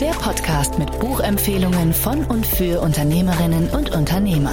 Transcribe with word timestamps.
Der 0.00 0.10
Podcast 0.10 0.78
mit 0.78 1.00
Buchempfehlungen 1.00 1.94
von 1.94 2.24
und 2.26 2.44
für 2.44 2.82
Unternehmerinnen 2.82 3.70
und 3.70 3.94
Unternehmer. 3.94 4.52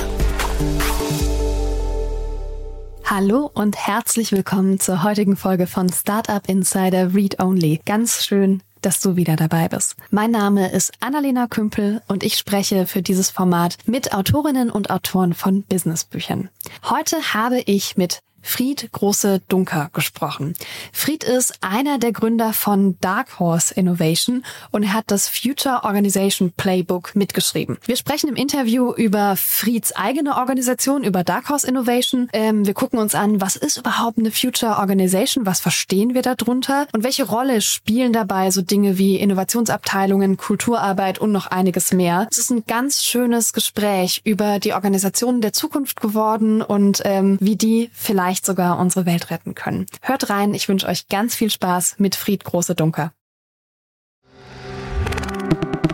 Hallo 3.04 3.52
und 3.54 3.76
herzlich 3.76 4.32
willkommen 4.32 4.80
zur 4.80 5.04
heutigen 5.04 5.36
Folge 5.36 5.68
von 5.68 5.90
Startup 5.92 6.48
Insider 6.48 7.14
Read 7.14 7.42
Only. 7.42 7.82
Ganz 7.86 8.24
schön, 8.24 8.64
dass 8.82 9.02
du 9.02 9.18
wieder 9.18 9.36
dabei 9.36 9.68
bist. 9.68 9.98
Mein 10.12 10.32
Name 10.32 10.72
ist 10.72 10.94
Annalena 11.02 11.48
Kümpel 11.48 12.02
und 12.08 12.24
ich 12.24 12.38
spreche 12.38 12.86
für 12.86 13.02
dieses 13.02 13.30
Format 13.30 13.78
mit 13.86 14.14
Autorinnen 14.14 14.70
und 14.70 14.92
Autoren 14.92 15.34
von 15.34 15.64
Businessbüchern. 15.64 16.48
Heute 16.90 17.34
habe 17.34 17.60
ich 17.66 17.98
mit 17.98 18.22
Fried 18.44 18.92
Große 18.92 19.42
Dunker 19.48 19.90
gesprochen. 19.94 20.54
Fried 20.92 21.24
ist 21.24 21.56
einer 21.62 21.98
der 21.98 22.12
Gründer 22.12 22.54
von 22.54 22.98
Dark 23.00 23.40
Horse 23.40 23.74
Innovation 23.74 24.46
und 24.72 24.94
hat 24.94 25.06
das 25.08 25.28
Future 25.28 25.84
Organization 25.84 26.52
Playbook 26.52 27.16
mitgeschrieben. 27.16 27.78
Wir 27.86 27.96
sprechen 27.96 28.30
im 28.30 28.36
Interview 28.36 28.94
über 28.94 29.36
Frieds 29.36 29.96
eigene 29.96 30.38
Organisation, 30.38 31.04
über 31.04 31.24
Dark 31.24 31.50
Horse 31.50 31.66
Innovation. 31.66 32.30
Ähm, 32.34 32.68
wir 32.68 32.74
gucken 32.74 33.00
uns 33.00 33.16
an, 33.16 33.42
was 33.42 33.56
ist 33.56 33.78
überhaupt 33.78 34.20
eine 34.20 34.32
Future 34.32 34.78
Organization, 34.78 35.46
was 35.46 35.62
verstehen 35.62 36.14
wir 36.14 36.22
darunter 36.22 36.88
und 36.92 37.04
welche 37.04 37.24
Rolle 37.24 37.62
spielen 37.62 38.14
dabei 38.14 38.52
so 38.52 38.62
Dinge 38.62 38.98
wie 38.98 39.18
Innovationsabteilungen, 39.18 40.38
Kulturarbeit 40.38 41.20
und 41.20 41.32
noch 41.32 41.48
einiges 41.48 41.94
mehr. 41.94 42.28
Es 42.30 42.38
ist 42.38 42.52
ein 42.52 42.66
ganz 42.68 43.04
schönes 43.04 43.54
Gespräch 43.54 44.22
über 44.26 44.60
die 44.60 44.74
Organisationen 44.74 45.42
der 45.42 45.54
Zukunft 45.54 46.02
geworden 46.02 46.62
und 46.62 47.02
ähm, 47.06 47.38
wie 47.40 47.56
die 47.56 47.90
vielleicht 47.94 48.33
vielleicht 48.34 48.46
sogar 48.46 48.80
unsere 48.80 49.06
Welt 49.06 49.30
retten 49.30 49.54
können. 49.54 49.86
Hört 50.02 50.30
rein, 50.30 50.54
ich 50.56 50.68
wünsche 50.68 50.88
euch 50.88 51.08
ganz 51.08 51.36
viel 51.36 51.52
Spaß 51.52 51.96
mit 52.00 52.16
Fried 52.16 52.44
Große 52.44 52.74
Dunker. 52.74 53.14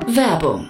Werbung 0.07 0.69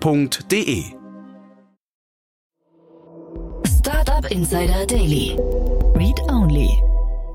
www.startup.de. 0.00 0.96
Startup 3.66 4.30
Insider 4.30 4.86
Daily. 4.86 5.36
Read 5.94 6.20
Only. 6.28 6.91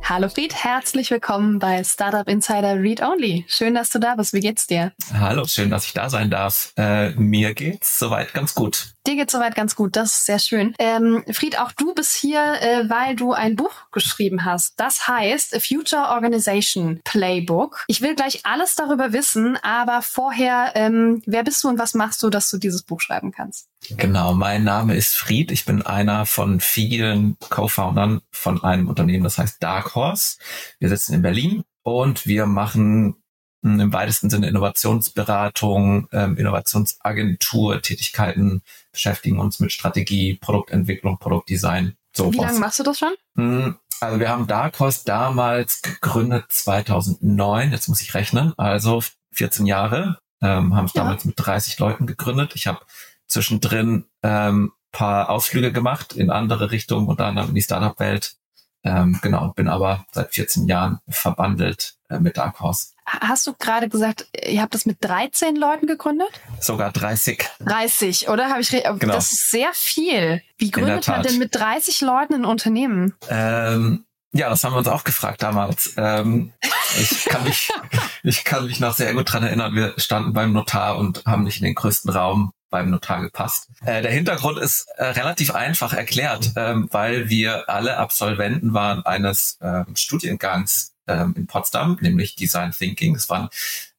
Hallo 0.10 0.30
Fried, 0.30 0.56
herzlich 0.56 1.12
willkommen 1.12 1.60
bei 1.60 1.84
Startup 1.84 2.30
Insider 2.30 2.82
Read 2.82 3.02
Only. 3.02 3.44
Schön, 3.50 3.76
dass 3.76 3.90
du 3.90 4.00
da 4.00 4.16
bist. 4.16 4.32
Wie 4.32 4.40
geht's 4.40 4.66
dir? 4.66 4.94
Hallo, 5.12 5.44
schön, 5.46 5.70
dass 5.70 5.86
ich 5.86 5.92
da 5.92 6.10
sein 6.10 6.30
darf. 6.30 6.72
Äh, 6.78 7.10
mir 7.16 7.54
geht's 7.54 8.00
soweit 8.00 8.34
ganz 8.34 8.56
gut. 8.56 8.94
Dir 9.06 9.16
geht's 9.18 9.34
soweit 9.34 9.54
ganz 9.54 9.76
gut, 9.76 9.98
das 9.98 10.16
ist 10.16 10.26
sehr 10.26 10.40
schön. 10.40 10.74
Ähm, 10.80 11.26
Fried, 11.30 11.60
auch 11.60 11.74
du 11.74 11.94
bist 11.94 12.16
hier, 12.16 12.40
äh, 12.40 12.90
weil 12.90 13.18
du 13.18 13.34
ein 13.34 13.58
Buch 13.58 13.92
geschrieben 13.92 14.46
hast. 14.46 14.80
Das 14.80 15.10
heißt 15.10 15.54
A 15.54 15.60
Future 15.60 16.10
Organization 16.12 17.02
Playbook. 17.04 17.84
Ich 17.88 18.02
will 18.02 18.16
gleich 18.16 18.46
alles 18.46 18.76
darüber 18.76 19.12
wissen, 19.12 19.58
aber 19.62 20.02
vorher, 20.02 20.72
ähm, 20.76 21.22
wer 21.26 21.44
bist 21.44 21.66
du 21.66 21.68
und 21.68 21.80
was 21.80 21.94
machst 21.94 22.24
du, 22.24 22.30
dass 22.30 22.50
du 22.50 22.58
dieses 22.58 22.84
Buch 22.84 23.02
schreiben 23.02 23.34
kannst? 23.34 23.68
Genau, 23.96 24.34
mein 24.34 24.64
Name 24.64 24.96
ist 24.96 25.16
Fried. 25.16 25.52
Ich 25.52 25.66
bin 25.66 25.82
einer 25.82 26.26
von 26.26 26.60
vielen 26.60 27.38
Co-Foundern 27.40 28.22
von 28.32 28.64
einem 28.64 28.90
Unternehmen, 28.90 29.24
das 29.24 29.38
heißt 29.38 29.62
Dark 29.62 29.96
Horse. 29.96 30.38
Wir 30.80 30.90
sitzen 30.90 31.14
in 31.14 31.22
Berlin 31.22 31.64
und 31.84 32.26
wir 32.26 32.46
machen 32.46 33.16
hm, 33.64 33.80
im 33.80 33.94
weitesten 33.94 34.30
Sinne 34.30 34.50
Innovationsberatung, 34.50 36.08
ähm, 36.12 36.38
Innovationsagentur, 36.38 37.82
Tätigkeiten, 37.82 38.62
beschäftigen 38.92 39.40
uns 39.40 39.60
mit 39.60 39.72
Strategie, 39.72 40.36
Produktentwicklung, 40.36 41.18
Produktdesign. 41.18 41.96
So 42.16 42.34
Wie 42.34 42.38
lange 42.38 42.60
machst 42.60 42.80
du 42.80 42.84
das 42.84 43.00
schon? 43.00 43.14
Hm, 43.36 43.78
also 44.02 44.20
wir 44.20 44.30
haben 44.30 44.48
Dark 44.48 44.80
Horse 44.80 45.02
damals 45.06 45.82
gegründet 45.82 46.46
2009, 46.50 47.72
jetzt 47.72 47.88
muss 47.88 48.02
ich 48.02 48.14
rechnen, 48.14 48.54
also 48.58 49.02
14 49.32 49.66
Jahre, 49.66 50.20
ähm, 50.42 50.76
haben 50.76 50.86
es 50.86 50.94
ja. 50.94 51.04
damals 51.04 51.26
mit 51.26 51.36
30 51.38 51.80
Leuten 51.80 52.06
gegründet. 52.06 52.52
Ich 52.56 52.68
habe 52.68 52.80
zwischendrin 53.28 54.06
ähm, 54.24 54.72
paar 54.92 55.30
Ausflüge 55.30 55.72
gemacht 55.72 56.14
in 56.14 56.30
andere 56.30 56.72
Richtungen, 56.72 57.08
unter 57.08 57.26
anderem 57.26 57.50
in 57.50 57.56
die 57.56 57.62
Startup-Welt. 57.62 58.36
Ähm, 58.84 59.20
genau, 59.22 59.50
bin 59.50 59.68
aber 59.68 60.06
seit 60.12 60.34
14 60.34 60.68
Jahren 60.68 61.00
verbandelt 61.08 61.96
äh, 62.10 62.20
mit 62.20 62.38
Dark 62.38 62.60
Horse. 62.60 62.94
Hast 63.06 63.48
du 63.48 63.54
gerade 63.54 63.90
gesagt, 63.90 64.28
ihr 64.48 64.62
habt 64.62 64.74
das 64.74 64.86
mit 64.86 64.98
13 65.02 65.56
Leuten 65.56 65.88
gegründet? 65.88 66.30
Sogar 66.60 66.92
30. 66.92 67.44
30, 67.60 68.30
oder? 68.30 68.50
Habe 68.50 68.62
ich 68.62 68.70
genau. 68.70 69.14
Das 69.14 69.32
ist 69.32 69.50
sehr 69.50 69.70
viel. 69.74 70.42
Wie 70.58 70.72
gründet 70.72 71.08
man 71.08 71.24
denn 71.24 71.38
mit 71.38 71.56
30 71.56 72.02
Leuten 72.02 72.34
ein 72.34 72.46
Unternehmen? 72.46 73.14
Ähm, 73.30 74.06
ja, 74.34 74.50
das 74.50 74.64
haben 74.64 74.74
wir 74.74 74.80
uns 74.80 74.88
auch 74.88 75.04
gefragt 75.04 75.42
damals. 75.42 75.94
Ähm, 75.98 76.54
ich, 77.00 77.26
kann 77.26 77.44
mich, 77.44 77.72
ich 78.24 78.44
kann 78.44 78.66
mich 78.66 78.80
noch 78.80 78.94
sehr 78.94 79.14
gut 79.14 79.32
dran 79.32 79.44
erinnern. 79.44 79.74
Wir 79.74 79.94
standen 79.98 80.34
beim 80.34 80.52
Notar 80.52 80.98
und 80.98 81.24
haben 81.26 81.44
nicht 81.44 81.60
in 81.60 81.66
den 81.66 81.76
größten 81.76 82.12
Raum 82.12 82.52
beim 82.70 82.90
Notar 82.90 83.22
gepasst. 83.22 83.70
Äh, 83.86 84.02
der 84.02 84.12
Hintergrund 84.12 84.58
ist 84.60 84.88
äh, 84.98 85.06
relativ 85.06 85.54
einfach 85.56 85.94
erklärt, 85.94 86.52
ähm, 86.56 86.88
weil 86.92 87.30
wir 87.30 87.70
alle 87.70 87.98
Absolventen 87.98 88.74
waren 88.74 89.06
eines 89.06 89.58
ähm, 89.62 89.96
Studiengangs 89.96 90.94
ähm, 91.08 91.34
in 91.38 91.48
Potsdam, 91.48 91.98
nämlich 92.02 92.36
Design 92.36 92.72
Thinking. 92.72 93.16
Es 93.16 93.30
waren 93.30 93.50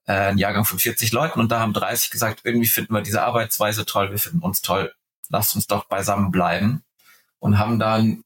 äh, 0.07 0.13
ein 0.13 0.39
Jahrgang 0.39 0.65
von 0.65 0.79
40 0.79 1.13
Leuten 1.13 1.41
und 1.41 1.51
da 1.51 1.61
haben 1.61 1.73
30 1.73 2.11
gesagt, 2.11 2.41
irgendwie 2.45 2.67
finden 2.67 2.95
wir 2.95 3.03
diese 3.03 3.23
Arbeitsweise 3.23 3.87
toll, 3.87 4.11
wir 4.11 4.19
finden 4.19 4.41
uns 4.41 4.63
toll, 4.63 4.93
lasst 5.29 5.55
uns 5.55 5.67
doch 5.67 5.85
beisammen 5.87 6.31
bleiben 6.31 6.83
und 7.39 7.59
haben 7.59 7.79
dann 7.79 8.25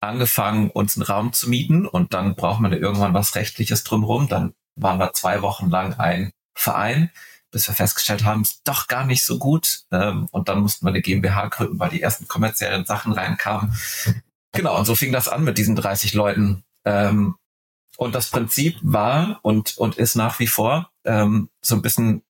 angefangen, 0.00 0.70
uns 0.70 0.96
einen 0.96 1.04
Raum 1.04 1.32
zu 1.32 1.48
mieten 1.48 1.86
und 1.86 2.14
dann 2.14 2.34
braucht 2.34 2.60
man 2.60 2.72
ja 2.72 2.78
irgendwann 2.78 3.14
was 3.14 3.34
Rechtliches 3.34 3.84
drumherum. 3.84 4.28
Dann 4.28 4.54
waren 4.76 4.98
wir 4.98 5.12
zwei 5.12 5.42
Wochen 5.42 5.68
lang 5.68 5.94
ein 5.94 6.32
Verein 6.54 7.10
bis 7.50 7.68
wir 7.68 7.74
festgestellt 7.74 8.24
haben, 8.24 8.42
ist 8.42 8.62
doch 8.64 8.86
gar 8.86 9.04
nicht 9.04 9.24
so 9.24 9.38
gut. 9.38 9.82
Ähm, 9.90 10.28
und 10.30 10.48
dann 10.48 10.60
mussten 10.60 10.86
wir 10.86 10.90
eine 10.90 11.02
GmbH 11.02 11.48
gründen, 11.48 11.78
weil 11.78 11.90
die 11.90 12.02
ersten 12.02 12.28
kommerziellen 12.28 12.84
Sachen 12.84 13.12
reinkamen. 13.12 13.74
Genau, 14.52 14.76
und 14.78 14.84
so 14.84 14.94
fing 14.94 15.12
das 15.12 15.28
an 15.28 15.44
mit 15.44 15.58
diesen 15.58 15.76
30 15.76 16.14
Leuten. 16.14 16.64
Ähm, 16.84 17.36
und 17.96 18.14
das 18.14 18.30
Prinzip 18.30 18.78
war 18.82 19.38
und, 19.42 19.76
und 19.76 19.96
ist 19.96 20.16
nach 20.16 20.38
wie 20.38 20.46
vor 20.46 20.90
ähm, 21.04 21.50
so 21.60 21.74
ein 21.74 21.82
bisschen 21.82 22.22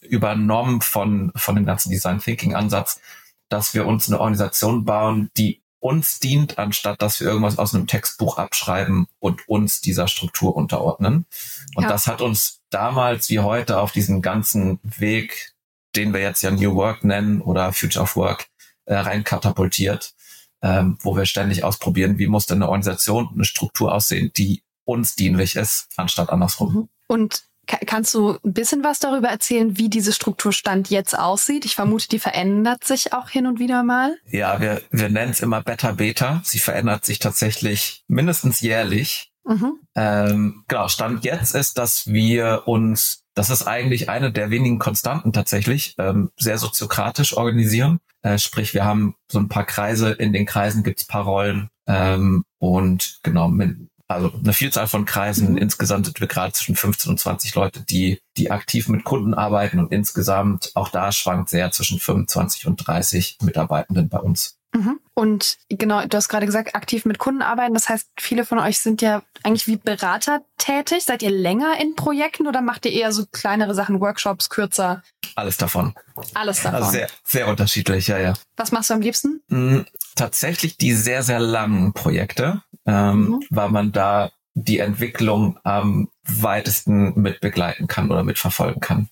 übernommen 0.00 0.80
von, 0.80 1.30
von 1.36 1.56
dem 1.56 1.66
ganzen 1.66 1.90
Design 1.90 2.20
Thinking 2.20 2.54
Ansatz, 2.54 3.00
dass 3.48 3.74
wir 3.74 3.86
uns 3.86 4.08
eine 4.08 4.20
Organisation 4.20 4.84
bauen, 4.84 5.30
die 5.36 5.59
uns 5.80 6.20
dient, 6.20 6.58
anstatt 6.58 7.02
dass 7.02 7.20
wir 7.20 7.26
irgendwas 7.26 7.58
aus 7.58 7.74
einem 7.74 7.86
Textbuch 7.86 8.38
abschreiben 8.38 9.06
und 9.18 9.48
uns 9.48 9.80
dieser 9.80 10.08
Struktur 10.08 10.54
unterordnen. 10.54 11.26
Und 11.74 11.84
ja. 11.84 11.88
das 11.88 12.06
hat 12.06 12.20
uns 12.20 12.60
damals 12.70 13.30
wie 13.30 13.40
heute 13.40 13.80
auf 13.80 13.92
diesen 13.92 14.22
ganzen 14.22 14.78
Weg, 14.82 15.54
den 15.96 16.12
wir 16.12 16.20
jetzt 16.20 16.42
ja 16.42 16.50
New 16.50 16.74
Work 16.76 17.02
nennen 17.04 17.40
oder 17.40 17.72
Future 17.72 18.04
of 18.04 18.16
Work, 18.16 18.48
äh, 18.84 18.94
rein 18.94 19.24
katapultiert, 19.24 20.14
ähm, 20.62 20.98
wo 21.00 21.16
wir 21.16 21.24
ständig 21.24 21.64
ausprobieren, 21.64 22.18
wie 22.18 22.26
muss 22.26 22.46
denn 22.46 22.58
eine 22.58 22.68
Organisation, 22.68 23.30
eine 23.34 23.44
Struktur 23.44 23.94
aussehen, 23.94 24.30
die 24.36 24.62
uns 24.84 25.16
dienlich 25.16 25.56
ist, 25.56 25.88
anstatt 25.96 26.30
andersrum. 26.30 26.74
Mhm. 26.74 26.88
Und 27.06 27.49
Kannst 27.86 28.14
du 28.14 28.38
ein 28.44 28.52
bisschen 28.52 28.84
was 28.84 28.98
darüber 28.98 29.28
erzählen, 29.28 29.76
wie 29.78 29.88
diese 29.88 30.12
Strukturstand 30.12 30.90
jetzt 30.90 31.18
aussieht? 31.18 31.64
Ich 31.64 31.74
vermute, 31.74 32.08
die 32.08 32.18
verändert 32.18 32.84
sich 32.84 33.12
auch 33.12 33.28
hin 33.28 33.46
und 33.46 33.58
wieder 33.58 33.82
mal. 33.82 34.16
Ja, 34.30 34.60
wir, 34.60 34.82
wir 34.90 35.08
nennen 35.08 35.32
es 35.32 35.40
immer 35.40 35.62
Beta-Beta. 35.62 36.42
Sie 36.44 36.58
verändert 36.58 37.04
sich 37.04 37.18
tatsächlich 37.18 38.04
mindestens 38.08 38.60
jährlich. 38.60 39.30
Mhm. 39.44 39.80
Ähm, 39.94 40.64
genau, 40.68 40.88
Stand 40.88 41.24
jetzt 41.24 41.54
ist, 41.54 41.78
dass 41.78 42.06
wir 42.06 42.62
uns, 42.66 43.24
das 43.34 43.50
ist 43.50 43.66
eigentlich 43.66 44.08
eine 44.08 44.32
der 44.32 44.50
wenigen 44.50 44.78
Konstanten 44.78 45.32
tatsächlich, 45.32 45.94
ähm, 45.98 46.30
sehr 46.36 46.58
soziokratisch 46.58 47.36
organisieren. 47.36 48.00
Äh, 48.22 48.38
sprich, 48.38 48.74
wir 48.74 48.84
haben 48.84 49.14
so 49.30 49.38
ein 49.38 49.48
paar 49.48 49.64
Kreise, 49.64 50.12
in 50.12 50.32
den 50.32 50.46
Kreisen 50.46 50.82
gibt's 50.82 51.06
paar 51.06 51.24
Rollen 51.24 51.70
ähm, 51.86 52.44
und 52.58 53.18
genau, 53.22 53.48
mit, 53.48 53.76
also 54.10 54.32
eine 54.36 54.52
Vielzahl 54.52 54.88
von 54.88 55.04
Kreisen. 55.04 55.52
Mhm. 55.52 55.58
Insgesamt 55.58 56.06
sind 56.06 56.20
wir 56.20 56.26
gerade 56.26 56.52
zwischen 56.52 56.74
15 56.74 57.12
und 57.12 57.20
20 57.20 57.54
Leute, 57.54 57.80
die, 57.80 58.20
die 58.36 58.50
aktiv 58.50 58.88
mit 58.88 59.04
Kunden 59.04 59.34
arbeiten 59.34 59.78
und 59.78 59.92
insgesamt 59.92 60.72
auch 60.74 60.88
da 60.88 61.12
schwankt 61.12 61.48
sehr 61.48 61.70
zwischen 61.70 62.00
25 62.00 62.66
und 62.66 62.76
30 62.76 63.38
Mitarbeitenden 63.42 64.08
bei 64.08 64.18
uns. 64.18 64.58
Mhm. 64.72 65.00
Und 65.14 65.58
genau, 65.68 66.06
du 66.06 66.16
hast 66.16 66.28
gerade 66.28 66.46
gesagt, 66.46 66.74
aktiv 66.74 67.04
mit 67.04 67.18
Kunden 67.18 67.42
arbeiten. 67.42 67.74
Das 67.74 67.88
heißt, 67.88 68.08
viele 68.18 68.44
von 68.44 68.58
euch 68.58 68.78
sind 68.78 69.02
ja 69.02 69.22
eigentlich 69.42 69.66
wie 69.66 69.76
Berater 69.76 70.42
tätig. 70.58 71.04
Seid 71.04 71.22
ihr 71.22 71.30
länger 71.30 71.80
in 71.80 71.94
Projekten 71.94 72.46
oder 72.46 72.60
macht 72.62 72.86
ihr 72.86 72.92
eher 72.92 73.12
so 73.12 73.26
kleinere 73.30 73.74
Sachen, 73.74 74.00
Workshops, 74.00 74.48
kürzer? 74.48 75.02
Alles 75.34 75.56
davon. 75.56 75.94
Alles 76.34 76.62
davon. 76.62 76.78
Also 76.78 76.90
sehr, 76.90 77.08
sehr 77.24 77.48
unterschiedlich, 77.48 78.06
ja, 78.08 78.18
ja. 78.18 78.34
Was 78.56 78.72
machst 78.72 78.90
du 78.90 78.94
am 78.94 79.00
liebsten? 79.00 79.42
Mhm, 79.48 79.86
tatsächlich 80.14 80.76
die 80.76 80.94
sehr, 80.94 81.22
sehr 81.22 81.40
langen 81.40 81.92
Projekte, 81.92 82.62
ähm, 82.86 83.28
mhm. 83.28 83.42
weil 83.50 83.70
man 83.70 83.92
da 83.92 84.30
die 84.54 84.78
Entwicklung 84.78 85.58
am 85.62 86.08
weitesten 86.24 87.20
mit 87.20 87.40
begleiten 87.40 87.86
kann 87.86 88.10
oder 88.10 88.24
mitverfolgen 88.24 88.80
kann. 88.80 89.08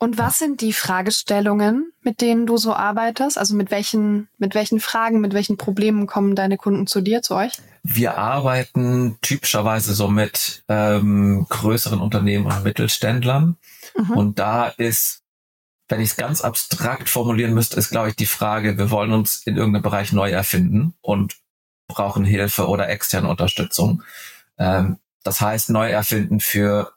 Und 0.00 0.16
was 0.16 0.38
sind 0.38 0.60
die 0.60 0.72
Fragestellungen, 0.72 1.92
mit 2.02 2.20
denen 2.20 2.46
du 2.46 2.56
so 2.56 2.72
arbeitest? 2.72 3.36
Also 3.36 3.56
mit 3.56 3.72
welchen, 3.72 4.28
mit 4.38 4.54
welchen 4.54 4.78
Fragen, 4.78 5.20
mit 5.20 5.34
welchen 5.34 5.56
Problemen 5.56 6.06
kommen 6.06 6.36
deine 6.36 6.56
Kunden 6.56 6.86
zu 6.86 7.00
dir, 7.00 7.20
zu 7.20 7.34
euch? 7.34 7.54
Wir 7.82 8.16
arbeiten 8.16 9.18
typischerweise 9.22 9.94
so 9.94 10.06
mit 10.06 10.62
ähm, 10.68 11.46
größeren 11.48 12.00
Unternehmen 12.00 12.46
und 12.46 12.62
Mittelständlern. 12.62 13.56
Mhm. 13.96 14.10
Und 14.10 14.38
da 14.38 14.68
ist, 14.68 15.24
wenn 15.88 16.00
ich 16.00 16.10
es 16.10 16.16
ganz 16.16 16.42
abstrakt 16.42 17.08
formulieren 17.08 17.54
müsste, 17.54 17.76
ist, 17.76 17.90
glaube 17.90 18.10
ich, 18.10 18.16
die 18.16 18.26
Frage, 18.26 18.78
wir 18.78 18.92
wollen 18.92 19.12
uns 19.12 19.42
in 19.46 19.56
irgendeinem 19.56 19.82
Bereich 19.82 20.12
neu 20.12 20.30
erfinden 20.30 20.94
und 21.00 21.38
brauchen 21.88 22.24
Hilfe 22.24 22.68
oder 22.68 22.88
externe 22.88 23.28
Unterstützung. 23.28 24.02
Ähm, 24.58 24.98
das 25.24 25.40
heißt, 25.40 25.70
neu 25.70 25.90
erfinden 25.90 26.40
für 26.40 26.92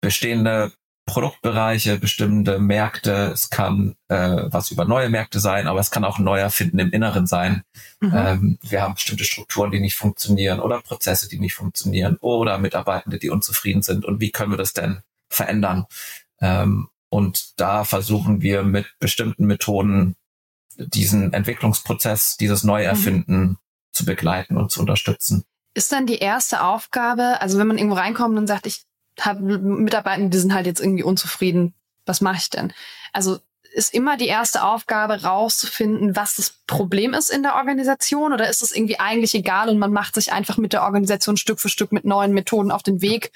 bestehende 0.00 0.72
Produktbereiche, 1.06 1.98
bestimmte 1.98 2.58
Märkte. 2.58 3.30
Es 3.32 3.48
kann 3.48 3.94
äh, 4.08 4.42
was 4.46 4.72
über 4.72 4.84
neue 4.84 5.08
Märkte 5.08 5.38
sein, 5.38 5.68
aber 5.68 5.78
es 5.78 5.92
kann 5.92 6.04
auch 6.04 6.18
neuer 6.18 6.50
Finden 6.50 6.80
im 6.80 6.90
Inneren 6.90 7.28
sein. 7.28 7.62
Mhm. 8.00 8.12
Ähm, 8.14 8.58
wir 8.62 8.82
haben 8.82 8.94
bestimmte 8.94 9.24
Strukturen, 9.24 9.70
die 9.70 9.80
nicht 9.80 9.94
funktionieren 9.94 10.58
oder 10.58 10.82
Prozesse, 10.82 11.28
die 11.28 11.38
nicht 11.38 11.54
funktionieren 11.54 12.16
oder 12.20 12.58
Mitarbeitende, 12.58 13.18
die 13.18 13.30
unzufrieden 13.30 13.82
sind. 13.82 14.04
Und 14.04 14.20
wie 14.20 14.32
können 14.32 14.50
wir 14.50 14.58
das 14.58 14.72
denn 14.72 15.02
verändern? 15.28 15.86
Ähm, 16.40 16.88
und 17.08 17.60
da 17.60 17.84
versuchen 17.84 18.42
wir 18.42 18.64
mit 18.64 18.86
bestimmten 18.98 19.46
Methoden 19.46 20.16
diesen 20.76 21.32
Entwicklungsprozess, 21.32 22.36
dieses 22.36 22.64
Neuerfinden 22.64 23.40
mhm. 23.40 23.58
Zu 23.96 24.04
begleiten 24.04 24.56
und 24.56 24.70
zu 24.70 24.80
unterstützen. 24.80 25.44
Ist 25.74 25.92
dann 25.92 26.06
die 26.06 26.18
erste 26.18 26.62
Aufgabe, 26.62 27.40
also 27.40 27.58
wenn 27.58 27.66
man 27.66 27.78
irgendwo 27.78 27.96
reinkommt 27.96 28.38
und 28.38 28.46
sagt, 28.46 28.66
ich 28.66 28.84
habe 29.20 29.40
Mitarbeiter, 29.40 30.28
die 30.28 30.38
sind 30.38 30.54
halt 30.54 30.66
jetzt 30.66 30.80
irgendwie 30.80 31.02
unzufrieden. 31.02 31.74
Was 32.04 32.20
mache 32.20 32.36
ich 32.36 32.50
denn? 32.50 32.72
Also 33.12 33.38
ist 33.72 33.92
immer 33.92 34.16
die 34.16 34.26
erste 34.26 34.62
Aufgabe 34.62 35.22
rauszufinden, 35.22 36.16
was 36.16 36.36
das 36.36 36.60
Problem 36.66 37.12
ist 37.12 37.30
in 37.30 37.42
der 37.42 37.56
Organisation 37.56 38.32
oder 38.32 38.48
ist 38.48 38.62
es 38.62 38.74
irgendwie 38.74 38.98
eigentlich 38.98 39.34
egal 39.34 39.68
und 39.68 39.78
man 39.78 39.92
macht 39.92 40.14
sich 40.14 40.32
einfach 40.32 40.56
mit 40.56 40.72
der 40.72 40.82
Organisation 40.82 41.36
Stück 41.36 41.60
für 41.60 41.68
Stück 41.68 41.92
mit 41.92 42.06
neuen 42.06 42.32
Methoden 42.32 42.70
auf 42.70 42.82
den 42.82 43.02
Weg, 43.02 43.32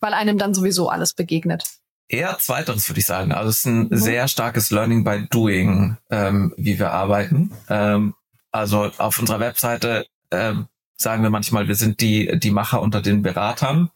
weil 0.00 0.12
einem 0.12 0.36
dann 0.36 0.52
sowieso 0.52 0.88
alles 0.88 1.12
begegnet? 1.12 1.64
Eher 2.08 2.36
zweiteres 2.38 2.88
würde 2.88 3.00
ich 3.00 3.06
sagen. 3.06 3.32
Also 3.32 3.50
es 3.50 3.58
ist 3.58 3.66
ein 3.66 3.88
mhm. 3.88 3.96
sehr 3.96 4.26
starkes 4.26 4.70
Learning 4.70 5.04
by 5.04 5.26
Doing, 5.30 5.96
ähm, 6.10 6.52
wie 6.56 6.78
wir 6.78 6.90
arbeiten. 6.90 7.52
Ähm, 7.68 8.14
also 8.54 8.90
auf 8.98 9.18
unserer 9.18 9.40
Webseite 9.40 10.06
ähm, 10.30 10.68
sagen 10.96 11.24
wir 11.24 11.30
manchmal, 11.30 11.66
wir 11.66 11.74
sind 11.74 12.00
die, 12.00 12.38
die 12.38 12.52
Macher 12.52 12.80
unter 12.80 13.02
den 13.02 13.22
Beratern. 13.22 13.90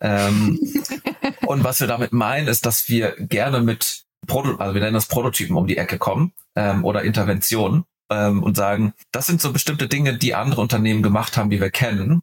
Ähm, 0.00 0.58
und 1.46 1.64
was 1.64 1.80
wir 1.80 1.88
damit 1.88 2.12
meinen, 2.12 2.46
ist, 2.46 2.64
dass 2.64 2.88
wir 2.88 3.16
gerne 3.18 3.60
mit 3.60 4.04
Proto 4.26 4.54
also 4.56 4.74
wir 4.74 4.80
nennen 4.80 4.94
das 4.94 5.06
Prototypen 5.06 5.56
um 5.56 5.66
die 5.66 5.76
Ecke 5.76 5.98
kommen 5.98 6.32
ähm, 6.54 6.84
oder 6.84 7.02
Interventionen 7.02 7.84
ähm, 8.08 8.42
und 8.42 8.56
sagen, 8.56 8.94
das 9.10 9.26
sind 9.26 9.40
so 9.40 9.52
bestimmte 9.52 9.88
Dinge, 9.88 10.16
die 10.16 10.34
andere 10.34 10.60
Unternehmen 10.60 11.02
gemacht 11.02 11.36
haben, 11.36 11.50
die 11.50 11.60
wir 11.60 11.70
kennen. 11.70 12.22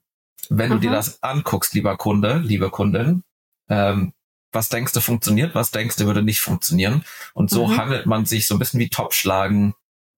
Wenn 0.50 0.70
mhm. 0.70 0.76
du 0.76 0.80
dir 0.80 0.92
das 0.92 1.22
anguckst, 1.22 1.74
lieber 1.74 1.98
Kunde, 1.98 2.38
liebe 2.38 2.70
Kundin, 2.70 3.24
ähm, 3.70 4.14
was 4.54 4.70
denkst 4.70 4.94
du 4.94 5.02
funktioniert, 5.02 5.56
was 5.56 5.72
denkst 5.72 5.98
du 5.98 6.06
würde 6.06 6.24
nicht 6.24 6.40
funktionieren? 6.40 7.04
Und 7.34 7.50
so 7.50 7.68
mhm. 7.68 7.78
hangelt 7.78 8.06
man 8.06 8.26
sich 8.26 8.48
so 8.48 8.56
ein 8.56 8.60
bisschen 8.60 8.80
wie 8.80 8.90
Topschlagen 8.90 9.76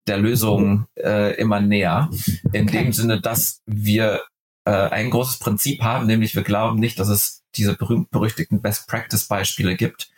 der 0.07 0.17
Lösung 0.17 0.85
äh, 0.95 1.35
immer 1.35 1.59
näher. 1.61 2.09
In 2.51 2.67
okay. 2.67 2.83
dem 2.83 2.93
Sinne, 2.93 3.21
dass 3.21 3.61
wir 3.65 4.21
äh, 4.65 4.71
ein 4.71 5.09
großes 5.09 5.39
Prinzip 5.39 5.81
haben, 5.81 6.07
nämlich 6.07 6.35
wir 6.35 6.43
glauben 6.43 6.79
nicht, 6.79 6.99
dass 6.99 7.09
es 7.09 7.43
diese 7.55 7.75
berühmt-berüchtigten 7.75 8.61
Best-Practice-Beispiele 8.61 9.75
gibt, 9.75 10.09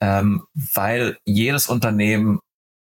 ähm, 0.00 0.44
weil 0.54 1.18
jedes 1.24 1.68
Unternehmen 1.68 2.40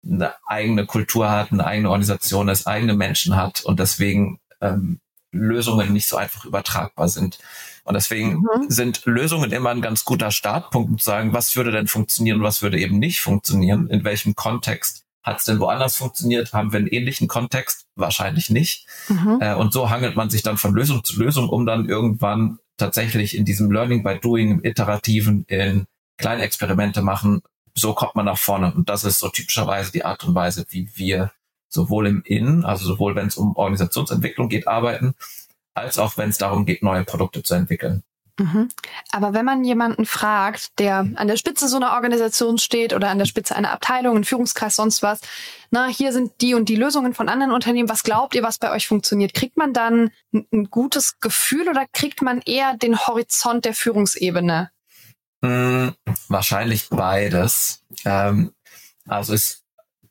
eine 0.07 0.35
eigene 0.47 0.87
Kultur 0.87 1.31
hat, 1.31 1.53
eine 1.53 1.67
eigene 1.67 1.91
Organisation, 1.91 2.47
das 2.47 2.67
eigene 2.67 2.95
Menschen 2.95 3.37
hat 3.37 3.65
und 3.65 3.81
deswegen 3.81 4.39
ähm, 4.61 5.01
Lösungen 5.31 5.93
nicht 5.93 6.09
so 6.09 6.17
einfach 6.17 6.45
übertragbar 6.45 7.09
sind. 7.09 7.39
Und 7.85 7.95
deswegen 7.95 8.41
mhm. 8.41 8.69
sind 8.69 9.03
Lösungen 9.05 9.53
immer 9.53 9.71
ein 9.71 9.83
ganz 9.83 10.05
guter 10.05 10.31
Startpunkt, 10.31 10.91
um 10.91 10.99
zu 10.99 11.05
sagen, 11.05 11.33
was 11.33 11.55
würde 11.57 11.73
denn 11.73 11.87
funktionieren 11.87 12.43
was 12.43 12.63
würde 12.63 12.79
eben 12.79 12.99
nicht 12.99 13.21
funktionieren, 13.21 13.89
in 13.89 14.05
welchem 14.05 14.35
Kontext 14.35 15.04
hat 15.25 15.39
es 15.39 15.45
denn 15.45 15.59
woanders 15.59 15.97
funktioniert? 15.97 16.53
Haben 16.53 16.73
wir 16.73 16.79
einen 16.79 16.87
ähnlichen 16.87 17.29
Kontext? 17.29 17.87
Wahrscheinlich 17.97 18.51
nicht. 18.51 18.87
Mhm. 19.09 19.39
Äh, 19.41 19.55
und 19.55 19.73
so 19.73 19.91
hangelt 19.91 20.17
man 20.17 20.31
sich 20.31 20.43
dann 20.43 20.59
von 20.59 20.75
Lösung 20.75 21.03
zu 21.03 21.19
Lösung, 21.19 21.49
um 21.49 21.65
dann 21.65 21.89
irgendwann 21.89 22.59
tatsächlich 22.77 23.37
in 23.37 23.45
diesem 23.45 23.71
Learning 23.71 24.03
by 24.03 24.19
Doing, 24.21 24.51
im 24.51 24.65
Iterativen, 24.65 25.45
in 25.49 25.87
kleine 26.19 26.43
Experimente 26.43 27.01
machen. 27.03 27.43
So 27.75 27.95
kommt 27.95 28.15
man 28.15 28.27
nach 28.27 28.39
vorne. 28.39 28.73
Und 28.75 28.89
das 28.89 29.05
ist 29.05 29.19
so 29.19 29.31
typischerweise 29.31 29.91
die 29.91 30.05
Art 30.05 30.23
und 30.25 30.35
Weise, 30.35 30.67
wie 30.69 30.91
wir 30.95 31.33
sowohl 31.69 32.07
im 32.07 32.23
Innen, 32.25 32.65
also 32.65 32.85
sowohl 32.85 33.17
wenn 33.17 33.27
es 33.27 33.37
um 33.37 33.57
Organisationsentwicklung 33.57 34.49
geht, 34.49 34.69
arbeiten, 34.69 35.15
als 35.75 35.99
auch 35.99 36.17
wenn 36.17 36.31
es 36.31 36.39
darum 36.39 36.67
geht, 36.67 36.83
neue 36.83 37.05
Produkte 37.05 37.43
zu 37.43 37.55
entwickeln. 37.55 38.05
Mhm. 38.39 38.69
Aber 39.13 39.33
wenn 39.33 39.45
man 39.45 39.63
jemanden 39.63 40.07
fragt, 40.07 40.79
der 40.81 41.09
an 41.15 41.29
der 41.29 41.37
Spitze 41.37 41.69
so 41.69 41.77
einer 41.77 41.93
Organisation 41.93 42.59
steht 42.59 42.93
oder 42.93 43.09
an 43.11 43.19
der 43.19 43.27
Spitze 43.27 43.55
einer 43.55 43.71
Abteilung, 43.71 44.17
ein 44.17 44.25
Führungskreis, 44.25 44.75
sonst 44.75 45.03
was, 45.03 45.21
na, 45.71 45.87
hier 45.87 46.13
sind 46.13 46.41
die 46.41 46.55
und 46.55 46.69
die 46.69 46.77
Lösungen 46.77 47.15
von 47.15 47.29
anderen 47.29 47.53
Unternehmen, 47.53 47.89
was 47.89 48.03
glaubt 48.03 48.35
ihr, 48.35 48.43
was 48.43 48.59
bei 48.59 48.73
euch 48.73 48.89
funktioniert? 48.89 49.35
Kriegt 49.35 49.57
man 49.57 49.73
dann 49.73 50.11
ein, 50.33 50.47
ein 50.53 50.65
gutes 50.65 51.21
Gefühl 51.21 51.69
oder 51.69 51.87
kriegt 51.93 52.23
man 52.23 52.41
eher 52.41 52.77
den 52.77 52.99
Horizont 52.99 53.65
der 53.65 53.75
Führungsebene? 53.75 54.71
Hm, 55.45 55.95
wahrscheinlich 56.29 56.89
beides. 56.89 57.85
Ähm, 58.05 58.53
also 59.07 59.33
ist, 59.33 59.63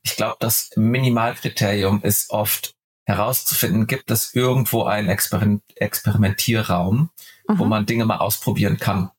ich 0.02 0.16
glaube, 0.16 0.36
das 0.40 0.70
Minimalkriterium 0.76 2.02
ist 2.02 2.30
oft 2.30 2.74
herauszufinden, 3.04 3.86
gibt 3.86 4.10
es 4.10 4.34
irgendwo 4.34 4.84
einen 4.84 5.08
Experiment 5.08 5.62
Experimentierraum, 5.76 7.10
mhm. 7.48 7.58
wo 7.58 7.64
man 7.64 7.86
Dinge 7.86 8.04
mal 8.04 8.18
ausprobieren 8.18 8.78
kann. 8.78 9.10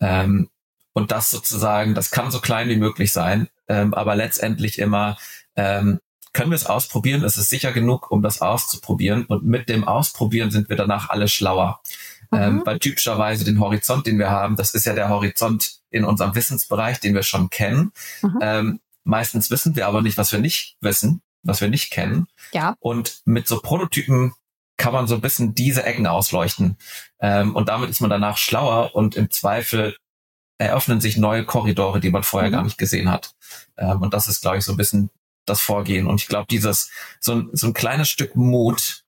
Ähm, 0.00 0.48
und 0.92 1.12
das 1.12 1.30
sozusagen, 1.30 1.94
das 1.94 2.10
kann 2.10 2.30
so 2.30 2.40
klein 2.40 2.68
wie 2.68 2.76
möglich 2.76 3.12
sein, 3.12 3.48
ähm, 3.68 3.94
aber 3.94 4.16
letztendlich 4.16 4.78
immer 4.78 5.16
ähm, 5.54 6.00
können 6.32 6.50
wir 6.50 6.56
es 6.56 6.66
ausprobieren. 6.66 7.24
Es 7.24 7.36
ist 7.36 7.48
sicher 7.48 7.72
genug, 7.72 8.10
um 8.10 8.22
das 8.22 8.40
auszuprobieren. 8.42 9.24
Und 9.26 9.44
mit 9.44 9.68
dem 9.68 9.86
Ausprobieren 9.86 10.50
sind 10.50 10.68
wir 10.68 10.76
danach 10.76 11.10
alle 11.10 11.28
schlauer. 11.28 11.80
Ähm, 12.30 12.62
weil 12.64 12.78
typischerweise 12.78 13.44
den 13.44 13.58
Horizont, 13.58 14.06
den 14.06 14.18
wir 14.18 14.28
haben, 14.28 14.56
das 14.56 14.74
ist 14.74 14.84
ja 14.84 14.92
der 14.92 15.08
Horizont 15.08 15.78
in 15.90 16.04
unserem 16.04 16.34
Wissensbereich, 16.34 17.00
den 17.00 17.14
wir 17.14 17.22
schon 17.22 17.48
kennen. 17.48 17.92
Ähm, 18.42 18.80
meistens 19.04 19.50
wissen 19.50 19.76
wir 19.76 19.86
aber 19.86 20.02
nicht, 20.02 20.18
was 20.18 20.30
wir 20.30 20.38
nicht 20.38 20.76
wissen, 20.80 21.22
was 21.42 21.62
wir 21.62 21.68
nicht 21.68 21.90
kennen. 21.90 22.26
Ja. 22.52 22.76
Und 22.80 23.22
mit 23.24 23.48
so 23.48 23.60
Prototypen 23.60 24.34
kann 24.78 24.94
man 24.94 25.06
so 25.06 25.16
ein 25.16 25.20
bisschen 25.20 25.54
diese 25.54 25.84
Ecken 25.84 26.06
ausleuchten. 26.06 26.78
Ähm, 27.20 27.54
und 27.54 27.68
damit 27.68 27.90
ist 27.90 28.00
man 28.00 28.10
danach 28.10 28.38
schlauer 28.38 28.94
und 28.94 29.16
im 29.16 29.30
Zweifel 29.30 29.96
eröffnen 30.56 31.00
sich 31.00 31.16
neue 31.16 31.44
Korridore, 31.44 32.00
die 32.00 32.10
man 32.10 32.22
vorher 32.22 32.48
mhm. 32.48 32.54
gar 32.54 32.62
nicht 32.64 32.78
gesehen 32.78 33.10
hat. 33.10 33.34
Ähm, 33.76 34.00
und 34.00 34.14
das 34.14 34.26
ist, 34.28 34.40
glaube 34.40 34.58
ich, 34.58 34.64
so 34.64 34.72
ein 34.72 34.76
bisschen 34.78 35.10
das 35.44 35.60
Vorgehen. 35.60 36.06
Und 36.06 36.20
ich 36.20 36.28
glaube, 36.28 36.46
dieses, 36.50 36.90
so 37.20 37.34
ein, 37.34 37.50
so 37.52 37.66
ein 37.66 37.74
kleines 37.74 38.08
Stück 38.08 38.36
Mut, 38.36 39.04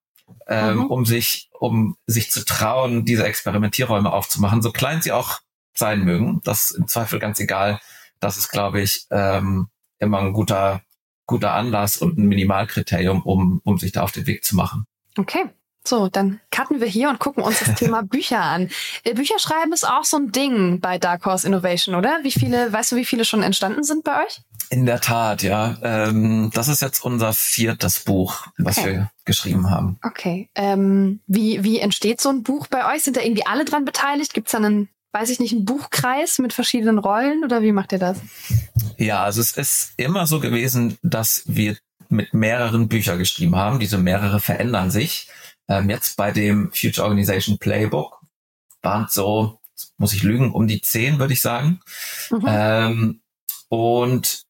ähm, 0.46 0.76
mhm. 0.76 0.86
um 0.86 1.06
sich, 1.06 1.50
um 1.58 1.96
sich 2.06 2.30
zu 2.30 2.44
trauen, 2.44 3.04
diese 3.04 3.24
Experimentierräume 3.24 4.12
aufzumachen, 4.12 4.62
so 4.62 4.72
klein 4.72 5.02
sie 5.02 5.12
auch 5.12 5.40
sein 5.74 6.04
mögen, 6.04 6.40
das 6.44 6.70
ist 6.70 6.78
im 6.78 6.88
Zweifel 6.88 7.18
ganz 7.18 7.38
egal. 7.40 7.80
Das 8.18 8.36
ist, 8.36 8.50
glaube 8.50 8.80
ich, 8.80 9.06
ähm, 9.10 9.68
immer 9.98 10.18
ein 10.18 10.32
guter, 10.32 10.82
guter 11.26 11.54
Anlass 11.54 11.96
und 11.96 12.18
ein 12.18 12.26
Minimalkriterium, 12.26 13.22
um, 13.22 13.60
um 13.64 13.78
sich 13.78 13.92
da 13.92 14.02
auf 14.02 14.12
den 14.12 14.26
Weg 14.26 14.44
zu 14.44 14.56
machen. 14.56 14.84
Okay. 15.16 15.46
So, 15.84 16.08
dann 16.08 16.40
cutten 16.50 16.80
wir 16.80 16.86
hier 16.86 17.08
und 17.08 17.18
gucken 17.18 17.42
uns 17.42 17.60
das 17.60 17.74
Thema 17.74 18.02
Bücher 18.04 18.40
an. 18.40 18.68
Äh, 19.04 19.14
Bücher 19.14 19.38
schreiben 19.38 19.72
ist 19.72 19.88
auch 19.88 20.04
so 20.04 20.18
ein 20.18 20.30
Ding 20.30 20.80
bei 20.80 20.98
Dark 20.98 21.24
Horse 21.24 21.46
Innovation, 21.46 21.94
oder? 21.94 22.18
Wie 22.22 22.32
viele, 22.32 22.72
weißt 22.72 22.92
du, 22.92 22.96
wie 22.96 23.04
viele 23.04 23.24
schon 23.24 23.42
entstanden 23.42 23.82
sind 23.82 24.04
bei 24.04 24.24
euch? 24.24 24.40
In 24.68 24.86
der 24.86 25.00
Tat, 25.00 25.42
ja. 25.42 25.76
Ähm, 25.82 26.50
das 26.54 26.68
ist 26.68 26.80
jetzt 26.80 27.04
unser 27.04 27.32
viertes 27.32 28.00
Buch, 28.00 28.46
was 28.58 28.78
okay. 28.78 28.86
wir 28.86 29.10
geschrieben 29.24 29.70
haben. 29.70 29.98
Okay. 30.04 30.48
Ähm, 30.54 31.20
wie, 31.26 31.64
wie 31.64 31.80
entsteht 31.80 32.20
so 32.20 32.28
ein 32.28 32.42
Buch 32.42 32.66
bei 32.68 32.94
euch? 32.94 33.02
Sind 33.02 33.16
da 33.16 33.22
irgendwie 33.22 33.46
alle 33.46 33.64
dran 33.64 33.84
beteiligt? 33.84 34.34
Gibt 34.34 34.48
es 34.48 34.52
da 34.52 34.58
einen, 34.58 34.88
weiß 35.12 35.30
ich 35.30 35.40
nicht, 35.40 35.52
einen 35.52 35.64
Buchkreis 35.64 36.38
mit 36.38 36.52
verschiedenen 36.52 36.98
Rollen 36.98 37.42
oder 37.42 37.62
wie 37.62 37.72
macht 37.72 37.92
ihr 37.92 37.98
das? 37.98 38.18
Ja, 38.96 39.24
also 39.24 39.40
es 39.40 39.56
ist 39.56 39.92
immer 39.96 40.26
so 40.26 40.40
gewesen, 40.40 40.98
dass 41.02 41.42
wir 41.46 41.76
mit 42.08 42.34
mehreren 42.34 42.88
Büchern 42.88 43.18
geschrieben 43.18 43.56
haben. 43.56 43.80
Diese 43.80 43.98
mehrere 43.98 44.40
verändern 44.40 44.90
sich. 44.90 45.28
Ähm, 45.70 45.88
jetzt 45.88 46.16
bei 46.16 46.32
dem 46.32 46.70
Future 46.72 47.06
Organization 47.06 47.58
Playbook 47.58 48.20
waren 48.82 49.04
es 49.04 49.14
so, 49.14 49.60
muss 49.96 50.12
ich 50.12 50.22
lügen, 50.22 50.52
um 50.52 50.66
die 50.66 50.82
zehn, 50.82 51.18
würde 51.18 51.32
ich 51.32 51.40
sagen. 51.40 51.80
Mhm. 52.30 52.44
Ähm, 52.46 53.20
und 53.68 54.42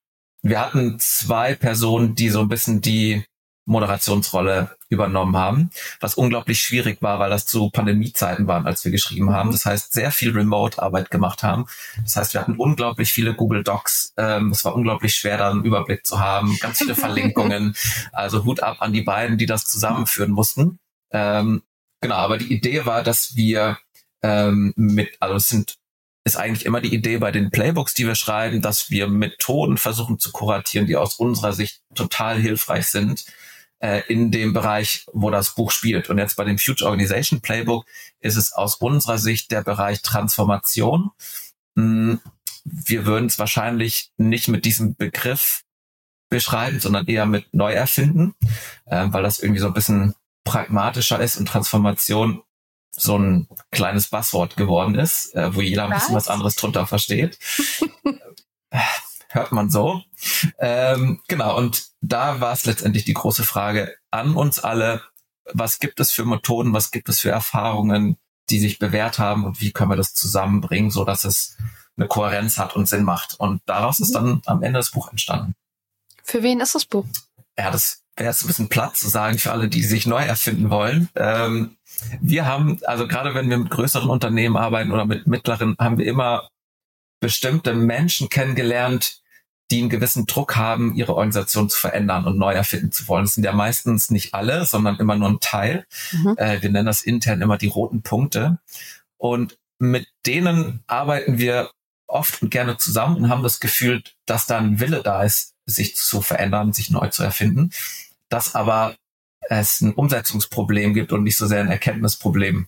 wir 0.42 0.60
hatten 0.60 0.98
zwei 0.98 1.54
Personen, 1.54 2.14
die 2.14 2.30
so 2.30 2.40
ein 2.40 2.48
bisschen 2.48 2.80
die 2.80 3.24
Moderationsrolle 3.66 4.76
übernommen 4.88 5.36
haben, 5.36 5.70
was 6.00 6.14
unglaublich 6.14 6.60
schwierig 6.60 7.02
war, 7.02 7.20
weil 7.20 7.30
das 7.30 7.46
zu 7.46 7.70
Pandemiezeiten 7.70 8.48
waren, 8.48 8.66
als 8.66 8.84
wir 8.84 8.90
geschrieben 8.90 9.32
haben. 9.32 9.52
Das 9.52 9.64
heißt, 9.64 9.92
sehr 9.92 10.10
viel 10.10 10.32
Remote-Arbeit 10.32 11.10
gemacht 11.10 11.44
haben. 11.44 11.66
Das 12.02 12.16
heißt, 12.16 12.34
wir 12.34 12.40
hatten 12.40 12.56
unglaublich 12.56 13.12
viele 13.12 13.34
Google 13.34 13.62
Docs. 13.62 14.14
Ähm, 14.16 14.50
es 14.50 14.64
war 14.64 14.74
unglaublich 14.74 15.14
schwer, 15.14 15.36
da 15.36 15.50
einen 15.50 15.64
Überblick 15.64 16.04
zu 16.04 16.18
haben. 16.18 16.56
Ganz 16.60 16.78
viele 16.78 16.94
Verlinkungen. 16.96 17.76
Also 18.10 18.44
Hut 18.44 18.62
ab 18.62 18.78
an 18.80 18.92
die 18.92 19.02
beiden, 19.02 19.38
die 19.38 19.46
das 19.46 19.66
zusammenführen 19.66 20.32
mussten. 20.32 20.80
Ähm, 21.12 21.62
genau, 22.00 22.16
aber 22.16 22.38
die 22.38 22.52
Idee 22.52 22.86
war, 22.86 23.02
dass 23.02 23.36
wir 23.36 23.78
ähm, 24.22 24.72
mit, 24.76 25.16
also 25.20 25.36
es 25.36 25.48
sind 25.48 25.80
ist 26.24 26.36
eigentlich 26.36 26.66
immer 26.66 26.80
die 26.80 26.94
Idee 26.94 27.18
bei 27.18 27.32
den 27.32 27.50
Playbooks, 27.50 27.94
die 27.94 28.06
wir 28.06 28.14
schreiben, 28.14 28.60
dass 28.60 28.90
wir 28.90 29.08
Methoden 29.08 29.78
versuchen 29.78 30.18
zu 30.18 30.32
kuratieren, 30.32 30.86
die 30.86 30.96
aus 30.96 31.14
unserer 31.14 31.52
Sicht 31.54 31.82
total 31.94 32.38
hilfreich 32.38 32.88
sind, 32.88 33.24
äh, 33.78 34.02
in 34.08 34.30
dem 34.30 34.52
Bereich, 34.52 35.06
wo 35.12 35.30
das 35.30 35.54
Buch 35.54 35.70
spielt. 35.70 36.10
Und 36.10 36.18
jetzt 36.18 36.36
bei 36.36 36.44
dem 36.44 36.58
Future 36.58 36.90
Organization 36.90 37.40
Playbook 37.40 37.86
ist 38.20 38.36
es 38.36 38.52
aus 38.52 38.76
unserer 38.76 39.18
Sicht 39.18 39.50
der 39.50 39.62
Bereich 39.62 40.02
Transformation. 40.02 41.10
Hm, 41.76 42.20
wir 42.64 43.06
würden 43.06 43.26
es 43.26 43.38
wahrscheinlich 43.38 44.12
nicht 44.18 44.48
mit 44.48 44.66
diesem 44.66 44.96
Begriff 44.96 45.62
beschreiben, 46.28 46.80
sondern 46.80 47.06
eher 47.06 47.26
mit 47.26 47.52
Neuerfinden, 47.54 48.34
äh, 48.84 49.06
weil 49.10 49.22
das 49.22 49.40
irgendwie 49.40 49.60
so 49.60 49.68
ein 49.68 49.74
bisschen 49.74 50.14
pragmatischer 50.44 51.20
ist 51.20 51.36
und 51.36 51.46
Transformation 51.46 52.42
so 52.90 53.16
ein 53.16 53.48
kleines 53.70 54.08
Buzzword 54.08 54.56
geworden 54.56 54.94
ist, 54.96 55.34
äh, 55.34 55.54
wo 55.54 55.60
jeder 55.60 55.84
ein 55.84 55.92
bisschen 55.92 56.14
was 56.14 56.28
anderes 56.28 56.56
drunter 56.56 56.86
versteht. 56.86 57.38
hört 59.28 59.52
man 59.52 59.70
so. 59.70 60.02
Ähm, 60.58 61.22
genau, 61.28 61.56
und 61.56 61.86
da 62.00 62.40
war 62.40 62.52
es 62.52 62.66
letztendlich 62.66 63.04
die 63.04 63.14
große 63.14 63.44
Frage 63.44 63.96
an 64.10 64.34
uns 64.34 64.58
alle, 64.58 65.02
was 65.52 65.78
gibt 65.78 66.00
es 66.00 66.10
für 66.10 66.24
Methoden, 66.24 66.72
was 66.72 66.90
gibt 66.90 67.08
es 67.08 67.20
für 67.20 67.30
Erfahrungen, 67.30 68.16
die 68.50 68.58
sich 68.58 68.78
bewährt 68.78 69.18
haben 69.18 69.44
und 69.44 69.60
wie 69.60 69.72
können 69.72 69.90
wir 69.90 69.96
das 69.96 70.14
zusammenbringen, 70.14 70.90
so 70.90 71.04
dass 71.04 71.24
es 71.24 71.56
eine 71.96 72.08
Kohärenz 72.08 72.58
hat 72.58 72.76
und 72.76 72.86
Sinn 72.86 73.04
macht. 73.04 73.34
Und 73.38 73.62
daraus 73.66 74.00
ist 74.00 74.14
dann 74.14 74.42
am 74.46 74.62
Ende 74.62 74.78
das 74.78 74.90
Buch 74.90 75.10
entstanden. 75.10 75.54
Für 76.24 76.42
wen 76.42 76.60
ist 76.60 76.74
das 76.74 76.84
Buch? 76.84 77.06
Ja, 77.58 77.70
das 77.70 77.99
wäre 78.16 78.30
jetzt 78.30 78.44
ein 78.44 78.48
bisschen 78.48 78.68
platt 78.68 78.96
zu 78.96 79.08
sagen 79.08 79.38
für 79.38 79.52
alle, 79.52 79.68
die 79.68 79.82
sich 79.82 80.06
neu 80.06 80.22
erfinden 80.22 80.70
wollen. 80.70 81.08
Ähm, 81.16 81.76
wir 82.20 82.46
haben, 82.46 82.80
also 82.84 83.06
gerade 83.06 83.34
wenn 83.34 83.50
wir 83.50 83.58
mit 83.58 83.70
größeren 83.70 84.08
Unternehmen 84.08 84.56
arbeiten 84.56 84.92
oder 84.92 85.04
mit 85.04 85.26
mittleren, 85.26 85.76
haben 85.78 85.98
wir 85.98 86.06
immer 86.06 86.48
bestimmte 87.20 87.74
Menschen 87.74 88.28
kennengelernt, 88.28 89.20
die 89.70 89.80
einen 89.80 89.90
gewissen 89.90 90.26
Druck 90.26 90.56
haben, 90.56 90.94
ihre 90.94 91.14
Organisation 91.14 91.70
zu 91.70 91.78
verändern 91.78 92.24
und 92.24 92.38
neu 92.38 92.52
erfinden 92.52 92.90
zu 92.90 93.06
wollen. 93.06 93.24
Das 93.24 93.34
sind 93.34 93.44
ja 93.44 93.52
meistens 93.52 94.10
nicht 94.10 94.34
alle, 94.34 94.64
sondern 94.64 94.96
immer 94.96 95.14
nur 95.14 95.28
ein 95.28 95.40
Teil. 95.40 95.86
Mhm. 96.12 96.34
Äh, 96.36 96.62
wir 96.62 96.70
nennen 96.70 96.86
das 96.86 97.02
intern 97.02 97.40
immer 97.40 97.56
die 97.56 97.68
roten 97.68 98.02
Punkte. 98.02 98.58
Und 99.16 99.58
mit 99.78 100.08
denen 100.26 100.82
arbeiten 100.86 101.38
wir 101.38 101.70
oft 102.06 102.42
und 102.42 102.50
gerne 102.50 102.78
zusammen 102.78 103.16
und 103.16 103.28
haben 103.28 103.44
das 103.44 103.60
Gefühl, 103.60 104.02
dass 104.26 104.46
da 104.46 104.58
ein 104.58 104.80
Wille 104.80 105.02
da 105.02 105.22
ist, 105.22 105.54
sich 105.70 105.96
zu 105.96 106.20
verändern, 106.22 106.72
sich 106.72 106.90
neu 106.90 107.08
zu 107.08 107.22
erfinden. 107.22 107.70
Dass 108.28 108.54
aber 108.54 108.94
es 109.48 109.80
ein 109.80 109.94
Umsetzungsproblem 109.94 110.94
gibt 110.94 111.12
und 111.12 111.24
nicht 111.24 111.36
so 111.36 111.46
sehr 111.46 111.60
ein 111.60 111.70
Erkenntnisproblem. 111.70 112.66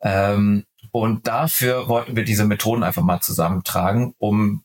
Ähm, 0.00 0.64
und 0.92 1.26
dafür 1.26 1.88
wollten 1.88 2.16
wir 2.16 2.24
diese 2.24 2.44
Methoden 2.44 2.82
einfach 2.82 3.02
mal 3.02 3.20
zusammentragen, 3.20 4.14
um 4.18 4.64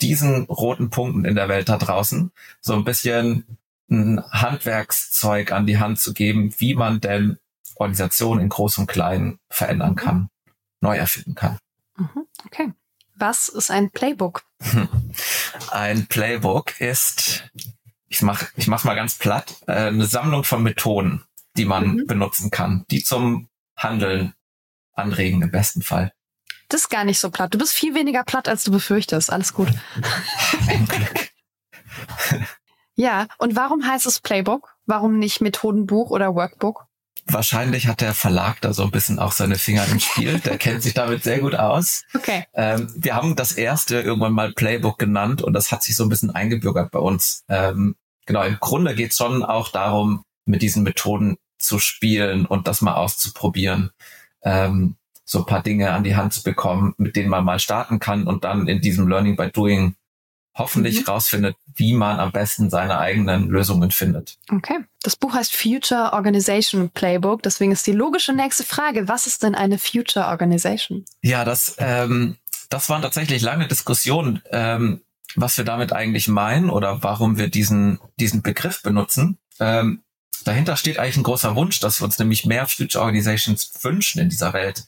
diesen 0.00 0.44
roten 0.44 0.90
Punkten 0.90 1.24
in 1.24 1.34
der 1.34 1.48
Welt 1.48 1.68
da 1.68 1.78
draußen 1.78 2.32
so 2.60 2.74
ein 2.74 2.84
bisschen 2.84 3.58
ein 3.90 4.22
Handwerkszeug 4.30 5.52
an 5.52 5.66
die 5.66 5.78
Hand 5.78 6.00
zu 6.00 6.14
geben, 6.14 6.54
wie 6.58 6.74
man 6.74 7.00
denn 7.00 7.38
Organisationen 7.76 8.40
in 8.40 8.48
Groß 8.48 8.78
und 8.78 8.86
Klein 8.86 9.38
verändern 9.50 9.96
kann, 9.96 10.28
neu 10.80 10.96
erfinden 10.96 11.34
kann. 11.34 11.58
Mhm, 11.96 12.26
okay. 12.46 12.72
Was 13.26 13.48
ist 13.48 13.70
ein 13.70 13.90
Playbook? 13.90 14.42
Ein 15.70 16.08
Playbook 16.08 16.78
ist, 16.78 17.44
ich 18.08 18.20
mach, 18.20 18.50
ich 18.54 18.66
mach's 18.66 18.84
mal 18.84 18.96
ganz 18.96 19.14
platt, 19.14 19.56
äh, 19.66 19.86
eine 19.86 20.04
Sammlung 20.04 20.44
von 20.44 20.62
Methoden, 20.62 21.24
die 21.56 21.64
man 21.64 21.86
mhm. 21.86 22.06
benutzen 22.06 22.50
kann, 22.50 22.84
die 22.90 23.02
zum 23.02 23.48
Handeln 23.78 24.34
anregen 24.92 25.40
im 25.40 25.50
besten 25.50 25.80
Fall. 25.80 26.12
Das 26.68 26.82
ist 26.82 26.88
gar 26.90 27.04
nicht 27.04 27.18
so 27.18 27.30
platt. 27.30 27.54
Du 27.54 27.56
bist 27.56 27.72
viel 27.72 27.94
weniger 27.94 28.24
platt, 28.24 28.46
als 28.46 28.62
du 28.64 28.70
befürchtest. 28.70 29.32
Alles 29.32 29.54
gut. 29.54 29.68
Ein 30.68 30.86
Glück. 30.86 31.30
ja, 32.94 33.26
und 33.38 33.56
warum 33.56 33.86
heißt 33.88 34.04
es 34.04 34.20
Playbook? 34.20 34.76
Warum 34.84 35.18
nicht 35.18 35.40
Methodenbuch 35.40 36.10
oder 36.10 36.34
Workbook? 36.34 36.88
Wahrscheinlich 37.26 37.86
hat 37.86 38.00
der 38.00 38.14
Verlag 38.14 38.60
da 38.60 38.72
so 38.72 38.82
ein 38.82 38.90
bisschen 38.90 39.18
auch 39.18 39.32
seine 39.32 39.56
Finger 39.56 39.86
im 39.90 39.98
Spiel. 39.98 40.38
Der 40.44 40.58
kennt 40.58 40.82
sich 40.82 40.94
damit 40.94 41.24
sehr 41.24 41.40
gut 41.40 41.54
aus. 41.54 42.04
Okay. 42.14 42.44
Ähm, 42.54 42.92
wir 42.96 43.14
haben 43.14 43.34
das 43.34 43.52
erste 43.52 44.00
irgendwann 44.00 44.32
mal 44.32 44.52
Playbook 44.52 44.98
genannt 44.98 45.40
und 45.40 45.54
das 45.54 45.72
hat 45.72 45.82
sich 45.82 45.96
so 45.96 46.04
ein 46.04 46.10
bisschen 46.10 46.30
eingebürgert 46.30 46.90
bei 46.90 46.98
uns. 46.98 47.44
Ähm, 47.48 47.96
genau, 48.26 48.42
im 48.42 48.58
Grunde 48.60 48.94
geht 48.94 49.12
es 49.12 49.16
schon 49.16 49.42
auch 49.42 49.70
darum, 49.70 50.22
mit 50.44 50.60
diesen 50.60 50.82
Methoden 50.82 51.36
zu 51.58 51.78
spielen 51.78 52.44
und 52.44 52.68
das 52.68 52.82
mal 52.82 52.94
auszuprobieren 52.94 53.90
ähm, 54.44 54.96
so 55.24 55.40
ein 55.40 55.46
paar 55.46 55.62
Dinge 55.62 55.92
an 55.92 56.04
die 56.04 56.16
Hand 56.16 56.34
zu 56.34 56.42
bekommen, 56.42 56.94
mit 56.98 57.16
denen 57.16 57.30
man 57.30 57.44
mal 57.44 57.58
starten 57.58 57.98
kann 57.98 58.26
und 58.26 58.44
dann 58.44 58.68
in 58.68 58.80
diesem 58.80 59.08
Learning 59.08 59.36
by 59.36 59.50
Doing 59.50 59.96
hoffentlich 60.54 61.00
mhm. 61.00 61.06
rausfindet, 61.06 61.56
wie 61.74 61.94
man 61.94 62.20
am 62.20 62.32
besten 62.32 62.70
seine 62.70 62.98
eigenen 62.98 63.48
Lösungen 63.48 63.90
findet. 63.90 64.38
Okay. 64.50 64.84
Das 65.02 65.16
Buch 65.16 65.34
heißt 65.34 65.54
Future 65.54 66.12
Organization 66.12 66.90
Playbook. 66.90 67.42
Deswegen 67.42 67.72
ist 67.72 67.86
die 67.86 67.92
logische 67.92 68.32
nächste 68.32 68.64
Frage, 68.64 69.08
was 69.08 69.26
ist 69.26 69.42
denn 69.42 69.54
eine 69.54 69.78
Future 69.78 70.26
Organization? 70.26 71.04
Ja, 71.22 71.44
das, 71.44 71.76
ähm, 71.78 72.36
das 72.70 72.88
waren 72.88 73.02
tatsächlich 73.02 73.42
lange 73.42 73.66
Diskussionen, 73.66 74.42
ähm, 74.50 75.02
was 75.34 75.58
wir 75.58 75.64
damit 75.64 75.92
eigentlich 75.92 76.28
meinen 76.28 76.70
oder 76.70 77.02
warum 77.02 77.36
wir 77.36 77.48
diesen, 77.48 77.98
diesen 78.20 78.42
Begriff 78.42 78.82
benutzen. 78.82 79.38
Ähm, 79.58 80.02
dahinter 80.44 80.76
steht 80.76 80.98
eigentlich 80.98 81.16
ein 81.16 81.24
großer 81.24 81.56
Wunsch, 81.56 81.80
dass 81.80 82.00
wir 82.00 82.04
uns 82.04 82.18
nämlich 82.18 82.46
mehr 82.46 82.66
Future 82.68 83.02
Organizations 83.02 83.72
wünschen 83.82 84.20
in 84.20 84.28
dieser 84.28 84.52
Welt. 84.52 84.84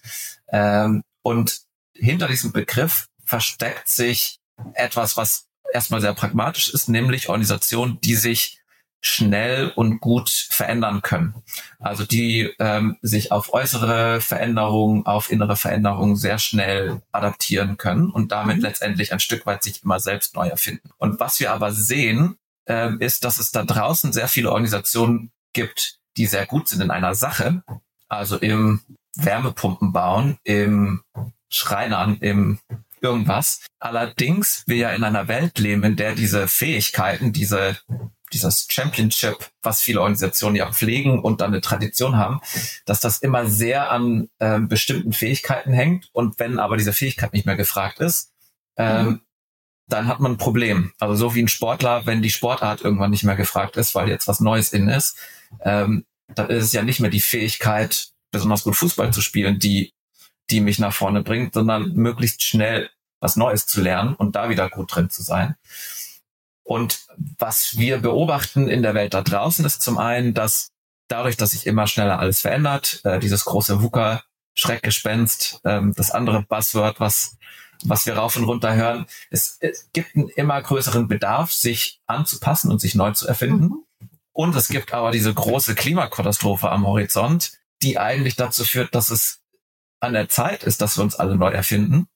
Ähm, 0.49 1.03
und 1.23 1.63
hinter 1.93 2.29
diesem 2.29 2.53
Begriff 2.53 3.09
versteckt 3.25 3.89
sich 3.89 4.39
etwas, 4.75 5.17
was 5.17 5.47
erstmal 5.77 6.01
sehr 6.01 6.15
pragmatisch 6.15 6.73
ist, 6.73 6.89
nämlich 6.89 7.29
Organisationen, 7.29 8.01
die 8.01 8.15
sich 8.15 8.61
schnell 9.03 9.73
und 9.77 10.01
gut 10.01 10.31
verändern 10.31 11.03
können. 11.03 11.35
Also 11.79 12.05
die 12.05 12.51
ähm, 12.59 12.97
sich 13.03 13.31
auf 13.31 13.53
äußere 13.53 14.21
Veränderungen, 14.21 15.07
auf 15.07 15.31
innere 15.31 15.55
Veränderungen 15.57 16.17
sehr 16.17 16.39
schnell 16.39 17.03
adaptieren 17.13 17.77
können 17.77 18.11
und 18.11 18.33
damit 18.33 18.57
mhm. 18.57 18.63
letztendlich 18.63 19.13
ein 19.13 19.21
Stück 19.21 19.47
weit 19.47 19.63
sich 19.63 19.85
immer 19.85 20.01
selbst 20.01 20.35
neu 20.35 20.49
erfinden. 20.49 20.91
Und 20.97 21.21
was 21.21 21.39
wir 21.39 21.53
aber 21.53 21.73
sehen, 21.73 22.39
äh, 22.69 22.97
ist, 22.99 23.25
dass 23.25 23.39
es 23.39 23.53
da 23.53 23.65
draußen 23.65 24.13
sehr 24.13 24.29
viele 24.29 24.51
Organisationen 24.51 25.31
gibt, 25.53 25.99
die 26.17 26.27
sehr 26.27 26.47
gut 26.47 26.69
sind 26.69 26.81
in 26.81 26.91
einer 26.91 27.15
Sache, 27.15 27.63
also 28.09 28.39
im 28.39 28.81
Wärmepumpen 29.15 29.93
bauen, 29.93 30.39
im 30.43 31.03
Schreinern, 31.49 32.17
im 32.21 32.59
irgendwas. 33.07 33.61
Allerdings 33.79 34.65
wir 34.67 34.77
ja 34.77 34.91
in 34.91 35.05
einer 35.05 35.29
Welt 35.29 35.59
leben, 35.59 35.83
in 35.85 35.97
der 35.97 36.15
diese 36.15 36.49
Fähigkeiten, 36.49 37.33
diese 37.33 37.79
dieses 38.33 38.67
Championship, 38.69 39.37
was 39.63 39.81
viele 39.81 40.01
Organisationen 40.01 40.57
ja 40.57 40.73
pflegen 40.73 41.21
und 41.21 41.41
dann 41.41 41.53
eine 41.53 41.61
Tradition 41.61 42.17
haben, 42.17 42.41
dass 42.85 42.99
das 42.99 43.19
immer 43.19 43.47
sehr 43.47 43.93
an 43.93 44.29
ähm, 44.41 44.67
bestimmten 44.67 45.13
Fähigkeiten 45.13 45.73
hängt. 45.73 46.11
Und 46.13 46.41
wenn 46.41 46.59
aber 46.59 46.77
diese 46.77 46.93
Fähigkeit 46.93 47.33
nicht 47.33 47.47
mehr 47.47 47.55
gefragt 47.55 48.01
ist, 48.01 48.33
ähm, 48.77 49.07
mhm 49.07 49.21
dann 49.89 50.09
hat 50.09 50.21
man 50.21 50.33
ein 50.33 50.39
Problem. 50.39 50.93
Also 50.99 51.15
so 51.15 51.35
wie 51.35 51.43
ein 51.43 51.49
Sportler, 51.49 52.07
wenn 52.07 52.23
die 52.23 52.31
Sportart 52.31 52.83
irgendwann 52.83 53.11
nicht 53.11 53.25
mehr 53.25 53.37
gefragt 53.37 53.77
ist, 53.77 53.95
weil 53.95 54.09
jetzt 54.09 54.27
was 54.27 54.41
Neues 54.41 54.73
in 54.73 54.89
ist, 54.89 55.17
ähm, 55.61 56.05
dann 56.35 56.51
ist 56.51 56.65
es 56.65 56.73
ja 56.73 56.83
nicht 56.83 57.01
mehr 57.01 57.11
die 57.11 57.21
Fähigkeit, 57.21 58.09
besonders 58.33 58.65
gut 58.65 58.77
Fußball 58.77 59.13
zu 59.13 59.23
spielen, 59.23 59.59
die, 59.59 59.93
die 60.51 60.61
mich 60.61 60.79
nach 60.79 60.93
vorne 60.93 61.23
bringt, 61.23 61.55
sondern 61.55 61.93
möglichst 61.93 62.43
schnell 62.43 62.91
was 63.21 63.37
Neues 63.37 63.67
zu 63.67 63.81
lernen 63.81 64.15
und 64.15 64.37
da 64.37 64.49
wieder 64.49 64.69
gut 64.69 64.95
drin 64.95 65.11
zu 65.11 65.23
sein. 65.23 65.57
Und 66.63 67.07
was 67.39 67.79
wir 67.79 67.99
beobachten 67.99 68.69
in 68.69 68.83
der 68.83 68.95
Welt 68.95 69.15
da 69.15 69.23
draußen 69.23 69.65
ist 69.65 69.83
zum 69.83 69.99
einen, 69.99 70.35
dass 70.35 70.73
dadurch, 71.09 71.37
dass 71.37 71.53
sich 71.53 71.67
immer 71.67 71.87
schneller 71.87 72.19
alles 72.19 72.41
verändert, 72.41 73.01
äh, 73.05 73.21
dieses 73.21 73.45
große 73.45 73.83
VUCA, 73.83 74.23
Schreckgespenst, 74.55 75.61
ähm, 75.65 75.93
das 75.97 76.11
andere 76.11 76.43
Buzzword, 76.43 76.99
was, 76.99 77.37
was 77.85 78.07
wir 78.07 78.17
rauf 78.17 78.37
und 78.37 78.45
runter 78.45 78.75
hören, 78.75 79.07
es, 79.31 79.59
es 79.61 79.91
gibt 79.93 80.17
einen 80.17 80.29
immer 80.31 80.61
größeren 80.61 81.09
Bedarf, 81.09 81.53
sich 81.53 82.01
anzupassen 82.07 82.71
und 82.71 82.81
sich 82.81 82.95
neu 82.95 83.13
zu 83.13 83.29
erfinden. 83.29 83.65
Mhm. 83.67 84.09
Und 84.33 84.57
es 84.57 84.69
gibt 84.69 84.93
aber 84.93 85.11
diese 85.13 85.33
große 85.33 85.75
Klimakatastrophe 85.75 86.71
am 86.71 86.87
Horizont, 86.87 87.53
die 87.83 87.99
eigentlich 87.99 88.37
dazu 88.37 88.65
führt, 88.65 88.95
dass 88.95 89.11
es 89.11 89.43
an 90.01 90.15
der 90.15 90.29
Zeit 90.29 90.65
ist, 90.65 90.81
dass 90.81 90.97
wir 90.99 91.05
uns 91.05 91.17
alle 91.17 91.37
neu 91.37 91.51
erfinden. 91.51 92.09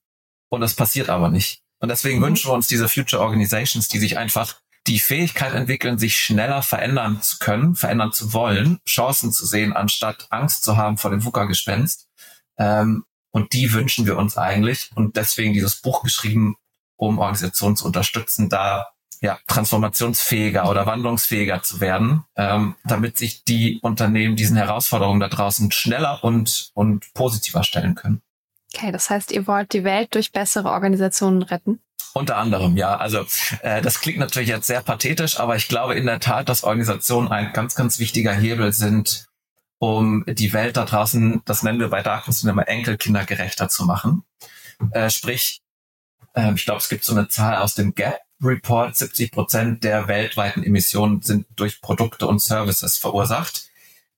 Und 0.50 0.60
das 0.60 0.74
passiert 0.74 1.08
aber 1.08 1.30
nicht. 1.30 1.62
Und 1.78 1.88
deswegen 1.88 2.18
mhm. 2.18 2.24
wünschen 2.24 2.50
wir 2.50 2.54
uns 2.54 2.66
diese 2.66 2.88
Future 2.88 3.22
Organizations, 3.22 3.88
die 3.88 3.98
sich 3.98 4.18
einfach 4.18 4.60
die 4.86 4.98
Fähigkeit 4.98 5.54
entwickeln, 5.54 5.98
sich 5.98 6.18
schneller 6.18 6.62
verändern 6.62 7.22
zu 7.22 7.38
können, 7.38 7.74
verändern 7.74 8.12
zu 8.12 8.32
wollen, 8.32 8.80
Chancen 8.86 9.32
zu 9.32 9.46
sehen, 9.46 9.72
anstatt 9.72 10.26
Angst 10.30 10.64
zu 10.64 10.76
haben 10.76 10.98
vor 10.98 11.10
dem 11.10 11.24
VUCA-Gespenst. 11.24 12.08
Ähm, 12.58 13.04
und 13.30 13.52
die 13.52 13.72
wünschen 13.72 14.06
wir 14.06 14.16
uns 14.16 14.36
eigentlich. 14.36 14.90
Und 14.94 15.16
deswegen 15.16 15.52
dieses 15.52 15.76
Buch 15.76 16.02
geschrieben, 16.02 16.56
um 16.96 17.18
Organisationen 17.18 17.76
zu 17.76 17.86
unterstützen, 17.86 18.48
da 18.48 18.88
ja, 19.20 19.38
transformationsfähiger 19.46 20.68
oder 20.68 20.86
wandlungsfähiger 20.86 21.62
zu 21.62 21.80
werden, 21.80 22.24
ähm, 22.36 22.74
damit 22.84 23.18
sich 23.18 23.44
die 23.44 23.78
Unternehmen 23.82 24.34
diesen 24.34 24.56
Herausforderungen 24.56 25.20
da 25.20 25.28
draußen 25.28 25.70
schneller 25.72 26.24
und, 26.24 26.70
und 26.74 27.12
positiver 27.12 27.62
stellen 27.62 27.94
können. 27.94 28.22
Okay, 28.74 28.92
das 28.92 29.10
heißt, 29.10 29.32
ihr 29.32 29.46
wollt 29.46 29.72
die 29.72 29.84
Welt 29.84 30.14
durch 30.14 30.32
bessere 30.32 30.70
Organisationen 30.70 31.42
retten? 31.42 31.80
Unter 32.12 32.36
anderem, 32.36 32.76
ja. 32.76 32.96
Also 32.96 33.24
äh, 33.62 33.82
das 33.82 34.00
klingt 34.00 34.18
natürlich 34.18 34.48
jetzt 34.48 34.66
sehr 34.66 34.82
pathetisch, 34.82 35.38
aber 35.38 35.56
ich 35.56 35.68
glaube 35.68 35.94
in 35.94 36.06
der 36.06 36.20
Tat, 36.20 36.48
dass 36.48 36.64
Organisationen 36.64 37.28
ein 37.28 37.52
ganz, 37.52 37.74
ganz 37.74 37.98
wichtiger 37.98 38.32
Hebel 38.32 38.72
sind, 38.72 39.28
um 39.78 40.24
die 40.26 40.52
Welt 40.52 40.76
da 40.76 40.84
draußen, 40.84 41.42
das 41.44 41.62
nennen 41.62 41.80
wir 41.80 41.88
bei 41.88 42.02
Darkness 42.02 42.44
immer 42.44 42.68
enkelkindergerechter 42.68 43.68
zu 43.68 43.84
machen. 43.84 44.24
Äh, 44.92 45.10
sprich, 45.10 45.62
äh, 46.34 46.52
ich 46.54 46.64
glaube, 46.64 46.80
es 46.80 46.88
gibt 46.88 47.04
so 47.04 47.14
eine 47.14 47.28
Zahl 47.28 47.56
aus 47.56 47.74
dem 47.74 47.94
Gap 47.94 48.20
Report, 48.42 48.96
70 48.96 49.32
Prozent 49.32 49.84
der 49.84 50.08
weltweiten 50.08 50.62
Emissionen 50.62 51.22
sind 51.22 51.46
durch 51.56 51.80
Produkte 51.80 52.26
und 52.26 52.40
Services 52.40 52.96
verursacht, 52.96 53.68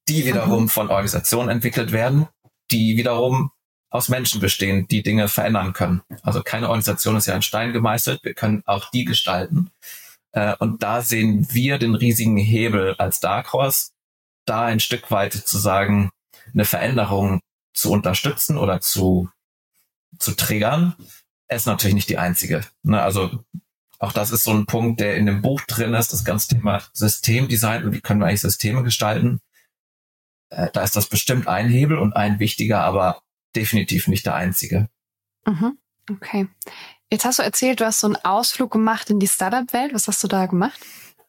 die 0.08 0.24
wiederum 0.24 0.68
von 0.68 0.90
Organisationen 0.90 1.48
entwickelt 1.48 1.92
werden, 1.92 2.28
die 2.70 2.96
wiederum 2.96 3.51
aus 3.92 4.08
Menschen 4.08 4.40
bestehen, 4.40 4.88
die 4.88 5.02
Dinge 5.02 5.28
verändern 5.28 5.74
können. 5.74 6.00
Also 6.22 6.42
keine 6.42 6.68
Organisation 6.68 7.14
ist 7.16 7.26
ja 7.26 7.34
ein 7.34 7.42
Stein 7.42 7.74
gemeißelt, 7.74 8.24
wir 8.24 8.32
können 8.32 8.62
auch 8.64 8.90
die 8.90 9.04
gestalten. 9.04 9.70
Äh, 10.32 10.56
und 10.58 10.82
da 10.82 11.02
sehen 11.02 11.46
wir 11.52 11.78
den 11.78 11.94
riesigen 11.94 12.38
Hebel 12.38 12.94
als 12.96 13.20
Dark 13.20 13.52
Horse, 13.52 13.90
da 14.46 14.64
ein 14.64 14.80
Stück 14.80 15.10
weit 15.10 15.34
zu 15.34 15.58
sagen, 15.58 16.10
eine 16.54 16.64
Veränderung 16.64 17.40
zu 17.74 17.92
unterstützen 17.92 18.56
oder 18.56 18.80
zu, 18.80 19.28
zu 20.18 20.32
triggern, 20.32 20.96
ist 21.48 21.66
natürlich 21.66 21.94
nicht 21.94 22.08
die 22.08 22.18
einzige. 22.18 22.64
Ne, 22.82 23.00
also 23.00 23.44
auch 23.98 24.12
das 24.12 24.30
ist 24.30 24.44
so 24.44 24.52
ein 24.52 24.64
Punkt, 24.64 25.00
der 25.00 25.16
in 25.16 25.26
dem 25.26 25.42
Buch 25.42 25.60
drin 25.60 25.92
ist, 25.92 26.14
das 26.14 26.24
ganze 26.24 26.48
Thema 26.48 26.82
Systemdesign 26.94 27.84
und 27.84 27.92
wie 27.92 28.00
können 28.00 28.20
wir 28.20 28.26
eigentlich 28.26 28.40
Systeme 28.40 28.82
gestalten. 28.82 29.40
Äh, 30.48 30.70
da 30.72 30.82
ist 30.82 30.96
das 30.96 31.08
bestimmt 31.08 31.46
ein 31.46 31.68
Hebel 31.68 31.98
und 31.98 32.16
ein 32.16 32.38
wichtiger, 32.38 32.82
aber 32.84 33.20
definitiv 33.56 34.08
nicht 34.08 34.26
der 34.26 34.34
einzige. 34.34 34.88
Mhm. 35.46 35.78
Okay. 36.10 36.48
Jetzt 37.10 37.24
hast 37.24 37.38
du 37.38 37.42
erzählt, 37.42 37.80
du 37.80 37.84
hast 37.84 38.00
so 38.00 38.06
einen 38.06 38.16
Ausflug 38.16 38.70
gemacht 38.70 39.10
in 39.10 39.20
die 39.20 39.28
Startup-Welt. 39.28 39.94
Was 39.94 40.08
hast 40.08 40.22
du 40.24 40.28
da 40.28 40.46
gemacht? 40.46 40.80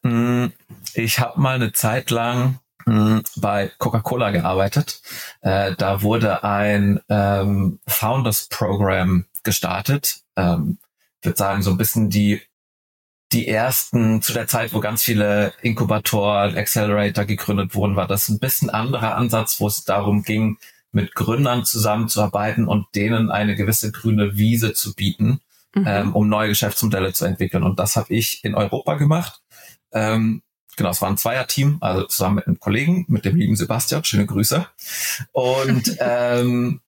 Hm, 0.02 0.52
ich 0.94 1.18
habe 1.18 1.40
mal 1.40 1.56
eine 1.56 1.72
Zeit 1.72 2.10
lang 2.10 2.58
hm, 2.84 3.22
bei 3.36 3.70
Coca-Cola 3.78 4.30
gearbeitet. 4.30 5.02
Äh, 5.40 5.74
da 5.76 6.02
wurde 6.02 6.44
ein 6.44 7.00
ähm, 7.08 7.80
Founders 7.86 8.48
Program 8.48 9.26
gestartet. 9.42 10.22
Ähm, 10.36 10.78
ich 11.20 11.26
würde 11.26 11.38
sagen, 11.38 11.62
so 11.62 11.70
ein 11.70 11.78
bisschen 11.78 12.10
die 12.10 12.42
die 13.32 13.48
ersten 13.48 14.22
zu 14.22 14.32
der 14.32 14.46
Zeit, 14.46 14.72
wo 14.72 14.80
ganz 14.80 15.02
viele 15.02 15.52
Inkubatoren, 15.60 16.56
Accelerator 16.56 17.24
gegründet 17.24 17.74
wurden, 17.74 17.96
war 17.96 18.06
das 18.06 18.28
ein 18.28 18.38
bisschen 18.38 18.70
anderer 18.70 19.16
Ansatz, 19.16 19.58
wo 19.60 19.66
es 19.66 19.84
darum 19.84 20.22
ging, 20.22 20.58
mit 20.94 21.14
Gründern 21.14 21.64
zusammenzuarbeiten 21.64 22.66
und 22.66 22.86
denen 22.94 23.30
eine 23.30 23.56
gewisse 23.56 23.92
grüne 23.92 24.36
Wiese 24.36 24.72
zu 24.72 24.94
bieten, 24.94 25.40
mhm. 25.74 25.84
ähm, 25.86 26.12
um 26.14 26.28
neue 26.28 26.48
Geschäftsmodelle 26.48 27.12
zu 27.12 27.24
entwickeln. 27.24 27.62
Und 27.62 27.78
das 27.78 27.96
habe 27.96 28.12
ich 28.14 28.44
in 28.44 28.54
Europa 28.54 28.94
gemacht. 28.94 29.40
Ähm, 29.92 30.42
genau, 30.76 30.90
es 30.90 31.02
war 31.02 31.08
ein 31.08 31.16
Zweierteam, 31.16 31.78
also 31.80 32.04
zusammen 32.04 32.36
mit 32.36 32.46
einem 32.46 32.60
Kollegen, 32.60 33.04
mit 33.08 33.24
dem 33.24 33.36
lieben 33.36 33.56
Sebastian, 33.56 34.04
schöne 34.04 34.26
Grüße. 34.26 34.66
Und 35.32 35.96
ähm, 36.00 36.80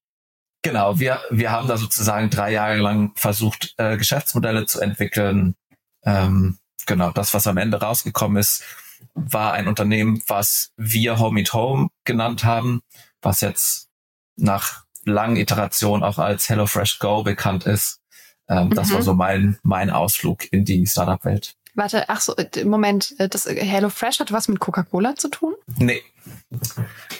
genau, 0.62 0.98
wir, 0.98 1.20
wir 1.30 1.50
haben 1.50 1.68
da 1.68 1.76
sozusagen 1.76 2.30
drei 2.30 2.52
Jahre 2.52 2.76
lang 2.76 3.12
versucht, 3.16 3.74
äh, 3.76 3.96
Geschäftsmodelle 3.96 4.66
zu 4.66 4.80
entwickeln. 4.80 5.54
Ähm, 6.04 6.58
genau, 6.86 7.10
das, 7.10 7.34
was 7.34 7.46
am 7.46 7.56
Ende 7.56 7.80
rausgekommen 7.80 8.38
ist, 8.38 8.62
war 9.14 9.52
ein 9.52 9.68
Unternehmen, 9.68 10.22
was 10.26 10.72
wir 10.76 11.18
Home 11.18 11.34
Meet 11.34 11.52
Home 11.52 11.88
genannt 12.04 12.44
haben, 12.44 12.82
was 13.20 13.40
jetzt 13.40 13.85
nach 14.36 14.84
langen 15.04 15.36
Iterationen 15.36 16.02
auch 16.02 16.18
als 16.18 16.48
HelloFresh 16.48 16.98
Go 16.98 17.22
bekannt 17.22 17.64
ist. 17.64 18.00
Ähm, 18.48 18.68
mhm. 18.68 18.74
Das 18.74 18.90
war 18.90 18.98
mhm. 18.98 19.04
so 19.04 19.14
mein, 19.14 19.58
mein 19.62 19.90
Ausflug 19.90 20.52
in 20.52 20.64
die 20.64 20.86
Startup-Welt. 20.86 21.56
Warte, 21.74 22.08
ach 22.08 22.20
so, 22.20 22.34
äh, 22.36 22.64
Moment, 22.64 23.14
äh, 23.18 23.28
das 23.28 23.46
äh, 23.46 23.62
HelloFresh 23.62 24.20
hat 24.20 24.32
was 24.32 24.48
mit 24.48 24.60
Coca-Cola 24.60 25.14
zu 25.14 25.28
tun? 25.28 25.54
Nee. 25.76 26.02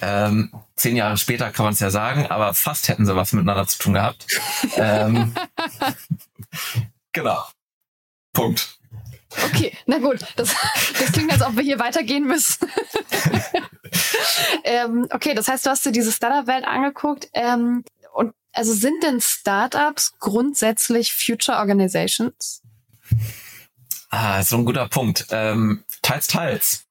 Ähm, 0.00 0.50
zehn 0.76 0.96
Jahre 0.96 1.16
später 1.18 1.50
kann 1.50 1.64
man 1.64 1.74
es 1.74 1.81
ja 1.81 1.90
sagen, 1.90 2.26
aber 2.26 2.55
fast 2.55 2.88
hätten 2.88 3.07
sie 3.07 3.14
was 3.14 3.33
miteinander 3.33 3.66
zu 3.66 3.79
tun 3.79 3.94
gehabt. 3.94 4.26
ähm, 4.76 5.35
genau. 7.12 7.44
Punkt. 8.33 8.79
Okay, 9.44 9.76
na 9.87 9.98
gut. 9.98 10.24
Das, 10.37 10.55
das 10.98 11.12
klingt, 11.12 11.33
als 11.33 11.42
ob 11.42 11.57
wir 11.57 11.62
hier 11.62 11.79
weitergehen 11.79 12.26
müssen. 12.26 12.66
ähm, 14.64 15.07
okay, 15.11 15.35
das 15.35 15.49
heißt, 15.49 15.66
du 15.66 15.70
hast 15.70 15.85
dir 15.85 15.92
diese 15.92 16.12
Startup-Welt 16.12 16.64
angeguckt. 16.64 17.29
Ähm, 17.33 17.85
und 18.14 18.33
also 18.53 18.72
sind 18.72 19.03
denn 19.03 19.20
Startups 19.20 20.18
grundsätzlich 20.18 21.12
Future 21.12 21.59
Organizations? 21.59 22.62
Ah, 24.11 24.42
so 24.42 24.57
ein 24.57 24.64
guter 24.64 24.88
Punkt. 24.88 25.27
Ähm, 25.31 25.85
teils, 26.03 26.27
teils. 26.27 26.87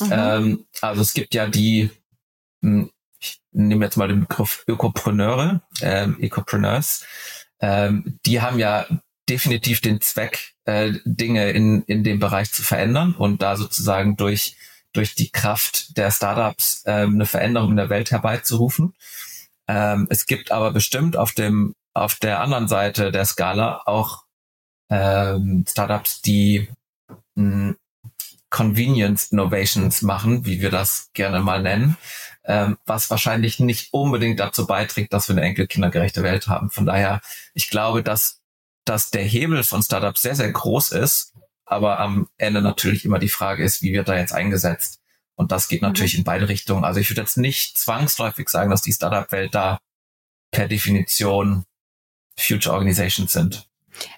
Mhm. 0.00 0.12
Ähm, 0.12 0.66
also 0.80 1.02
es 1.02 1.14
gibt 1.14 1.34
ja 1.34 1.46
die, 1.46 1.90
hm, 2.62 2.90
ich 3.18 3.40
nehme 3.52 3.84
jetzt 3.84 3.96
mal 3.96 4.08
den 4.08 4.20
Begriff 4.20 4.64
Ökopreneure, 4.68 5.62
ähm, 5.80 6.16
Ecopreneurs, 6.20 7.04
ähm, 7.60 8.18
die 8.26 8.42
haben 8.42 8.58
ja 8.58 8.86
definitiv 9.28 9.80
den 9.80 10.00
Zweck, 10.00 10.54
äh, 10.64 10.92
Dinge 11.04 11.50
in, 11.50 11.82
in 11.82 12.04
dem 12.04 12.18
Bereich 12.18 12.52
zu 12.52 12.62
verändern 12.62 13.14
und 13.14 13.42
da 13.42 13.56
sozusagen 13.56 14.16
durch, 14.16 14.56
durch 14.96 15.14
die 15.14 15.30
Kraft 15.30 15.96
der 15.96 16.10
Startups 16.10 16.82
äh, 16.84 17.02
eine 17.02 17.26
Veränderung 17.26 17.70
in 17.70 17.76
der 17.76 17.90
Welt 17.90 18.10
herbeizurufen. 18.10 18.94
Ähm, 19.68 20.06
es 20.10 20.26
gibt 20.26 20.52
aber 20.52 20.72
bestimmt 20.72 21.16
auf 21.16 21.32
dem, 21.32 21.74
auf 21.94 22.16
der 22.16 22.40
anderen 22.40 22.68
Seite 22.68 23.12
der 23.12 23.24
Skala 23.24 23.82
auch 23.86 24.24
ähm, 24.90 25.64
Startups, 25.68 26.22
die 26.22 26.68
mh, 27.34 27.68
hm, 27.68 27.76
Convenience 28.48 29.32
Innovations 29.32 30.02
machen, 30.02 30.46
wie 30.46 30.60
wir 30.60 30.70
das 30.70 31.10
gerne 31.12 31.40
mal 31.40 31.62
nennen, 31.62 31.96
ähm, 32.44 32.78
was 32.86 33.10
wahrscheinlich 33.10 33.58
nicht 33.58 33.92
unbedingt 33.92 34.38
dazu 34.38 34.66
beiträgt, 34.66 35.12
dass 35.12 35.28
wir 35.28 35.36
eine 35.36 35.44
enkelkindergerechte 35.44 36.22
Welt 36.22 36.46
haben. 36.46 36.70
Von 36.70 36.86
daher, 36.86 37.20
ich 37.54 37.70
glaube, 37.70 38.02
dass 38.02 38.40
dass 38.86 39.10
der 39.10 39.24
Hebel 39.24 39.64
von 39.64 39.82
Startups 39.82 40.22
sehr, 40.22 40.36
sehr 40.36 40.50
groß 40.50 40.92
ist, 40.92 41.34
aber 41.66 41.98
am 42.00 42.28
Ende 42.38 42.62
natürlich 42.62 43.04
immer 43.04 43.18
die 43.18 43.28
Frage 43.28 43.64
ist, 43.64 43.82
wie 43.82 43.92
wird 43.92 44.08
da 44.08 44.16
jetzt 44.16 44.32
eingesetzt? 44.32 45.00
Und 45.34 45.52
das 45.52 45.68
geht 45.68 45.82
natürlich 45.82 46.14
mhm. 46.14 46.20
in 46.20 46.24
beide 46.24 46.48
Richtungen. 46.48 46.84
Also 46.84 47.00
ich 47.00 47.10
würde 47.10 47.20
jetzt 47.20 47.36
nicht 47.36 47.76
zwangsläufig 47.76 48.48
sagen, 48.48 48.70
dass 48.70 48.82
die 48.82 48.92
Startup-Welt 48.92 49.54
da 49.54 49.80
per 50.50 50.68
Definition 50.68 51.64
Future 52.38 52.74
Organizations 52.74 53.32
sind. 53.32 53.68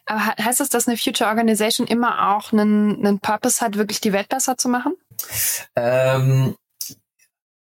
Aber 0.07 0.21
heißt 0.21 0.61
das, 0.61 0.69
dass 0.69 0.89
eine 0.89 0.97
Future 0.97 1.29
Organization 1.29 1.87
immer 1.87 2.37
auch 2.37 2.53
einen, 2.53 3.05
einen 3.05 3.21
Purpose 3.21 3.65
hat, 3.65 3.77
wirklich 3.77 4.01
die 4.01 4.13
Welt 4.13 4.29
besser 4.29 4.57
zu 4.57 4.69
machen? 4.69 4.95
Ähm, 5.77 6.57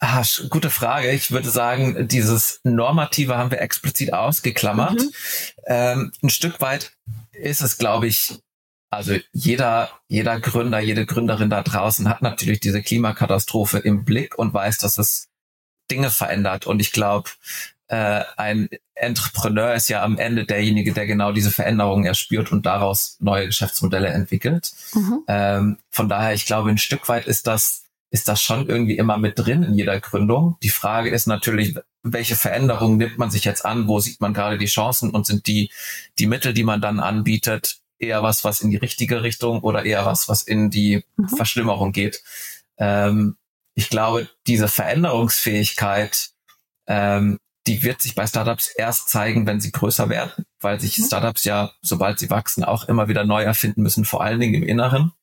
Ah, 0.04 0.24
gute 0.50 0.72
Frage. 0.72 1.12
Ich 1.12 1.30
würde 1.30 1.52
sagen, 1.52 2.08
dieses 2.08 2.60
Normative 2.63 3.38
haben 3.38 3.52
wir 3.52 3.62
explizit 3.62 4.13
ausgeklammert. 4.13 5.00
Mhm. 5.00 5.12
Ähm, 5.67 6.12
ein 6.24 6.30
Stück 6.32 6.60
weit 6.60 6.94
ist 7.34 7.62
es, 7.62 7.78
glaube 7.78 8.08
ich, 8.08 8.39
Also 8.91 9.15
jeder, 9.32 9.89
jeder 10.10 10.39
Gründer, 10.41 10.82
jede 10.82 11.06
Gründerin 11.06 11.49
da 11.49 11.63
draußen 11.63 12.10
hat 12.10 12.21
natürlich 12.21 12.60
diese 12.60 12.84
Klimakatastrophe 12.84 13.80
im 13.80 14.04
Blick 14.04 14.38
und 14.38 14.54
weiß, 14.54 14.80
dass 14.80 14.97
es 14.97 15.30
Dinge 15.89 16.10
verändert. 16.10 16.67
Und 16.67 16.82
ich 16.82 16.91
glaube, 16.91 17.30
äh, 17.88 18.23
ein 18.36 18.67
Entrepreneur 18.93 19.73
ist 19.73 19.88
ja 19.88 20.04
am 20.04 20.17
Ende 20.17 20.45
derjenige, 20.45 20.93
der 20.93 21.08
genau 21.08 21.32
diese 21.32 21.51
Veränderungen 21.51 22.06
erspürt 22.06 22.51
und 22.51 22.65
daraus 22.65 23.15
neue 23.19 23.45
Geschäftsmodelle 23.45 24.10
entwickelt. 24.10 24.73
Mhm. 24.93 25.23
Ähm, 25.27 25.77
von 25.89 26.10
daher, 26.10 26.34
ich 26.34 26.45
glaube, 26.45 26.69
ein 26.69 26.77
Stück 26.77 27.08
weit 27.08 27.27
ist 27.27 27.47
das, 27.47 27.86
ist 28.10 28.27
das 28.27 28.41
schon 28.41 28.67
irgendwie 28.67 28.97
immer 28.97 29.17
mit 29.17 29.39
drin 29.39 29.63
in 29.63 29.73
jeder 29.73 30.01
Gründung. 30.01 30.58
Die 30.63 30.69
Frage 30.69 31.10
ist 31.10 31.27
natürlich, 31.27 31.75
welche 32.04 32.36
Veränderungen 32.36 32.97
nimmt 32.97 33.17
man 33.17 33.32
sich 33.32 33.45
jetzt 33.45 33.65
an? 33.65 33.88
Wo 33.88 33.99
sieht 33.99 34.19
man 34.19 34.34
gerade 34.34 34.58
die 34.58 34.65
Chancen 34.65 35.12
und 35.12 35.25
sind 35.25 35.47
die, 35.47 35.71
die 36.19 36.27
Mittel, 36.27 36.54
die 36.54 36.63
man 36.63 36.82
dann 36.82 36.99
anbietet, 36.99 37.81
eher 38.01 38.23
was, 38.23 38.43
was 38.43 38.61
in 38.61 38.69
die 38.69 38.77
richtige 38.77 39.23
Richtung 39.23 39.61
oder 39.61 39.85
eher 39.85 40.05
was, 40.05 40.27
was 40.29 40.43
in 40.43 40.69
die 40.69 41.03
mhm. 41.17 41.29
Verschlimmerung 41.29 41.91
geht? 41.91 42.23
Ähm, 42.77 43.37
ich 43.75 43.89
glaube, 43.89 44.27
diese 44.47 44.67
Veränderungsfähigkeit, 44.67 46.29
ähm, 46.87 47.37
die 47.67 47.83
wird 47.83 48.01
sich 48.01 48.15
bei 48.15 48.25
Startups 48.25 48.69
erst 48.75 49.09
zeigen, 49.09 49.45
wenn 49.45 49.61
sie 49.61 49.71
größer 49.71 50.09
werden, 50.09 50.45
weil 50.59 50.79
sich 50.79 50.97
mhm. 50.97 51.05
Startups 51.05 51.43
ja, 51.43 51.71
sobald 51.81 52.19
sie 52.19 52.29
wachsen, 52.29 52.63
auch 52.63 52.87
immer 52.87 53.07
wieder 53.07 53.23
neu 53.23 53.43
erfinden 53.43 53.83
müssen, 53.83 54.05
vor 54.05 54.23
allen 54.23 54.39
Dingen 54.39 54.55
im 54.55 54.67
Inneren. 54.67 55.13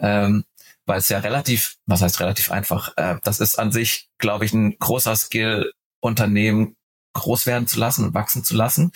Ähm, 0.00 0.44
weil 0.86 0.98
es 0.98 1.08
ja 1.08 1.18
relativ, 1.18 1.76
was 1.86 2.02
heißt 2.02 2.20
relativ 2.20 2.50
einfach, 2.50 2.92
äh, 2.96 3.16
das 3.22 3.40
ist 3.40 3.58
an 3.58 3.72
sich, 3.72 4.10
glaube 4.18 4.44
ich, 4.44 4.52
ein 4.52 4.78
großer 4.78 5.16
Skill, 5.16 5.72
Unternehmen 6.00 6.76
groß 7.14 7.46
werden 7.46 7.66
zu 7.66 7.78
lassen 7.78 8.04
und 8.04 8.14
wachsen 8.14 8.44
zu 8.44 8.54
lassen. 8.54 8.92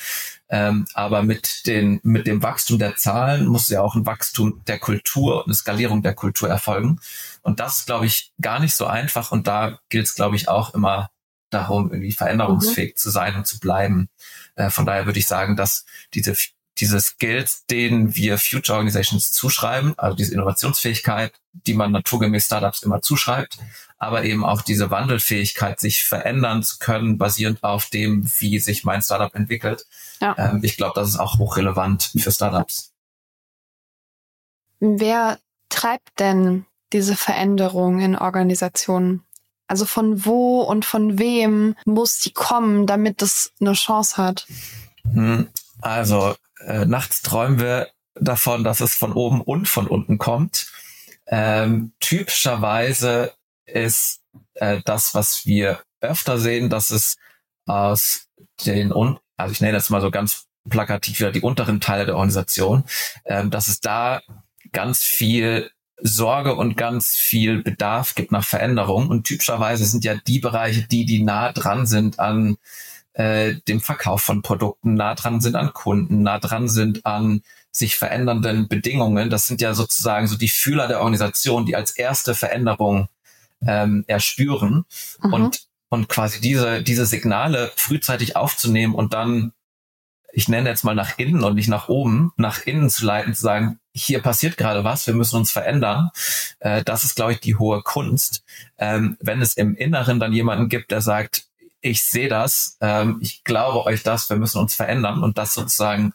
Ähm, 0.50 0.86
aber 0.94 1.22
mit, 1.22 1.66
den, 1.66 2.00
mit 2.02 2.26
dem 2.26 2.42
Wachstum 2.42 2.78
der 2.78 2.96
Zahlen 2.96 3.46
muss 3.46 3.68
ja 3.68 3.80
auch 3.80 3.94
ein 3.94 4.06
Wachstum 4.06 4.62
der 4.66 4.78
Kultur 4.78 5.38
und 5.38 5.46
eine 5.46 5.54
Skalierung 5.54 6.02
der 6.02 6.14
Kultur 6.14 6.48
erfolgen. 6.48 7.00
Und 7.42 7.60
das 7.60 7.78
ist, 7.78 7.86
glaube 7.86 8.06
ich, 8.06 8.32
gar 8.40 8.60
nicht 8.60 8.74
so 8.74 8.86
einfach. 8.86 9.32
Und 9.32 9.46
da 9.46 9.78
gilt 9.88 10.06
es, 10.06 10.14
glaube 10.14 10.36
ich, 10.36 10.48
auch 10.48 10.74
immer 10.74 11.10
darum, 11.50 11.90
irgendwie 11.90 12.12
veränderungsfähig 12.12 12.94
mhm. 12.94 12.96
zu 12.96 13.10
sein 13.10 13.36
und 13.36 13.46
zu 13.46 13.58
bleiben. 13.58 14.08
Äh, 14.54 14.70
von 14.70 14.84
daher 14.84 15.06
würde 15.06 15.18
ich 15.18 15.26
sagen, 15.26 15.56
dass 15.56 15.86
diese, 16.14 16.34
diese 16.80 17.00
Skills, 17.00 17.66
denen 17.66 18.14
wir 18.14 18.38
Future 18.38 18.76
Organizations 18.76 19.32
zuschreiben, 19.32 19.94
also 19.96 20.16
diese 20.16 20.34
Innovationsfähigkeit, 20.34 21.32
die 21.52 21.74
man 21.74 21.92
naturgemäß 21.92 22.46
Startups 22.46 22.82
immer 22.82 23.02
zuschreibt, 23.02 23.58
aber 23.98 24.24
eben 24.24 24.44
auch 24.44 24.62
diese 24.62 24.90
Wandelfähigkeit, 24.90 25.80
sich 25.80 26.04
verändern 26.04 26.62
zu 26.62 26.78
können, 26.78 27.18
basierend 27.18 27.64
auf 27.64 27.86
dem, 27.86 28.30
wie 28.38 28.58
sich 28.60 28.84
mein 28.84 29.02
Startup 29.02 29.34
entwickelt. 29.34 29.86
Ja. 30.20 30.34
Ähm, 30.38 30.60
ich 30.62 30.76
glaube, 30.76 30.92
das 30.94 31.08
ist 31.08 31.18
auch 31.18 31.38
hochrelevant 31.38 32.12
für 32.16 32.30
Startups. 32.30 32.92
Wer 34.80 35.38
treibt 35.68 36.20
denn 36.20 36.64
diese 36.92 37.16
Veränderung 37.16 38.00
in 38.00 38.16
Organisationen? 38.16 39.24
Also 39.66 39.84
von 39.84 40.24
wo 40.24 40.62
und 40.62 40.84
von 40.84 41.18
wem 41.18 41.74
muss 41.84 42.20
die 42.20 42.32
kommen, 42.32 42.86
damit 42.86 43.20
es 43.20 43.52
eine 43.60 43.74
Chance 43.74 44.16
hat? 44.16 44.46
Hm, 45.12 45.48
also 45.80 46.36
äh, 46.66 46.84
nachts 46.84 47.22
träumen 47.22 47.60
wir 47.60 47.88
davon, 48.14 48.64
dass 48.64 48.80
es 48.80 48.94
von 48.94 49.12
oben 49.12 49.40
und 49.40 49.68
von 49.68 49.86
unten 49.86 50.18
kommt. 50.18 50.72
Ähm, 51.26 51.92
typischerweise 52.00 53.32
ist 53.66 54.22
äh, 54.54 54.80
das, 54.84 55.14
was 55.14 55.44
wir 55.46 55.80
öfter 56.00 56.38
sehen, 56.38 56.70
dass 56.70 56.90
es 56.90 57.16
aus 57.66 58.28
den, 58.64 58.92
also 58.92 59.52
ich 59.52 59.60
nenne 59.60 59.74
das 59.74 59.90
mal 59.90 60.00
so 60.00 60.10
ganz 60.10 60.46
plakativ 60.68 61.20
wieder 61.20 61.32
die 61.32 61.40
unteren 61.40 61.80
Teile 61.80 62.06
der 62.06 62.16
Organisation, 62.16 62.84
ähm, 63.24 63.50
dass 63.50 63.68
es 63.68 63.80
da 63.80 64.20
ganz 64.72 65.00
viel 65.00 65.70
Sorge 66.00 66.54
und 66.54 66.76
ganz 66.76 67.16
viel 67.16 67.62
Bedarf 67.62 68.14
gibt 68.14 68.30
nach 68.30 68.44
Veränderung. 68.44 69.08
Und 69.08 69.24
typischerweise 69.24 69.84
sind 69.84 70.04
ja 70.04 70.14
die 70.14 70.38
Bereiche, 70.38 70.86
die, 70.86 71.04
die 71.04 71.22
nah 71.22 71.52
dran 71.52 71.86
sind 71.86 72.20
an 72.20 72.56
äh, 73.18 73.56
dem 73.66 73.80
Verkauf 73.80 74.22
von 74.22 74.42
Produkten, 74.42 74.94
nah 74.94 75.16
dran 75.16 75.40
sind 75.40 75.56
an 75.56 75.72
Kunden, 75.72 76.22
nah 76.22 76.38
dran 76.38 76.68
sind 76.68 77.04
an 77.04 77.42
sich 77.72 77.96
verändernden 77.96 78.68
Bedingungen. 78.68 79.28
Das 79.28 79.46
sind 79.46 79.60
ja 79.60 79.74
sozusagen 79.74 80.28
so 80.28 80.36
die 80.36 80.48
Fühler 80.48 80.86
der 80.86 81.00
Organisation, 81.00 81.66
die 81.66 81.74
als 81.74 81.90
erste 81.90 82.36
Veränderung 82.36 83.08
ähm, 83.66 84.04
erspüren 84.06 84.84
mhm. 85.20 85.32
und 85.32 85.68
und 85.90 86.08
quasi 86.08 86.40
diese 86.40 86.82
diese 86.82 87.06
Signale 87.06 87.72
frühzeitig 87.74 88.36
aufzunehmen 88.36 88.94
und 88.94 89.14
dann 89.14 89.52
ich 90.32 90.48
nenne 90.48 90.68
jetzt 90.68 90.84
mal 90.84 90.94
nach 90.94 91.18
innen 91.18 91.42
und 91.42 91.56
nicht 91.56 91.68
nach 91.68 91.88
oben, 91.88 92.32
nach 92.36 92.60
innen 92.66 92.90
zu 92.90 93.04
leiten, 93.04 93.34
zu 93.34 93.42
sagen, 93.42 93.80
hier 93.94 94.20
passiert 94.20 94.56
gerade 94.56 94.84
was, 94.84 95.06
wir 95.08 95.14
müssen 95.14 95.36
uns 95.36 95.50
verändern. 95.50 96.10
Äh, 96.60 96.84
das 96.84 97.02
ist, 97.02 97.16
glaube 97.16 97.32
ich, 97.32 97.40
die 97.40 97.56
hohe 97.56 97.82
Kunst. 97.82 98.44
Ähm, 98.76 99.16
wenn 99.20 99.42
es 99.42 99.56
im 99.56 99.74
Inneren 99.74 100.20
dann 100.20 100.34
jemanden 100.34 100.68
gibt, 100.68 100.90
der 100.92 101.00
sagt, 101.00 101.47
ich 101.80 102.04
sehe 102.04 102.28
das, 102.28 102.76
ähm, 102.80 103.18
ich 103.20 103.44
glaube 103.44 103.84
euch 103.84 104.02
das, 104.02 104.30
wir 104.30 104.36
müssen 104.36 104.58
uns 104.58 104.74
verändern 104.74 105.22
und 105.22 105.38
das 105.38 105.54
sozusagen 105.54 106.12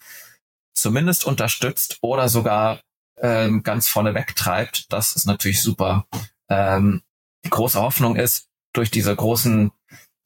zumindest 0.73 1.25
unterstützt 1.25 1.99
oder 2.01 2.29
sogar 2.29 2.81
ähm, 3.21 3.63
ganz 3.63 3.87
vorne 3.87 4.13
wegtreibt, 4.13 4.91
das 4.91 5.15
ist 5.15 5.25
natürlich 5.25 5.61
super. 5.61 6.05
Ähm, 6.49 7.01
die 7.45 7.49
große 7.49 7.79
Hoffnung 7.79 8.15
ist, 8.15 8.47
durch 8.73 8.89
diese 8.89 9.15
großen 9.15 9.71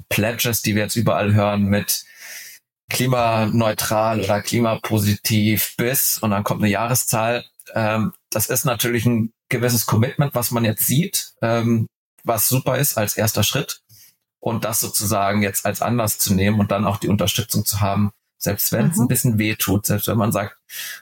Pledges, 0.09 0.61
die 0.61 0.75
wir 0.75 0.83
jetzt 0.83 0.95
überall 0.95 1.33
hören 1.33 1.65
mit 1.65 2.05
klimaneutral 2.89 4.21
oder 4.21 4.41
klimapositiv 4.41 5.75
bis 5.75 6.17
und 6.17 6.31
dann 6.31 6.45
kommt 6.45 6.61
eine 6.61 6.71
Jahreszahl. 6.71 7.45
Ähm, 7.73 8.13
das 8.29 8.47
ist 8.47 8.63
natürlich 8.63 9.05
ein 9.05 9.33
gewisses 9.49 9.85
Commitment, 9.85 10.33
was 10.33 10.51
man 10.51 10.63
jetzt 10.63 10.87
sieht, 10.87 11.33
ähm, 11.41 11.87
was 12.23 12.47
super 12.47 12.77
ist 12.77 12.97
als 12.97 13.17
erster 13.17 13.43
Schritt 13.43 13.81
und 14.39 14.65
das 14.65 14.79
sozusagen 14.79 15.41
jetzt 15.41 15.65
als 15.65 15.81
Anlass 15.81 16.17
zu 16.19 16.33
nehmen 16.33 16.59
und 16.59 16.71
dann 16.71 16.85
auch 16.85 16.97
die 16.97 17.09
Unterstützung 17.09 17.65
zu 17.65 17.81
haben, 17.81 18.11
selbst 18.37 18.71
wenn 18.71 18.91
es 18.91 18.97
mhm. 18.97 19.03
ein 19.03 19.07
bisschen 19.07 19.37
weh 19.39 19.55
tut, 19.55 19.85
selbst 19.85 20.07
wenn 20.07 20.17
man 20.17 20.31
sagt, 20.31 20.57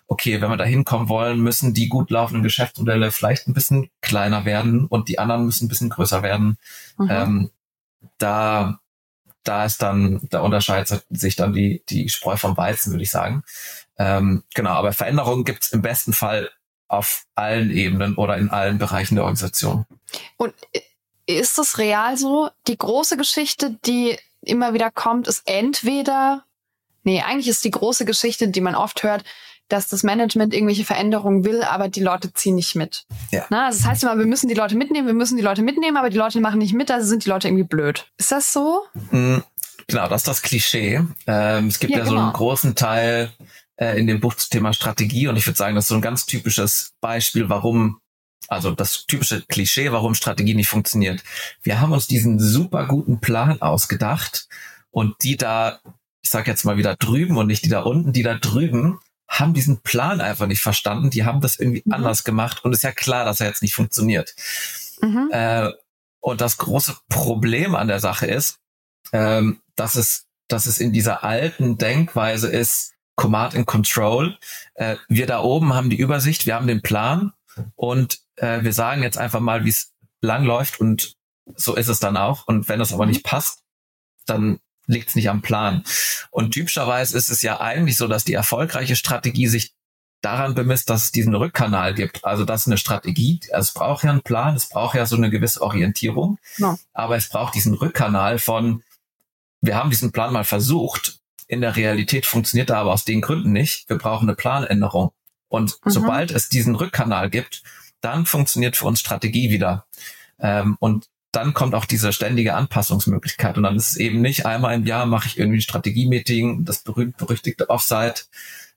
okay, 0.08 0.42
wenn 0.42 0.50
wir 0.50 0.58
da 0.58 0.64
hinkommen 0.64 1.10
wollen, 1.10 1.42
müssen 1.42 1.74
die 1.74 1.90
gut 1.90 2.10
laufenden 2.10 2.44
Geschäftsmodelle 2.44 3.12
vielleicht 3.12 3.48
ein 3.48 3.54
bisschen 3.54 3.90
kleiner 4.02 4.46
werden 4.46 4.86
und 4.86 5.10
die 5.10 5.20
anderen 5.20 5.46
müssen 5.46 5.66
ein 5.66 5.70
bisschen 5.70 5.90
größer 5.90 6.24
werden. 6.24 6.58
Mhm. 6.98 7.08
Ähm, 7.10 7.52
da 8.18 8.80
da 9.46 9.66
ist 9.66 9.82
dann, 9.82 10.22
da 10.30 10.42
unterscheidet 10.42 11.06
sich 11.10 11.36
dann 11.36 11.54
die, 11.54 11.84
die 11.88 12.10
Spreu 12.10 12.36
vom 12.36 12.58
Weizen, 12.58 12.92
würde 12.92 13.04
ich 13.04 13.12
sagen. 13.12 13.44
Ähm, 13.98 14.44
genau, 14.54 14.72
aber 14.72 14.92
Veränderungen 14.92 15.46
gibt 15.46 15.64
es 15.64 15.72
im 15.72 15.82
besten 15.82 16.14
Fall 16.14 16.50
auf 16.88 17.26
allen 17.36 17.72
Ebenen 17.72 18.16
oder 18.16 18.38
in 18.38 18.50
allen 18.50 18.78
Bereichen 18.78 19.16
der 19.16 19.24
Organisation. 19.24 19.86
Und 20.38 20.54
ist 21.26 21.58
es 21.58 21.78
real 21.78 22.18
so? 22.18 22.50
Die 22.68 22.78
große 22.78 23.18
Geschichte, 23.18 23.78
die 23.86 24.18
immer 24.42 24.74
wieder 24.74 24.92
kommt, 24.92 25.28
ist 25.28 25.44
entweder, 25.46 26.44
nee, 27.04 27.22
eigentlich 27.22 27.48
ist 27.48 27.64
die 27.64 27.72
große 27.72 28.06
Geschichte, 28.06 28.48
die 28.48 28.62
man 28.62 28.76
oft 28.76 29.04
hört, 29.04 29.24
dass 29.68 29.88
das 29.88 30.04
Management 30.04 30.54
irgendwelche 30.54 30.86
Veränderungen 30.86 31.44
will, 31.44 31.64
aber 31.64 31.90
die 31.90 32.02
Leute 32.02 32.32
ziehen 32.34 32.56
nicht 32.56 32.76
mit. 32.76 33.06
Ja. 33.32 33.46
Na, 33.50 33.68
also 33.68 33.80
das 33.80 33.88
heißt 33.88 34.04
immer, 34.04 34.18
wir 34.18 34.26
müssen 34.26 34.48
die 34.48 34.54
Leute 34.54 34.76
mitnehmen, 34.76 35.08
wir 35.08 35.16
müssen 35.16 35.38
die 35.38 35.44
Leute 35.44 35.64
mitnehmen, 35.64 35.98
aber 35.98 36.10
die 36.10 36.18
Leute 36.18 36.40
machen 36.40 36.60
nicht 36.60 36.74
mit, 36.74 36.92
also 36.92 37.08
sind 37.08 37.26
die 37.26 37.30
Leute 37.30 37.48
irgendwie 37.48 37.64
blöd. 37.64 38.06
Ist 38.18 38.32
das 38.32 38.54
so? 38.54 38.84
Mhm. 39.12 39.44
Genau, 39.88 40.08
das 40.08 40.22
ist 40.22 40.28
das 40.28 40.42
Klischee. 40.42 41.02
Ähm, 41.28 41.68
es 41.68 41.80
gibt 41.80 41.92
ja, 41.92 42.00
ja 42.00 42.04
genau. 42.04 42.16
so 42.16 42.18
einen 42.18 42.28
genau. 42.28 42.38
großen 42.38 42.76
Teil 42.76 43.32
äh, 43.78 44.00
in 44.00 44.08
dem 44.08 44.20
Buch 44.20 44.36
zum 44.36 44.50
Thema 44.52 44.74
Strategie 44.74 45.28
und 45.28 45.36
ich 45.36 45.46
würde 45.48 45.58
sagen, 45.58 45.76
das 45.76 45.86
ist 45.86 45.90
so 45.90 45.96
ein 45.96 46.02
ganz 46.02 46.26
typisches 46.26 46.94
Beispiel, 47.02 47.50
warum 47.50 48.00
also 48.48 48.72
das 48.72 49.06
typische 49.06 49.42
Klischee, 49.42 49.92
warum 49.92 50.16
Strategie 50.16 50.56
nicht 50.56 50.70
funktioniert. 50.70 51.24
Wir 51.62 51.80
haben 51.80 51.94
uns 51.94 52.08
diesen 52.08 52.40
super 52.40 52.88
guten 52.88 53.20
Plan 53.20 53.62
ausgedacht 53.62 54.48
und 54.92 55.16
die 55.24 55.38
da, 55.38 55.80
ich 56.22 56.30
sage 56.30 56.50
jetzt 56.50 56.64
mal 56.66 56.78
wieder 56.78 56.96
drüben 56.96 57.38
und 57.38 57.48
nicht 57.48 57.66
die 57.66 57.70
da 57.70 57.82
unten, 57.82 58.14
die 58.14 58.24
da 58.24 58.36
drüben 58.36 59.00
haben 59.28 59.54
diesen 59.54 59.82
Plan 59.82 60.22
einfach 60.22 60.48
nicht 60.48 60.62
verstanden. 60.62 61.10
Die 61.10 61.26
haben 61.26 61.42
das 61.42 61.60
irgendwie 61.60 61.84
mhm. 61.86 61.94
anders 61.94 62.24
gemacht 62.24 62.64
und 62.64 62.74
ist 62.74 62.84
ja 62.84 62.92
klar, 62.92 63.26
dass 63.26 63.42
er 63.42 63.48
jetzt 63.48 63.62
nicht 63.62 63.76
funktioniert. 63.76 64.36
Mhm. 65.02 65.30
Äh, 65.32 65.72
und 66.20 66.42
das 66.42 66.58
große 66.58 66.96
Problem 67.10 67.76
an 67.76 67.88
der 67.88 68.00
Sache 68.00 68.28
ist, 68.28 68.60
ähm, 69.12 69.62
dass 69.76 69.96
es, 69.96 70.26
dass 70.48 70.66
es 70.66 70.80
in 70.80 70.94
dieser 70.94 71.24
alten 71.24 71.78
Denkweise 71.78 72.48
ist, 72.48 72.94
Command 73.16 73.56
and 73.56 73.66
Control. 73.66 74.38
Äh, 74.76 74.98
wir 75.08 75.28
da 75.28 75.42
oben 75.42 75.74
haben 75.74 75.90
die 75.90 76.00
Übersicht, 76.00 76.46
wir 76.46 76.56
haben 76.56 76.68
den 76.68 76.82
Plan 76.82 77.34
und 77.76 78.20
äh, 78.38 78.64
wir 78.64 78.74
sagen 78.74 79.04
jetzt 79.04 79.18
einfach 79.18 79.40
mal, 79.40 79.66
wie 79.66 79.70
es 79.70 79.94
lang 80.22 80.44
läuft 80.44 80.80
und 80.80 81.16
so 81.56 81.76
ist 81.76 81.88
es 81.88 82.00
dann 82.00 82.18
auch. 82.18 82.48
Und 82.48 82.68
wenn 82.70 82.80
das 82.80 82.94
aber 82.94 83.06
nicht 83.06 83.24
passt, 83.24 83.64
dann 84.26 84.60
liegt 84.88 85.10
es 85.10 85.16
nicht 85.16 85.30
am 85.30 85.42
Plan. 85.42 85.84
Und 86.32 86.52
typischerweise 86.52 87.18
ist 87.18 87.30
es 87.30 87.42
ja 87.42 87.60
eigentlich 87.60 87.98
so, 87.98 88.08
dass 88.08 88.26
die 88.26 88.34
erfolgreiche 88.34 88.96
Strategie 88.96 89.48
sich 89.48 89.74
daran 90.22 90.56
bemisst, 90.56 90.90
dass 90.90 91.04
es 91.04 91.12
diesen 91.12 91.36
Rückkanal 91.36 91.94
gibt. 91.94 92.26
Also 92.26 92.46
das 92.46 92.62
ist 92.62 92.68
eine 92.68 92.78
Strategie. 92.78 93.40
Es 93.52 93.74
braucht 93.74 94.04
ja 94.04 94.10
einen 94.10 94.22
Plan, 94.24 94.56
es 94.56 94.70
braucht 94.70 94.96
ja 94.96 95.06
so 95.06 95.16
eine 95.16 95.30
gewisse 95.30 95.62
Orientierung. 95.62 96.40
Ja. 96.58 96.78
Aber 96.94 97.16
es 97.16 97.30
braucht 97.30 97.54
diesen 97.54 97.76
Rückkanal 97.76 98.40
von, 98.40 98.84
wir 99.62 99.76
haben 99.76 99.92
diesen 99.92 100.12
Plan 100.12 100.34
mal 100.34 100.44
versucht. 100.44 101.20
In 101.48 101.62
der 101.62 101.76
Realität 101.76 102.26
funktioniert 102.26 102.72
er 102.72 102.78
aber 102.78 102.94
aus 102.94 103.06
den 103.06 103.22
Gründen 103.22 103.52
nicht. 103.52 103.88
Wir 103.88 103.98
brauchen 103.98 104.28
eine 104.28 104.36
Planänderung. 104.36 105.12
Und 105.48 105.78
mhm. 105.84 105.90
sobald 105.92 106.32
es 106.32 106.50
diesen 106.50 106.74
Rückkanal 106.74 107.30
gibt, 107.30 107.62
dann 108.06 108.26
funktioniert 108.26 108.78
für 108.78 108.86
uns 108.86 109.00
Strategie 109.00 109.50
wieder. 109.50 109.86
Ähm, 110.40 110.78
und 110.80 111.08
dann 111.32 111.54
kommt 111.54 111.76
auch 111.76 111.86
diese 111.86 112.14
ständige 112.14 112.54
Anpassungsmöglichkeit. 112.54 113.58
Und 113.58 113.64
dann 113.64 113.76
ist 113.76 113.92
es 113.92 113.98
eben 113.98 114.22
nicht 114.22 114.46
einmal 114.46 114.74
im 114.76 114.86
Jahr 114.86 115.06
mache 115.06 115.28
ich 115.28 115.38
irgendwie 115.38 115.58
ein 115.58 115.62
Strategie-Meeting, 115.62 116.64
das 116.64 116.84
berühmt-berüchtigte 116.84 117.70
Offsite 117.70 118.24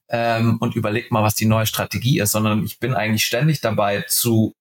ähm, 0.08 0.56
und 0.58 0.74
überlege 0.74 1.08
mal, 1.10 1.22
was 1.22 1.34
die 1.34 1.46
neue 1.46 1.66
Strategie 1.66 2.18
ist, 2.18 2.32
sondern 2.32 2.64
ich 2.64 2.80
bin 2.80 2.94
eigentlich 2.94 3.24
ständig 3.24 3.60
dabei 3.60 4.04
zu 4.08 4.54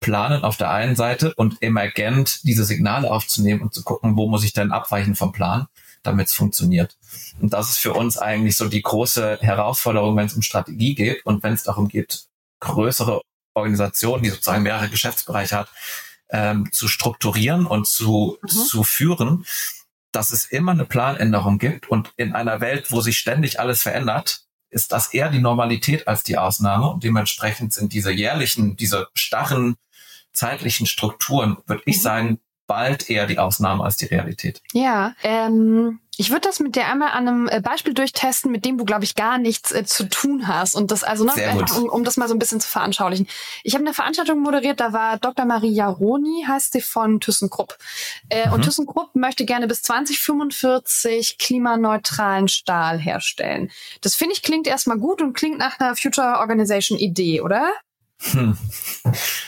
planen 0.00 0.44
auf 0.44 0.58
der 0.58 0.70
einen 0.70 0.96
Seite 0.96 1.34
und 1.34 1.62
emergent 1.62 2.40
diese 2.44 2.64
Signale 2.64 3.10
aufzunehmen 3.10 3.62
und 3.62 3.72
zu 3.72 3.82
gucken, 3.82 4.16
wo 4.16 4.28
muss 4.28 4.44
ich 4.44 4.52
denn 4.52 4.70
abweichen 4.70 5.14
vom 5.14 5.32
Plan, 5.32 5.66
damit 6.02 6.28
es 6.28 6.34
funktioniert. 6.34 6.98
Und 7.40 7.54
das 7.54 7.70
ist 7.70 7.78
für 7.78 7.94
uns 7.94 8.18
eigentlich 8.18 8.56
so 8.56 8.68
die 8.68 8.82
große 8.82 9.38
Herausforderung, 9.40 10.14
wenn 10.16 10.26
es 10.26 10.34
um 10.34 10.42
Strategie 10.42 10.94
geht 10.94 11.24
und 11.24 11.42
wenn 11.42 11.54
es 11.54 11.62
darum 11.62 11.88
geht, 11.88 12.26
größere 12.60 13.22
Organisationen, 13.54 14.22
die 14.22 14.30
sozusagen 14.30 14.62
mehrere 14.62 14.88
Geschäftsbereiche 14.88 15.56
hat, 15.56 15.68
ähm, 16.30 16.70
zu 16.72 16.88
strukturieren 16.88 17.66
und 17.66 17.86
zu, 17.86 18.38
mhm. 18.42 18.48
zu 18.48 18.82
führen, 18.82 19.46
dass 20.12 20.32
es 20.32 20.46
immer 20.46 20.72
eine 20.72 20.84
Planänderung 20.84 21.58
gibt 21.58 21.88
und 21.88 22.12
in 22.16 22.34
einer 22.34 22.60
Welt, 22.60 22.90
wo 22.92 23.00
sich 23.00 23.18
ständig 23.18 23.60
alles 23.60 23.82
verändert, 23.82 24.42
ist 24.70 24.92
das 24.92 25.14
eher 25.14 25.30
die 25.30 25.40
Normalität 25.40 26.08
als 26.08 26.24
die 26.24 26.36
Ausnahme 26.36 26.88
und 26.88 27.04
dementsprechend 27.04 27.72
sind 27.72 27.92
diese 27.92 28.10
jährlichen, 28.10 28.76
diese 28.76 29.08
starren 29.14 29.76
zeitlichen 30.32 30.86
Strukturen, 30.86 31.58
würde 31.66 31.82
ich 31.86 31.98
mhm. 31.98 32.02
sagen, 32.02 32.40
bald 32.66 33.08
eher 33.10 33.26
die 33.26 33.38
Ausnahme 33.38 33.84
als 33.84 33.96
die 33.96 34.06
Realität. 34.06 34.62
Ja, 34.72 35.14
ähm, 35.22 36.00
ich 36.18 36.30
würde 36.30 36.42
das 36.42 36.60
mit 36.60 36.76
dir 36.76 36.86
einmal 36.86 37.10
an 37.10 37.28
einem 37.28 37.48
äh, 37.48 37.60
Beispiel 37.60 37.94
durchtesten, 37.94 38.50
mit 38.50 38.64
dem 38.64 38.78
du, 38.78 38.84
glaube 38.84 39.04
ich, 39.04 39.14
gar 39.14 39.38
nichts 39.38 39.72
äh, 39.72 39.84
zu 39.84 40.08
tun 40.08 40.46
hast. 40.46 40.74
Und 40.74 40.90
das 40.90 41.02
also 41.02 41.24
noch, 41.24 41.36
einfach, 41.36 41.76
um, 41.76 41.88
um 41.88 42.04
das 42.04 42.16
mal 42.16 42.28
so 42.28 42.34
ein 42.34 42.38
bisschen 42.38 42.60
zu 42.60 42.68
veranschaulichen. 42.68 43.26
Ich 43.62 43.74
habe 43.74 43.84
eine 43.84 43.94
Veranstaltung 43.94 44.40
moderiert, 44.40 44.80
da 44.80 44.92
war 44.92 45.18
Dr. 45.18 45.44
Maria 45.44 45.88
Roni, 45.88 46.44
heißt 46.46 46.72
sie 46.72 46.80
von 46.80 47.20
ThyssenKrupp. 47.20 47.76
Äh, 48.28 48.46
mhm. 48.46 48.54
Und 48.54 48.62
ThyssenKrupp 48.62 49.14
möchte 49.14 49.44
gerne 49.44 49.66
bis 49.66 49.82
2045 49.82 51.38
klimaneutralen 51.38 52.48
Stahl 52.48 52.98
herstellen. 52.98 53.70
Das 54.00 54.14
finde 54.14 54.34
ich 54.34 54.42
klingt 54.42 54.66
erstmal 54.66 54.98
gut 54.98 55.22
und 55.22 55.34
klingt 55.34 55.58
nach 55.58 55.80
einer 55.80 55.96
Future 55.96 56.38
Organization 56.38 56.98
Idee, 56.98 57.40
oder? 57.40 57.72
Hm. 58.20 58.56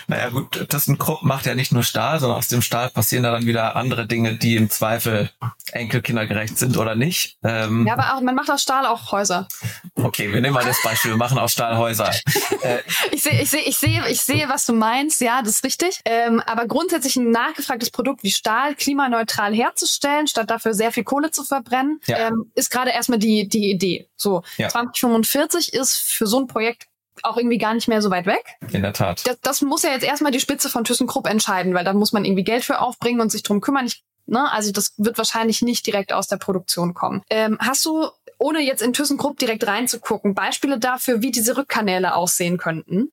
Naja 0.06 0.28
gut, 0.28 0.68
ThyssenKrupp 0.68 1.22
macht 1.22 1.46
ja 1.46 1.54
nicht 1.54 1.72
nur 1.72 1.82
Stahl, 1.82 2.20
sondern 2.20 2.38
aus 2.38 2.48
dem 2.48 2.62
Stahl 2.62 2.90
passieren 2.90 3.22
da 3.22 3.30
dann 3.30 3.46
wieder 3.46 3.76
andere 3.76 4.06
Dinge, 4.06 4.36
die 4.36 4.56
im 4.56 4.70
Zweifel 4.70 5.30
enkelkindergerecht 5.72 6.58
sind 6.58 6.76
oder 6.76 6.94
nicht. 6.94 7.38
Ähm, 7.42 7.86
ja, 7.86 7.94
aber 7.94 8.14
auch, 8.14 8.20
man 8.20 8.34
macht 8.34 8.50
aus 8.50 8.62
Stahl 8.62 8.86
auch 8.86 9.12
Häuser. 9.12 9.48
Okay, 9.94 10.32
wir 10.32 10.40
nehmen 10.40 10.54
mal 10.54 10.64
das 10.64 10.82
Beispiel, 10.82 11.12
wir 11.12 11.18
machen 11.18 11.38
aus 11.38 11.52
Stahl 11.52 11.76
Häuser. 11.76 12.10
Äh, 12.62 12.78
ich 13.12 13.22
sehe, 13.22 13.42
ich 13.42 13.50
sehe, 13.50 13.60
ich 13.62 13.76
sehe, 13.76 14.08
ich 14.08 14.20
sehe, 14.22 14.48
was 14.48 14.66
du 14.66 14.72
meinst, 14.72 15.20
ja, 15.20 15.42
das 15.42 15.56
ist 15.56 15.64
richtig. 15.64 16.00
Ähm, 16.04 16.40
aber 16.46 16.66
grundsätzlich 16.66 17.16
ein 17.16 17.30
nachgefragtes 17.30 17.90
Produkt 17.90 18.22
wie 18.22 18.30
Stahl 18.30 18.74
klimaneutral 18.74 19.54
herzustellen, 19.54 20.26
statt 20.26 20.50
dafür 20.50 20.72
sehr 20.72 20.90
viel 20.90 21.04
Kohle 21.04 21.30
zu 21.30 21.44
verbrennen, 21.44 22.00
ja. 22.06 22.28
ähm, 22.28 22.50
ist 22.54 22.70
gerade 22.70 22.90
erstmal 22.90 23.18
die, 23.18 23.48
die 23.48 23.70
Idee. 23.70 24.08
So, 24.16 24.42
ja. 24.56 24.68
2045 24.68 25.74
ist 25.74 25.96
für 25.96 26.26
so 26.26 26.40
ein 26.40 26.46
Projekt 26.46 26.86
auch 27.24 27.36
irgendwie 27.36 27.58
gar 27.58 27.74
nicht 27.74 27.88
mehr 27.88 28.02
so 28.02 28.10
weit 28.10 28.26
weg. 28.26 28.44
In 28.72 28.82
der 28.82 28.92
Tat. 28.92 29.26
Das, 29.26 29.40
das 29.40 29.62
muss 29.62 29.82
ja 29.82 29.90
jetzt 29.90 30.04
erstmal 30.04 30.32
die 30.32 30.40
Spitze 30.40 30.68
von 30.68 30.84
ThyssenKrupp 30.84 31.26
entscheiden, 31.26 31.74
weil 31.74 31.84
da 31.84 31.92
muss 31.92 32.12
man 32.12 32.24
irgendwie 32.24 32.44
Geld 32.44 32.64
für 32.64 32.80
aufbringen 32.80 33.20
und 33.20 33.30
sich 33.30 33.42
drum 33.42 33.60
kümmern. 33.60 33.86
Ich, 33.86 34.04
ne, 34.26 34.50
also 34.52 34.72
das 34.72 34.94
wird 34.96 35.18
wahrscheinlich 35.18 35.62
nicht 35.62 35.86
direkt 35.86 36.12
aus 36.12 36.28
der 36.28 36.36
Produktion 36.36 36.94
kommen. 36.94 37.22
Ähm, 37.30 37.58
hast 37.60 37.84
du, 37.84 38.08
ohne 38.38 38.60
jetzt 38.60 38.82
in 38.82 38.92
ThyssenKrupp 38.92 39.38
direkt 39.38 39.66
reinzugucken, 39.66 40.34
Beispiele 40.34 40.78
dafür, 40.78 41.22
wie 41.22 41.30
diese 41.30 41.56
Rückkanäle 41.56 42.14
aussehen 42.14 42.58
könnten? 42.58 43.10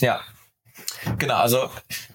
Ja, 0.00 0.20
Genau, 1.18 1.36
also 1.36 1.70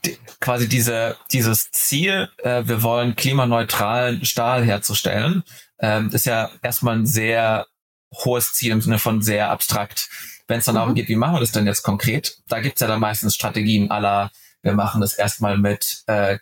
die, 0.06 0.18
quasi 0.40 0.68
diese, 0.68 1.18
dieses 1.32 1.72
Ziel, 1.72 2.30
äh, 2.38 2.64
wir 2.66 2.84
wollen 2.84 3.16
klimaneutralen 3.16 4.24
Stahl 4.26 4.64
herzustellen, 4.64 5.44
ähm, 5.80 6.10
ist 6.14 6.26
ja 6.26 6.52
erstmal 6.62 6.98
ein 6.98 7.06
sehr 7.06 7.66
hohes 8.14 8.54
Ziel 8.54 8.72
im 8.72 8.82
Sinne 8.82 9.00
von 9.00 9.22
sehr 9.22 9.50
abstrakt. 9.50 10.10
Wenn 10.48 10.60
es 10.60 10.66
dann 10.66 10.76
darum 10.76 10.92
mhm. 10.92 10.96
geht, 10.96 11.08
wie 11.08 11.16
machen 11.16 11.36
wir 11.36 11.40
das 11.40 11.52
denn 11.52 11.66
jetzt 11.66 11.84
konkret, 11.84 12.38
da 12.48 12.60
gibt's 12.60 12.82
ja 12.82 12.88
dann 12.88 13.00
meistens 13.00 13.36
Strategien 13.36 13.92
aller, 13.92 14.32
wir 14.62 14.74
machen 14.74 15.02
das 15.02 15.14
erstmal 15.14 15.58
mit, 15.58 16.04
äh, 16.08 16.40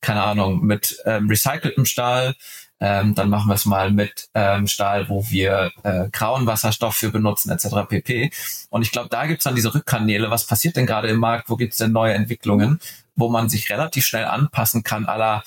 keine 0.00 0.22
Ahnung, 0.22 0.64
mit 0.64 0.98
ähm, 1.06 1.28
recyceltem 1.28 1.86
Stahl, 1.86 2.34
ähm, 2.80 3.14
dann 3.14 3.28
machen 3.28 3.48
wir 3.48 3.54
es 3.54 3.66
mal 3.66 3.90
mit 3.90 4.28
ähm, 4.34 4.68
Stahl, 4.68 5.08
wo 5.08 5.28
wir 5.28 5.72
äh, 5.82 6.08
grauen 6.10 6.46
Wasserstoff 6.46 6.94
für 6.94 7.10
benutzen, 7.10 7.50
etc. 7.50 7.88
pp. 7.88 8.30
Und 8.70 8.82
ich 8.82 8.92
glaube, 8.92 9.08
da 9.08 9.26
gibt's 9.26 9.44
dann 9.44 9.56
diese 9.56 9.74
Rückkanäle. 9.74 10.30
Was 10.30 10.46
passiert 10.46 10.76
denn 10.76 10.86
gerade 10.86 11.08
im 11.08 11.18
Markt? 11.18 11.50
Wo 11.50 11.56
gibt's 11.56 11.78
denn 11.78 11.90
neue 11.90 12.14
Entwicklungen, 12.14 12.78
wo 13.16 13.28
man 13.30 13.48
sich 13.48 13.68
relativ 13.70 14.06
schnell 14.06 14.26
anpassen 14.26 14.84
kann, 14.84 15.06
aller 15.06 15.42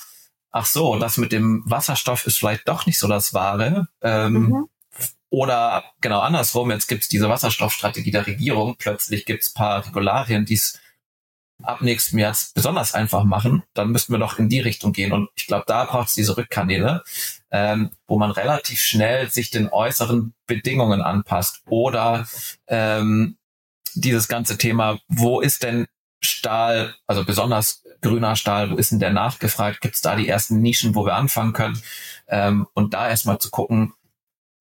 ach 0.52 0.66
so, 0.66 0.98
das 0.98 1.18
mit 1.18 1.32
dem 1.32 1.64
Wasserstoff 1.66 2.28
ist 2.28 2.38
vielleicht 2.38 2.68
doch 2.68 2.86
nicht 2.86 3.00
so 3.00 3.08
das 3.08 3.34
Wahre. 3.34 3.88
Ähm, 4.02 4.34
mhm. 4.34 4.68
Oder 5.32 5.86
genau 6.02 6.20
andersrum, 6.20 6.72
jetzt 6.72 6.88
gibt's 6.88 7.08
diese 7.08 7.30
Wasserstoffstrategie 7.30 8.12
der 8.12 8.28
Regierung, 8.28 8.76
plötzlich 8.78 9.26
gibt's 9.26 9.54
paar 9.54 9.86
Regularien, 9.88 10.46
die 10.46 10.56
es 10.56 10.78
ab 11.64 11.82
nächstem 11.82 12.20
Jahr 12.20 12.36
besonders 12.54 12.94
einfach 12.94 13.24
machen, 13.24 13.64
dann 13.74 13.92
müssten 13.92 14.14
wir 14.14 14.20
doch 14.20 14.40
in 14.40 14.50
die 14.50 14.60
Richtung 14.60 14.92
gehen. 14.94 15.14
Und 15.14 15.30
ich 15.36 15.48
glaube, 15.48 15.64
da 15.68 15.86
braucht 15.86 16.10
es 16.10 16.16
diese 16.16 16.36
Rückkanäle, 16.36 17.04
ähm, 17.52 17.92
wo 18.08 18.18
man 18.18 18.32
relativ 18.32 18.82
schnell 18.82 19.30
sich 19.30 19.52
den 19.52 19.70
äußeren 19.70 20.34
Bedingungen 20.48 21.02
anpasst. 21.02 21.62
Oder 21.68 22.28
ähm, 22.68 23.38
dieses 23.94 24.28
ganze 24.28 24.58
Thema, 24.58 25.00
wo 25.08 25.40
ist 25.40 25.64
denn 25.64 25.88
Stahl, 26.24 26.96
also 27.08 27.24
besonders 27.24 27.84
grüner 28.02 28.36
Stahl, 28.36 28.72
wo 28.72 28.76
ist 28.76 28.92
denn 28.92 29.00
der 29.00 29.12
nachgefragt? 29.12 29.82
Gibt 29.82 29.96
es 29.96 30.02
da 30.02 30.16
die 30.16 30.28
ersten 30.28 30.62
Nischen, 30.62 30.94
wo 30.94 31.06
wir 31.06 31.16
anfangen 31.16 31.54
können? 31.54 31.82
Ähm, 32.28 32.68
und 32.74 32.94
da 32.94 33.10
erstmal 33.10 33.40
zu 33.40 33.50
gucken, 33.50 33.94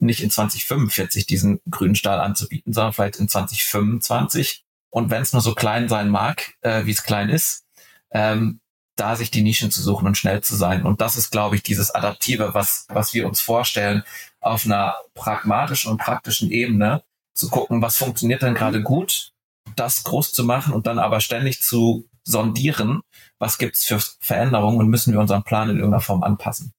nicht 0.01 0.23
in 0.23 0.31
2045 0.31 1.27
diesen 1.27 1.61
grünen 1.71 1.95
Stahl 1.95 2.21
anzubieten, 2.21 2.73
sondern 2.73 2.93
vielleicht 2.93 3.17
in 3.17 3.29
2025. 3.29 4.65
Und 4.91 5.11
wenn 5.11 5.23
es 5.23 5.33
nur 5.33 5.43
so 5.43 5.55
klein 5.55 5.89
sein 5.89 6.09
mag, 6.09 6.55
äh, 6.63 6.85
wie 6.85 6.91
es 6.91 7.03
klein 7.03 7.29
ist, 7.29 7.65
ähm, 8.13 8.61
da 8.97 9.17
sich 9.17 9.31
die 9.31 9.43
Nischen 9.43 9.71
zu 9.71 9.83
suchen 9.83 10.07
und 10.07 10.19
schnell 10.19 10.43
zu 10.43 10.57
sein. 10.57 10.85
Und 10.85 11.01
das 11.01 11.17
ist, 11.17 11.31
glaube 11.31 11.57
ich, 11.57 11.63
dieses 11.63 11.91
Adaptive, 11.95 12.53
was, 12.53 12.87
was 12.89 13.15
wir 13.15 13.27
uns 13.27 13.41
vorstellen, 13.41 14.03
auf 14.41 14.67
einer 14.67 14.95
pragmatischen 15.15 15.91
und 15.91 15.99
praktischen 15.99 16.51
Ebene 16.51 17.03
zu 17.35 17.49
gucken, 17.49 17.81
was 17.81 17.97
funktioniert 17.97 18.43
denn 18.43 18.55
gerade 18.55 18.83
gut, 18.83 19.33
das 19.77 20.03
groß 20.03 20.33
zu 20.33 20.45
machen 20.45 20.75
und 20.75 20.87
dann 20.87 20.99
aber 20.99 21.21
ständig 21.21 21.63
zu 21.63 22.09
sondieren, 22.25 23.01
was 23.39 23.59
gibt's 23.59 23.85
für 23.85 24.01
Veränderungen 24.21 24.79
und 24.79 24.89
müssen 24.89 25.13
wir 25.13 25.21
unseren 25.21 25.45
Plan 25.45 25.71
in 25.71 25.77
irgendeiner 25.77 26.03
Form 26.03 26.23
anpassen. 26.23 26.73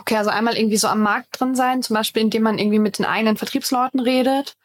Okay, 0.00 0.16
also 0.16 0.30
einmal 0.30 0.56
irgendwie 0.56 0.76
so 0.76 0.88
am 0.88 1.00
Markt 1.00 1.40
drin 1.40 1.54
sein, 1.54 1.82
zum 1.82 1.94
Beispiel 1.94 2.22
indem 2.22 2.42
man 2.42 2.58
irgendwie 2.58 2.78
mit 2.78 2.98
den 2.98 3.06
eigenen 3.06 3.36
Vertriebsleuten 3.36 4.00
redet. 4.00 4.56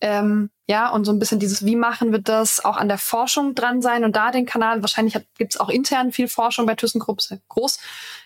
Ähm, 0.00 0.50
ja, 0.66 0.88
und 0.88 1.04
so 1.04 1.12
ein 1.12 1.18
bisschen 1.18 1.38
dieses, 1.40 1.64
wie 1.66 1.76
machen 1.76 2.12
wir 2.12 2.20
das, 2.20 2.64
auch 2.64 2.76
an 2.76 2.88
der 2.88 2.96
Forschung 2.96 3.54
dran 3.54 3.82
sein 3.82 4.04
und 4.04 4.16
da 4.16 4.30
den 4.30 4.46
Kanal, 4.46 4.80
wahrscheinlich 4.82 5.18
gibt 5.36 5.52
es 5.52 5.60
auch 5.60 5.68
intern 5.68 6.12
viel 6.12 6.26
Forschung 6.26 6.64
bei 6.64 6.74
ThyssenKrupp, 6.74 7.20
sehr 7.20 7.40
groß, 7.48 7.78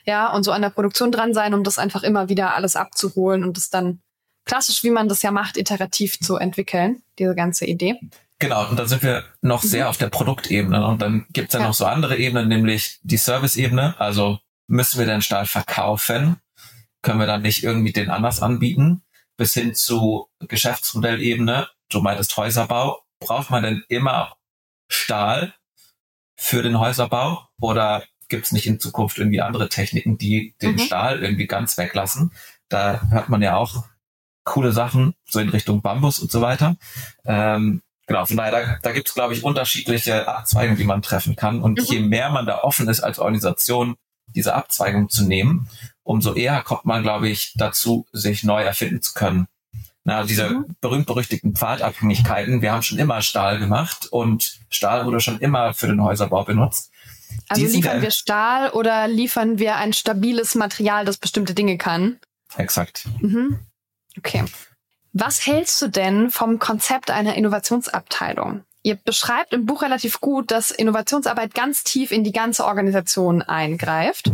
ja, 0.05 0.33
und 0.33 0.45
so 0.45 0.53
an 0.53 0.63
der 0.63 0.71
Produktion 0.71 1.11
dran 1.11 1.35
sein, 1.35 1.53
um 1.53 1.65
das 1.65 1.79
einfach 1.79 2.05
immer 2.05 2.29
wieder 2.29 2.55
alles 2.55 2.77
abzuholen 2.77 3.43
und 3.43 3.57
das 3.57 3.71
dann 3.71 4.01
klassisch, 4.45 4.85
wie 4.85 4.91
man 4.91 5.09
das 5.09 5.23
ja 5.23 5.33
macht, 5.33 5.57
iterativ 5.57 6.21
zu 6.21 6.37
entwickeln, 6.37 7.03
diese 7.19 7.35
ganze 7.35 7.65
Idee. 7.65 7.99
Genau, 8.39 8.69
und 8.69 8.79
da 8.79 8.87
sind 8.87 9.03
wir 9.03 9.25
noch 9.41 9.63
mhm. 9.63 9.69
sehr 9.69 9.89
auf 9.89 9.97
der 9.97 10.09
Produktebene. 10.09 10.87
Und 10.87 11.01
dann 11.01 11.27
gibt's 11.31 11.55
ja, 11.55 11.61
ja 11.61 11.67
noch 11.67 11.75
so 11.75 11.87
andere 11.87 12.17
Ebenen, 12.17 12.49
nämlich 12.49 13.01
die 13.03 13.17
Service-Ebene. 13.17 13.95
Also 13.99 14.39
müssen 14.67 14.99
wir 14.99 15.07
den 15.07 15.23
Stahl 15.23 15.47
verkaufen? 15.47 16.37
Können 17.05 17.21
wir 17.21 17.27
dann 17.27 17.43
nicht 17.43 17.63
irgendwie 17.63 17.93
den 17.93 18.11
anders 18.11 18.43
anbieten? 18.43 19.03
Bis 19.37 19.55
hin 19.55 19.75
zu 19.75 20.29
Geschäftsmodellebene, 20.41 21.69
du 21.91 22.01
meintest 22.01 22.37
Häuserbau, 22.37 23.03
braucht 23.21 23.51
man 23.51 23.63
denn 23.63 23.85
immer 23.89 24.37
Stahl 24.89 25.55
für 26.37 26.63
den 26.63 26.79
Häuserbau 26.79 27.49
oder 27.61 28.05
gibt 28.29 28.47
es 28.47 28.53
nicht 28.53 28.67
in 28.67 28.81
Zukunft 28.81 29.19
irgendwie 29.19 29.41
andere 29.41 29.69
Techniken, 29.69 30.19
die 30.19 30.55
den 30.63 30.73
mhm. 30.73 30.79
Stahl 30.79 31.23
irgendwie 31.23 31.47
ganz 31.47 31.79
weglassen? 31.79 32.33
Da 32.69 33.03
hört 33.11 33.29
man 33.29 33.43
ja 33.43 33.57
auch 33.57 33.85
coole 34.45 34.73
Sachen, 34.73 35.15
so 35.25 35.41
in 35.41 35.49
Richtung 35.49 35.83
Bambus 35.83 36.19
und 36.19 36.31
so 36.31 36.41
weiter. 36.41 36.77
Ähm, 37.25 37.83
genau, 38.07 38.25
von 38.27 38.37
daher, 38.37 38.53
da, 38.53 38.79
da 38.83 38.93
gibt 38.93 39.09
es, 39.09 39.15
glaube 39.15 39.35
ich, 39.35 39.43
unterschiedliche 39.43 40.29
Abzweigungen, 40.29 40.79
die 40.79 40.85
man 40.85 41.03
treffen 41.03 41.37
kann. 41.37 41.63
Und 41.63 41.79
mhm. 41.79 41.85
je 41.85 42.01
mehr 42.01 42.31
man 42.31 42.47
da 42.47 42.63
offen 42.63 42.89
ist 42.89 43.01
als 43.01 43.19
Organisation, 43.19 43.97
diese 44.35 44.55
Abzweigung 44.55 45.09
zu 45.09 45.27
nehmen, 45.27 45.69
umso 46.05 46.35
eher 46.35 46.63
kommt 46.63 46.85
man, 46.85 47.03
glaube 47.03 47.29
ich, 47.29 47.55
dazu, 47.57 48.07
sich 48.13 48.45
neu 48.45 48.63
erfinden 48.63 49.03
zu 49.03 49.15
können. 49.15 49.49
Na, 50.05 50.23
diese 50.23 50.51
mhm. 50.51 50.77
berühmt-berüchtigten 50.81 51.57
Pfadabhängigkeiten, 51.57 52.61
wir 52.61 52.73
haben 52.73 52.83
schon 52.83 52.99
immer 52.99 53.23
Stahl 53.23 53.59
gemacht 53.59 54.07
und 54.11 54.61
Stahl 54.69 55.07
wurde 55.07 55.21
schon 55.21 55.41
immer 55.41 55.73
für 55.73 55.87
den 55.87 56.03
Häuserbau 56.03 56.45
benutzt. 56.45 56.93
Also 57.49 57.67
Die 57.67 57.73
liefern 57.73 58.03
wir 58.03 58.11
Stahl 58.11 58.71
oder 58.71 59.09
liefern 59.09 59.59
wir 59.59 59.77
ein 59.77 59.95
stabiles 59.95 60.55
Material, 60.55 61.07
das 61.07 61.17
bestimmte 61.17 61.55
Dinge 61.55 61.79
kann? 61.79 62.21
Exakt. 62.57 63.07
Mhm. 63.21 63.59
Okay. 64.19 64.45
Was 65.13 65.47
hältst 65.47 65.81
du 65.81 65.89
denn 65.89 66.31
vom 66.31 66.59
Konzept 66.59 67.11
einer 67.11 67.35
Innovationsabteilung? 67.35 68.65
Ihr 68.83 68.97
beschreibt 68.97 69.55
im 69.55 69.65
Buch 69.65 69.83
relativ 69.83 70.21
gut, 70.21 70.51
dass 70.51 70.71
Innovationsarbeit 70.71 71.55
ganz 71.55 71.85
tief 71.85 72.11
in 72.11 72.25
die 72.25 72.33
ganze 72.33 72.67
Organisation 72.67 73.41
eingreift. 73.41 74.31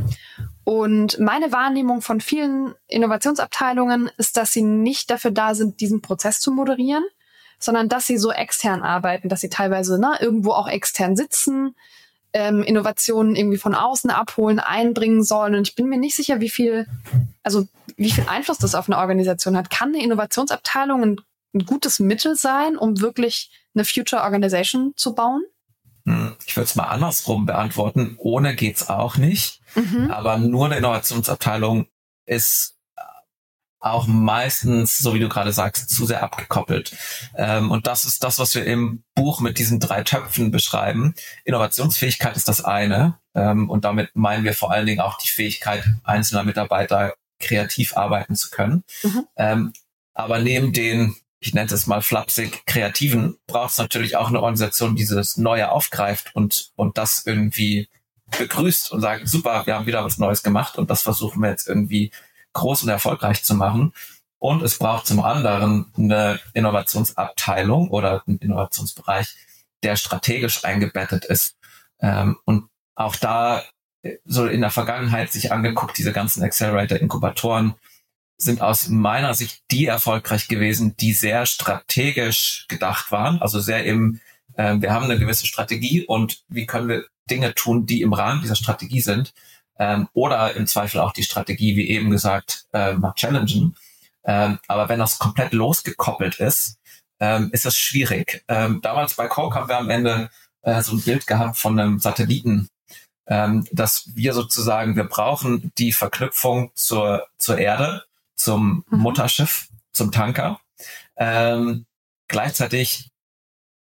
Und 0.71 1.19
meine 1.19 1.51
Wahrnehmung 1.51 2.01
von 2.01 2.21
vielen 2.21 2.77
Innovationsabteilungen 2.87 4.09
ist, 4.19 4.37
dass 4.37 4.53
sie 4.53 4.63
nicht 4.63 5.11
dafür 5.11 5.33
da 5.33 5.57
sind, 5.57 5.81
diesen 5.81 6.01
Prozess 6.01 6.39
zu 6.39 6.53
moderieren, 6.53 7.03
sondern 7.59 7.89
dass 7.89 8.07
sie 8.07 8.19
so 8.19 8.31
extern 8.31 8.85
arbeiten, 8.85 9.29
dass 9.29 9.41
sie 9.41 9.49
teilweise 9.49 10.01
ne, 10.01 10.19
irgendwo 10.21 10.53
auch 10.53 10.69
extern 10.69 11.17
sitzen, 11.17 11.75
ähm, 12.33 12.63
Innovationen 12.63 13.35
irgendwie 13.35 13.59
von 13.59 13.75
außen 13.75 14.11
abholen, 14.11 14.61
einbringen 14.61 15.25
sollen. 15.25 15.57
Und 15.57 15.67
ich 15.67 15.75
bin 15.75 15.89
mir 15.89 15.99
nicht 15.99 16.15
sicher, 16.15 16.39
wie 16.39 16.51
viel, 16.51 16.87
also 17.43 17.67
wie 17.97 18.13
viel 18.13 18.27
Einfluss 18.29 18.59
das 18.59 18.77
auf 18.77 18.89
eine 18.89 18.99
Organisation 18.99 19.57
hat. 19.57 19.71
Kann 19.71 19.89
eine 19.89 20.05
Innovationsabteilung 20.05 21.03
ein, 21.03 21.21
ein 21.53 21.67
gutes 21.67 21.99
Mittel 21.99 22.37
sein, 22.37 22.77
um 22.77 23.01
wirklich 23.01 23.51
eine 23.75 23.85
Future 23.85 24.23
Organization 24.23 24.93
zu 24.95 25.17
bauen? 25.17 25.43
Hm, 26.07 26.37
ich 26.47 26.57
würde 26.57 26.67
es 26.67 26.77
mal 26.77 26.85
andersrum 26.85 27.45
beantworten. 27.45 28.15
Ohne 28.19 28.55
geht's 28.55 28.89
auch 28.89 29.17
nicht. 29.17 29.60
Mhm. 29.75 30.11
Aber 30.11 30.39
nur 30.39 30.67
eine 30.67 30.79
Innovationsabteilung 30.79 31.87
ist 32.27 32.77
auch 33.81 34.07
meistens, 34.07 34.99
so 34.99 35.15
wie 35.15 35.19
du 35.19 35.29
gerade 35.29 35.53
sagst, 35.53 35.89
zu 35.89 36.05
sehr 36.05 36.23
abgekoppelt. 36.23 36.95
Ähm, 37.35 37.71
und 37.71 37.87
das 37.87 38.05
ist 38.05 38.23
das, 38.23 38.39
was 38.39 38.55
wir 38.55 38.65
im 38.67 39.03
Buch 39.15 39.41
mit 39.41 39.59
diesen 39.59 39.81
drei 39.81 40.03
Töpfen 40.03 40.51
beschreiben. 40.51 41.15
Innovationsfähigkeit 41.45 42.37
ist 42.37 42.49
das 42.49 42.63
eine. 42.63 43.19
Ähm, 43.35 43.71
und 43.71 43.85
damit 43.87 44.15
meinen 44.15 44.45
wir 44.45 44.53
vor 44.53 44.71
allen 44.71 44.87
Dingen 44.87 45.01
auch 45.01 45.17
die 45.17 45.31
Fähigkeit 45.31 45.85
einzelner 46.05 46.45
Mitarbeiter, 46.45 47.15
kreativ 47.39 47.97
arbeiten 47.97 48.37
zu 48.37 48.51
können. 48.51 48.85
Mhm. 49.03 49.27
Ähm, 49.37 49.73
aber 50.13 50.41
neben 50.41 50.75
den, 50.75 51.17
ich 51.39 51.55
nenne 51.55 51.73
es 51.73 51.87
mal 51.87 52.03
flapsig, 52.03 52.67
Kreativen, 52.67 53.39
braucht 53.47 53.71
es 53.71 53.79
natürlich 53.79 54.17
auch 54.17 54.29
eine 54.29 54.43
Organisation, 54.43 54.95
die 54.95 55.03
dieses 55.03 55.39
Neue 55.39 55.73
aufgreift 55.73 56.35
und, 56.35 56.71
und 56.77 56.99
das 56.99 57.23
irgendwie 57.25 57.89
begrüßt 58.39 58.93
und 58.93 59.01
sagt, 59.01 59.29
super, 59.29 59.67
wir 59.67 59.75
haben 59.75 59.87
wieder 59.87 60.05
was 60.05 60.19
Neues 60.19 60.43
gemacht 60.43 60.79
und 60.79 60.91
das 60.91 61.03
versuchen 61.03 61.43
wir 61.43 61.51
jetzt 61.51 61.69
irgendwie 61.69 62.11
groß 62.53 62.85
und 62.85 62.89
erfolgreich 62.89 63.43
zu 63.45 63.55
machen. 63.55 63.93
Und 64.39 64.63
es 64.63 64.79
braucht 64.79 65.07
zum 65.07 65.21
anderen 65.21 65.93
eine 65.97 66.41
Innovationsabteilung 66.55 67.91
oder 67.91 68.23
einen 68.27 68.39
Innovationsbereich, 68.39 69.37
der 69.83 69.97
strategisch 69.97 70.65
eingebettet 70.65 71.27
ist. 71.27 71.57
Ähm, 72.01 72.39
und 72.45 72.69
auch 72.95 73.17
da 73.17 73.63
äh, 74.03 74.17
so 74.25 74.47
in 74.47 74.63
der 74.63 74.71
Vergangenheit 74.71 75.31
sich 75.31 75.53
angeguckt, 75.53 75.99
diese 75.99 76.13
ganzen 76.13 76.43
Accelerator-Inkubatoren 76.43 77.75
sind 78.39 78.63
aus 78.63 78.89
meiner 78.89 79.35
Sicht 79.35 79.63
die 79.71 79.87
erfolgreich 79.87 80.49
gewesen, 80.49 80.97
die 80.97 81.13
sehr 81.13 81.45
strategisch 81.45 82.65
gedacht 82.69 83.13
waren, 83.13 83.43
also 83.43 83.61
sehr 83.61 83.85
im, 83.85 84.21
äh, 84.55 84.77
wir 84.79 84.93
haben 84.93 85.05
eine 85.05 85.19
gewisse 85.19 85.47
Strategie 85.47 86.07
und 86.07 86.43
wie 86.49 86.65
können 86.65 86.89
wir 86.89 87.05
Dinge 87.31 87.55
tun, 87.55 87.87
die 87.87 88.03
im 88.03 88.13
Rahmen 88.13 88.43
dieser 88.43 88.57
Strategie 88.57 89.01
sind 89.01 89.33
ähm, 89.79 90.09
oder 90.13 90.55
im 90.55 90.67
Zweifel 90.67 91.01
auch 91.01 91.13
die 91.13 91.23
Strategie, 91.23 91.77
wie 91.77 91.89
eben 91.89 92.11
gesagt, 92.11 92.67
äh, 92.73 92.93
mal 92.95 93.15
challengen. 93.15 93.77
Ähm, 94.25 94.59
aber 94.69 94.89
wenn 94.89 94.99
das 94.99 95.19
komplett 95.19 95.53
losgekoppelt 95.53 96.37
ist, 96.41 96.79
ähm, 97.21 97.51
ist 97.53 97.65
das 97.65 97.77
schwierig. 97.77 98.45
Ähm, 98.49 98.81
damals 98.83 99.15
bei 99.15 99.29
Coke 99.29 99.55
haben 99.55 99.69
wir 99.69 99.79
am 99.79 99.91
Ende 99.91 100.31
äh, 100.63 100.83
so 100.83 100.93
ein 100.93 101.03
Bild 101.03 101.27
gehabt 101.27 101.57
von 101.57 101.79
einem 101.79 101.99
Satelliten, 101.99 102.69
ähm, 103.27 103.67
dass 103.73 104.11
wir 104.15 104.35
sozusagen, 104.35 104.97
wir 104.97 105.05
brauchen 105.05 105.73
die 105.79 105.93
Verknüpfung 105.93 106.73
zur, 106.75 107.27
zur 107.39 107.59
Erde, 107.59 108.05
zum 108.35 108.85
mhm. 108.91 108.99
Mutterschiff, 108.99 109.69
zum 109.93 110.13
Tanker. 110.13 110.61
Ähm, 111.17 111.87
gleichzeitig 112.29 113.10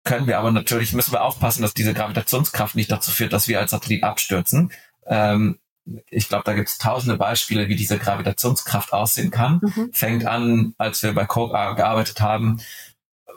können 0.04 0.28
wir 0.28 0.40
aber 0.40 0.52
natürlich, 0.52 0.94
müssen 0.94 1.12
wir 1.12 1.24
aufpassen, 1.24 1.62
dass 1.62 1.74
diese 1.74 1.94
Gravitationskraft 1.94 2.76
nicht 2.76 2.92
dazu 2.92 3.12
führt, 3.12 3.34
dass 3.34 3.48
wir 3.48 3.60
als 3.60 3.72
Satellit 3.72 4.04
abstürzen. 4.04 4.72
Ähm, 5.06 5.60
ich 6.10 6.30
glaube, 6.30 6.44
da 6.46 6.54
gibt 6.54 6.70
es 6.70 6.78
tausende 6.78 7.18
Beispiele, 7.18 7.68
wie 7.68 7.76
diese 7.76 7.98
Gravitationskraft 7.98 8.94
aussehen 8.94 9.32
kann. 9.32 9.60
Mhm. 9.62 9.90
Fängt 9.92 10.26
an, 10.26 10.74
als 10.78 11.02
wir 11.04 11.14
bei 11.14 11.26
Coke 11.26 11.54
gearbeitet 11.54 12.22
haben, 12.22 12.62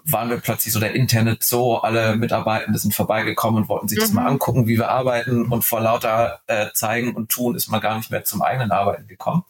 waren 0.05 0.31
wir 0.31 0.39
plötzlich 0.39 0.73
so 0.73 0.81
der 0.81 0.95
interne 0.95 1.39
Zoo, 1.41 1.77
alle 1.77 2.17
Mitarbeitenden 2.17 2.79
sind 2.79 2.95
vorbeigekommen 2.95 3.63
und 3.63 3.69
wollten 3.69 3.89
sich 3.89 3.99
mhm. 3.99 4.03
das 4.03 4.13
mal 4.13 4.27
angucken, 4.27 4.67
wie 4.67 4.77
wir 4.77 4.89
arbeiten 4.89 5.47
und 5.47 5.65
vor 5.65 5.81
lauter 5.81 6.41
äh, 6.47 6.69
zeigen 6.75 7.15
und 7.15 7.31
tun 7.31 7.55
ist 7.55 7.69
man 7.69 7.81
gar 7.81 7.97
nicht 7.97 8.11
mehr 8.11 8.25
zum 8.25 8.43
eigenen 8.43 8.73
Arbeiten 8.73 9.07
gekommen. 9.07 9.45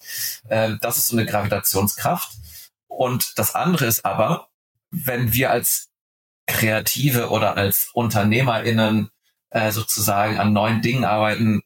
Äh, 0.48 0.74
das 0.80 0.98
ist 0.98 1.08
so 1.08 1.16
eine 1.16 1.26
Gravitationskraft. 1.26 2.32
Und 2.86 3.38
das 3.38 3.54
andere 3.54 3.86
ist 3.86 4.04
aber, 4.04 4.48
wenn 4.90 5.32
wir 5.32 5.50
als 5.50 5.91
Kreative 6.52 7.30
oder 7.30 7.56
als 7.56 7.90
UnternehmerInnen 7.94 9.10
äh, 9.50 9.72
sozusagen 9.72 10.38
an 10.38 10.52
neuen 10.52 10.82
Dingen 10.82 11.04
arbeiten, 11.04 11.62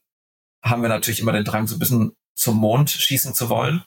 haben 0.63 0.81
wir 0.81 0.89
natürlich 0.89 1.19
immer 1.19 1.33
den 1.33 1.45
Drang, 1.45 1.67
so 1.67 1.75
ein 1.75 1.79
bisschen 1.79 2.13
zum 2.33 2.57
Mond 2.57 2.89
schießen 2.89 3.33
zu 3.33 3.49
wollen 3.49 3.83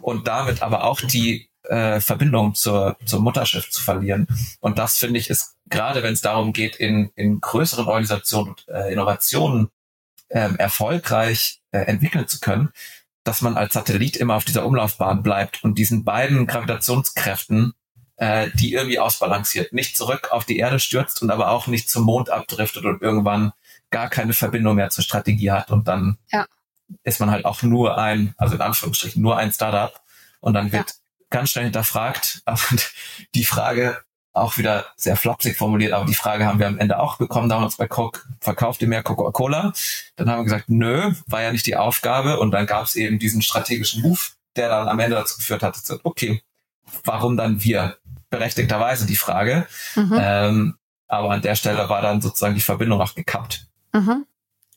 und 0.00 0.26
damit 0.26 0.62
aber 0.62 0.84
auch 0.84 1.00
die 1.00 1.50
äh, 1.64 2.00
Verbindung 2.00 2.54
zur, 2.54 2.96
zum 3.06 3.22
Mutterschiff 3.22 3.70
zu 3.70 3.82
verlieren. 3.82 4.26
Und 4.60 4.78
das 4.78 4.98
finde 4.98 5.18
ich 5.18 5.30
ist 5.30 5.56
gerade, 5.66 6.02
wenn 6.02 6.14
es 6.14 6.20
darum 6.20 6.52
geht, 6.52 6.76
in, 6.76 7.10
in 7.14 7.40
größeren 7.40 7.86
Organisationen 7.86 8.50
und 8.50 8.68
äh, 8.68 8.92
Innovationen 8.92 9.68
äh, 10.28 10.50
erfolgreich 10.58 11.62
äh, 11.70 11.78
entwickeln 11.80 12.28
zu 12.28 12.40
können, 12.40 12.70
dass 13.24 13.40
man 13.40 13.56
als 13.56 13.74
Satellit 13.74 14.16
immer 14.16 14.34
auf 14.34 14.44
dieser 14.44 14.66
Umlaufbahn 14.66 15.22
bleibt 15.22 15.64
und 15.64 15.78
diesen 15.78 16.04
beiden 16.04 16.46
Gravitationskräften, 16.46 17.72
äh, 18.16 18.48
die 18.54 18.72
irgendwie 18.72 18.98
ausbalanciert, 18.98 19.72
nicht 19.72 19.96
zurück 19.96 20.30
auf 20.30 20.44
die 20.44 20.58
Erde 20.58 20.78
stürzt 20.80 21.22
und 21.22 21.30
aber 21.30 21.50
auch 21.50 21.66
nicht 21.66 21.88
zum 21.88 22.04
Mond 22.04 22.30
abdriftet 22.30 22.84
und 22.84 23.02
irgendwann 23.02 23.52
gar 23.90 24.08
keine 24.08 24.32
Verbindung 24.32 24.76
mehr 24.76 24.90
zur 24.90 25.04
Strategie 25.04 25.50
hat 25.50 25.70
und 25.70 25.88
dann 25.88 26.18
ja. 26.30 26.46
ist 27.02 27.20
man 27.20 27.30
halt 27.30 27.44
auch 27.44 27.62
nur 27.62 27.98
ein, 27.98 28.34
also 28.38 28.54
in 28.54 28.60
Anführungsstrichen 28.60 29.22
nur 29.22 29.36
ein 29.36 29.52
Startup 29.52 30.00
und 30.44 30.52
dann 30.52 30.72
wird 30.72 30.90
ja. 30.90 30.96
ganz 31.30 31.50
schnell 31.50 31.64
hinterfragt. 31.64 32.42
Und 32.70 32.92
die 33.34 33.44
Frage 33.44 34.02
auch 34.34 34.58
wieder 34.58 34.86
sehr 34.96 35.16
flapsig 35.16 35.56
formuliert, 35.56 35.92
aber 35.92 36.04
die 36.04 36.14
Frage 36.14 36.44
haben 36.44 36.58
wir 36.58 36.66
am 36.66 36.78
Ende 36.78 36.98
auch 36.98 37.16
bekommen 37.16 37.48
damals 37.48 37.76
bei 37.76 37.86
Coke, 37.86 38.20
verkauft 38.40 38.82
ihr 38.82 38.88
mehr 38.88 39.02
Coca-Cola? 39.02 39.72
Dann 40.16 40.28
haben 40.28 40.40
wir 40.40 40.44
gesagt, 40.44 40.68
nö, 40.68 41.12
war 41.26 41.40
ja 41.40 41.52
nicht 41.52 41.66
die 41.66 41.76
Aufgabe 41.76 42.40
und 42.40 42.50
dann 42.50 42.66
gab 42.66 42.84
es 42.84 42.96
eben 42.96 43.18
diesen 43.18 43.42
strategischen 43.42 44.02
Move, 44.02 44.20
der 44.56 44.68
dann 44.68 44.88
am 44.88 44.98
Ende 44.98 45.16
dazu 45.16 45.36
geführt 45.36 45.62
hat, 45.62 45.76
okay, 46.02 46.42
warum 47.04 47.36
dann 47.36 47.62
wir? 47.62 47.96
Berechtigterweise 48.34 49.06
die 49.06 49.16
Frage. 49.16 49.66
Mhm. 49.94 50.18
Ähm, 50.20 50.78
aber 51.06 51.30
an 51.30 51.42
der 51.42 51.54
Stelle 51.54 51.88
war 51.88 52.02
dann 52.02 52.20
sozusagen 52.20 52.54
die 52.54 52.60
Verbindung 52.60 53.00
auch 53.00 53.14
gekappt. 53.14 53.66
Mhm. 53.92 54.26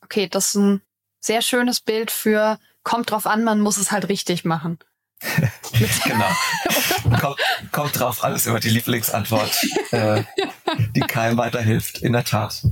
Okay, 0.03 0.27
das 0.27 0.49
ist 0.49 0.55
ein 0.55 0.81
sehr 1.19 1.41
schönes 1.41 1.79
Bild 1.79 2.11
für 2.11 2.59
kommt 2.83 3.11
drauf 3.11 3.27
an, 3.27 3.43
man 3.43 3.59
muss 3.59 3.77
es 3.77 3.91
halt 3.91 4.07
richtig 4.07 4.45
machen. 4.45 4.79
genau. 6.05 7.19
kommt, 7.19 7.39
kommt 7.71 7.99
drauf 7.99 8.23
an, 8.23 8.35
ist 8.35 8.47
immer 8.47 8.59
die 8.59 8.69
Lieblingsantwort, 8.69 9.65
äh, 9.91 10.23
die 10.95 11.01
keinem 11.01 11.37
weiterhilft, 11.37 11.97
in 11.99 12.13
der 12.13 12.23
Tat. 12.23 12.63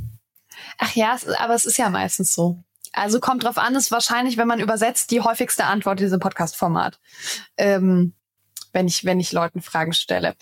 Ach 0.78 0.94
ja, 0.94 1.18
aber 1.40 1.56
es 1.56 1.66
ist 1.66 1.78
ja 1.78 1.90
meistens 1.90 2.34
so. 2.34 2.64
Also 2.94 3.20
kommt 3.20 3.44
drauf 3.44 3.58
an, 3.58 3.76
ist 3.76 3.92
wahrscheinlich, 3.92 4.38
wenn 4.38 4.48
man 4.48 4.60
übersetzt, 4.60 5.12
die 5.12 5.22
häufigste 5.22 5.66
Antwort 5.66 6.00
in 6.00 6.06
diesem 6.06 6.20
Podcast-Format. 6.20 7.00
Ähm, 7.58 8.14
wenn 8.76 8.88
ich, 8.88 9.06
wenn 9.06 9.20
ich 9.20 9.32
Leuten 9.32 9.62
Fragen 9.62 9.94
stelle. 9.94 10.36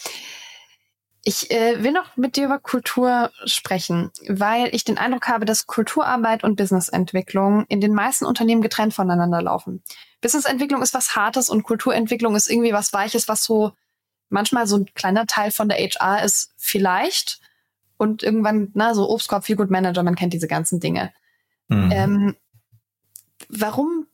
Ich 1.23 1.51
äh, 1.51 1.81
will 1.81 1.93
noch 1.93 2.17
mit 2.17 2.35
dir 2.35 2.45
über 2.45 2.59
Kultur 2.59 3.31
sprechen, 3.45 4.11
weil 4.27 4.75
ich 4.75 4.83
den 4.83 4.97
Eindruck 4.97 5.29
habe, 5.29 5.45
dass 5.45 5.67
Kulturarbeit 5.67 6.43
und 6.43 6.57
Businessentwicklung 6.57 7.65
in 7.69 7.79
den 7.79 7.93
meisten 7.93 8.25
Unternehmen 8.25 8.61
getrennt 8.61 8.93
voneinander 8.93 9.41
laufen. 9.41 9.83
Businessentwicklung 10.19 10.81
ist 10.81 10.93
was 10.93 11.15
Hartes 11.15 11.49
und 11.49 11.63
Kulturentwicklung 11.63 12.35
ist 12.35 12.49
irgendwie 12.49 12.73
was 12.73 12.91
Weiches, 12.91 13.29
was 13.29 13.45
so 13.45 13.71
manchmal 14.29 14.67
so 14.67 14.77
ein 14.77 14.93
kleiner 14.95 15.27
Teil 15.27 15.51
von 15.51 15.69
der 15.69 15.77
HR 15.77 16.23
ist, 16.25 16.51
vielleicht. 16.57 17.39
Und 17.97 18.23
irgendwann, 18.23 18.71
na, 18.73 18.93
so 18.93 19.09
Obstkorb, 19.09 19.45
Feel 19.45 19.55
Good 19.55 19.69
Manager, 19.69 20.03
man 20.03 20.15
kennt 20.15 20.33
diese 20.33 20.47
ganzen 20.47 20.81
Dinge. 20.81 21.13
Mhm. 21.69 21.91
Ähm, 21.91 22.35
warum, 23.47 24.07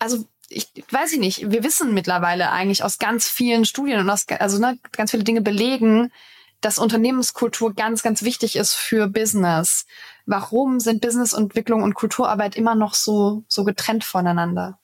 also 0.00 0.24
ich 0.50 0.70
weiß 0.90 1.12
ich 1.12 1.20
nicht, 1.20 1.50
wir 1.50 1.62
wissen 1.62 1.94
mittlerweile 1.94 2.50
eigentlich 2.50 2.82
aus 2.84 2.98
ganz 2.98 3.28
vielen 3.28 3.64
Studien 3.64 4.00
und 4.00 4.10
aus, 4.10 4.26
also 4.28 4.58
ne, 4.58 4.78
ganz 4.92 5.12
viele 5.12 5.24
Dinge 5.24 5.40
belegen, 5.40 6.12
dass 6.60 6.78
Unternehmenskultur 6.78 7.74
ganz, 7.74 8.02
ganz 8.02 8.22
wichtig 8.22 8.56
ist 8.56 8.74
für 8.74 9.06
Business. 9.06 9.86
Warum 10.26 10.80
sind 10.80 11.00
Businessentwicklung 11.00 11.82
und 11.82 11.94
Kulturarbeit 11.94 12.56
immer 12.56 12.74
noch 12.74 12.94
so, 12.94 13.44
so 13.48 13.64
getrennt 13.64 14.04
voneinander? 14.04 14.78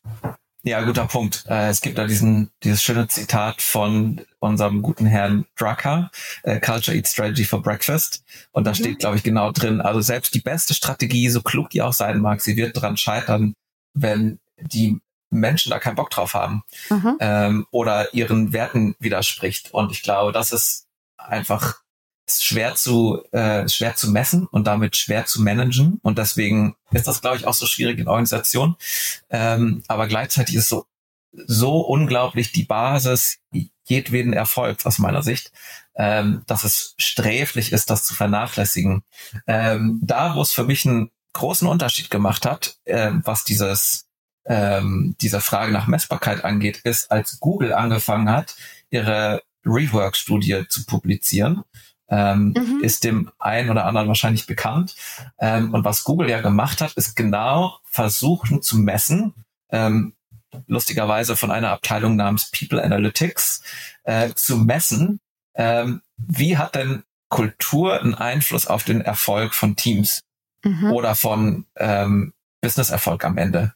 Ja, 0.62 0.82
guter 0.82 1.06
Punkt. 1.06 1.44
Äh, 1.48 1.68
es 1.68 1.80
gibt 1.80 1.98
da 1.98 2.06
diesen, 2.06 2.50
dieses 2.64 2.82
schöne 2.82 3.06
Zitat 3.06 3.62
von 3.62 4.22
unserem 4.40 4.82
guten 4.82 5.06
Herrn 5.06 5.46
Drucker, 5.56 6.10
äh, 6.42 6.58
Culture 6.58 6.96
Eat 6.96 7.06
Strategy 7.06 7.44
for 7.44 7.62
Breakfast. 7.62 8.24
Und 8.52 8.64
da 8.64 8.70
mhm. 8.70 8.76
steht, 8.76 8.98
glaube 8.98 9.16
ich, 9.16 9.22
genau 9.22 9.52
drin, 9.52 9.80
also 9.80 10.00
selbst 10.00 10.34
die 10.34 10.40
beste 10.40 10.74
Strategie, 10.74 11.28
so 11.28 11.42
klug 11.42 11.70
die 11.70 11.82
auch 11.82 11.92
sein 11.92 12.20
mag, 12.20 12.40
sie 12.40 12.56
wird 12.56 12.76
daran 12.76 12.96
scheitern, 12.96 13.54
wenn 13.94 14.40
die 14.58 14.98
Menschen 15.38 15.70
da 15.70 15.78
keinen 15.78 15.96
Bock 15.96 16.10
drauf 16.10 16.34
haben 16.34 16.62
mhm. 16.90 17.16
ähm, 17.20 17.66
oder 17.70 18.14
ihren 18.14 18.52
Werten 18.52 18.94
widerspricht. 18.98 19.72
Und 19.72 19.92
ich 19.92 20.02
glaube, 20.02 20.32
das 20.32 20.52
ist 20.52 20.86
einfach 21.16 21.80
schwer 22.28 22.74
zu 22.74 23.22
äh, 23.32 23.68
schwer 23.68 23.94
zu 23.94 24.10
messen 24.10 24.46
und 24.46 24.66
damit 24.66 24.96
schwer 24.96 25.26
zu 25.26 25.42
managen 25.42 26.00
und 26.02 26.18
deswegen 26.18 26.74
ist 26.90 27.06
das 27.06 27.20
glaube 27.20 27.36
ich 27.36 27.46
auch 27.46 27.54
so 27.54 27.66
schwierig 27.66 27.98
in 27.98 28.08
Organisationen 28.08 28.74
ähm, 29.30 29.84
aber 29.86 30.08
gleichzeitig 30.08 30.56
ist 30.56 30.68
so 30.68 30.86
so 31.32 31.80
unglaublich 31.80 32.50
die 32.50 32.64
Basis 32.64 33.38
jedweden 33.84 34.32
Erfolgs 34.32 34.84
aus 34.86 34.98
meiner 34.98 35.22
Sicht 35.22 35.52
ähm, 35.94 36.42
dass 36.46 36.64
es 36.64 36.94
sträflich 36.98 37.72
ist 37.72 37.90
das 37.90 38.04
zu 38.04 38.14
vernachlässigen 38.14 39.04
ähm, 39.46 40.00
da 40.02 40.34
wo 40.34 40.42
es 40.42 40.52
für 40.52 40.64
mich 40.64 40.84
einen 40.84 41.10
großen 41.32 41.68
Unterschied 41.68 42.10
gemacht 42.10 42.44
hat 42.44 42.78
äh, 42.86 43.12
was 43.22 43.44
dieses 43.44 44.05
ähm, 44.46 45.16
dieser 45.20 45.40
Frage 45.40 45.72
nach 45.72 45.86
Messbarkeit 45.86 46.44
angeht 46.44 46.78
ist 46.84 47.10
als 47.10 47.40
Google 47.40 47.72
angefangen 47.72 48.30
hat 48.30 48.56
ihre 48.90 49.42
Rework-Studie 49.64 50.64
zu 50.68 50.86
publizieren 50.86 51.64
ähm, 52.08 52.54
mhm. 52.56 52.80
ist 52.82 53.04
dem 53.04 53.30
einen 53.38 53.70
oder 53.70 53.84
anderen 53.84 54.08
wahrscheinlich 54.08 54.46
bekannt. 54.46 54.94
Ähm, 55.38 55.74
und 55.74 55.84
was 55.84 56.04
Google 56.04 56.30
ja 56.30 56.40
gemacht 56.40 56.80
hat, 56.80 56.92
ist 56.94 57.16
genau 57.16 57.78
versuchen 57.84 58.62
zu 58.62 58.78
messen, 58.78 59.34
ähm, 59.70 60.14
lustigerweise 60.66 61.36
von 61.36 61.50
einer 61.50 61.70
Abteilung 61.70 62.16
namens 62.16 62.50
People 62.50 62.82
Analytics, 62.82 63.62
äh, 64.04 64.32
zu 64.34 64.58
messen, 64.58 65.20
ähm, 65.54 66.02
wie 66.16 66.56
hat 66.56 66.74
denn 66.74 67.02
Kultur 67.28 68.00
einen 68.00 68.14
Einfluss 68.14 68.66
auf 68.66 68.84
den 68.84 69.00
Erfolg 69.00 69.52
von 69.54 69.74
Teams 69.74 70.22
mhm. 70.62 70.92
oder 70.92 71.14
von 71.14 71.66
ähm, 71.76 72.32
Business-Erfolg 72.66 73.24
am 73.24 73.38
Ende. 73.38 73.72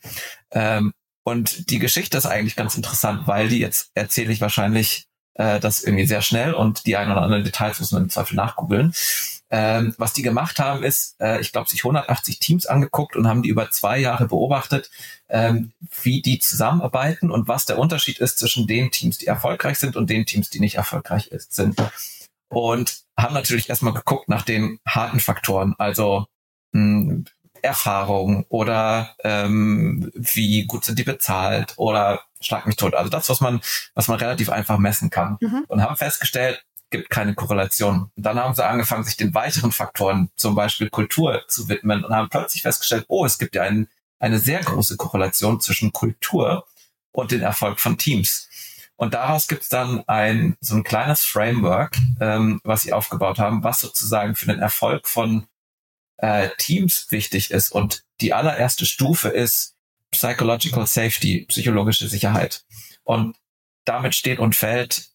Ähm, 0.50 0.92
und 1.22 1.70
die 1.70 1.78
Geschichte 1.78 2.18
ist 2.18 2.26
eigentlich 2.26 2.56
ganz 2.56 2.74
interessant, 2.74 3.28
weil 3.28 3.48
die 3.48 3.60
jetzt 3.60 3.92
erzähle 3.94 4.32
ich 4.32 4.40
wahrscheinlich 4.40 5.06
äh, 5.34 5.60
das 5.60 5.84
irgendwie 5.84 6.06
sehr 6.06 6.22
schnell 6.22 6.54
und 6.54 6.86
die 6.86 6.96
ein 6.96 7.08
oder 7.08 7.22
anderen 7.22 7.44
Details 7.44 7.78
muss 7.78 7.92
man 7.92 8.02
im 8.02 8.10
Zweifel 8.10 8.34
nachgoogeln. 8.34 8.92
Ähm, 9.52 9.94
was 9.96 10.12
die 10.12 10.22
gemacht 10.22 10.58
haben, 10.58 10.82
ist, 10.82 11.20
äh, 11.20 11.40
ich 11.40 11.52
glaube, 11.52 11.68
sich 11.68 11.84
180 11.84 12.40
Teams 12.40 12.66
angeguckt 12.66 13.14
und 13.14 13.28
haben 13.28 13.42
die 13.42 13.48
über 13.48 13.70
zwei 13.70 13.98
Jahre 13.98 14.26
beobachtet, 14.26 14.90
ähm, 15.28 15.72
wie 16.02 16.20
die 16.20 16.40
zusammenarbeiten 16.40 17.30
und 17.30 17.46
was 17.46 17.64
der 17.64 17.78
Unterschied 17.78 18.18
ist 18.18 18.38
zwischen 18.40 18.66
den 18.66 18.90
Teams, 18.90 19.18
die 19.18 19.26
erfolgreich 19.26 19.78
sind 19.78 19.94
und 19.94 20.10
den 20.10 20.26
Teams, 20.26 20.50
die 20.50 20.60
nicht 20.60 20.76
erfolgreich 20.76 21.28
ist, 21.28 21.52
sind. 21.52 21.80
Und 22.48 23.02
haben 23.16 23.34
natürlich 23.34 23.68
erstmal 23.68 23.94
geguckt 23.94 24.28
nach 24.28 24.42
den 24.42 24.80
harten 24.86 25.20
Faktoren, 25.20 25.74
also 25.78 26.26
mh, 26.72 27.10
hm, 27.10 27.24
Erfahrung 27.62 28.44
oder 28.48 29.14
ähm, 29.24 30.10
wie 30.14 30.64
gut 30.66 30.84
sind 30.84 30.98
die 30.98 31.04
bezahlt 31.04 31.74
oder 31.76 32.22
schlag 32.40 32.66
mich 32.66 32.76
tot. 32.76 32.94
Also 32.94 33.10
das, 33.10 33.28
was 33.28 33.40
man, 33.40 33.60
was 33.94 34.08
man 34.08 34.18
relativ 34.18 34.48
einfach 34.50 34.78
messen 34.78 35.10
kann. 35.10 35.36
Mhm. 35.40 35.64
Und 35.68 35.82
haben 35.82 35.96
festgestellt, 35.96 36.64
gibt 36.90 37.10
keine 37.10 37.34
Korrelation. 37.34 38.10
Und 38.16 38.26
dann 38.26 38.38
haben 38.38 38.54
sie 38.54 38.66
angefangen, 38.66 39.04
sich 39.04 39.16
den 39.16 39.34
weiteren 39.34 39.72
Faktoren, 39.72 40.30
zum 40.36 40.54
Beispiel 40.54 40.90
Kultur, 40.90 41.42
zu 41.48 41.68
widmen 41.68 42.04
und 42.04 42.14
haben 42.14 42.28
plötzlich 42.28 42.62
festgestellt, 42.62 43.04
oh, 43.08 43.24
es 43.24 43.38
gibt 43.38 43.54
ja 43.54 43.62
ein, 43.62 43.88
eine 44.18 44.38
sehr 44.38 44.60
große 44.60 44.96
Korrelation 44.96 45.60
zwischen 45.60 45.92
Kultur 45.92 46.66
und 47.12 47.30
den 47.30 47.42
Erfolg 47.42 47.80
von 47.80 47.96
Teams. 47.96 48.48
Und 48.96 49.14
daraus 49.14 49.48
gibt 49.48 49.62
es 49.62 49.68
dann 49.68 50.06
ein 50.08 50.56
so 50.60 50.74
ein 50.74 50.82
kleines 50.82 51.24
Framework, 51.24 51.96
ähm, 52.20 52.60
was 52.64 52.82
sie 52.82 52.92
aufgebaut 52.92 53.38
haben, 53.38 53.64
was 53.64 53.80
sozusagen 53.80 54.34
für 54.34 54.46
den 54.46 54.58
Erfolg 54.58 55.08
von 55.08 55.46
äh, 56.20 56.50
Teams 56.58 57.06
wichtig 57.10 57.50
ist. 57.50 57.70
Und 57.70 58.04
die 58.20 58.32
allererste 58.32 58.86
Stufe 58.86 59.28
ist 59.28 59.76
Psychological 60.10 60.86
Safety, 60.86 61.46
psychologische 61.48 62.08
Sicherheit. 62.08 62.64
Und 63.04 63.36
damit 63.84 64.14
steht 64.14 64.38
und 64.38 64.54
fällt 64.54 65.10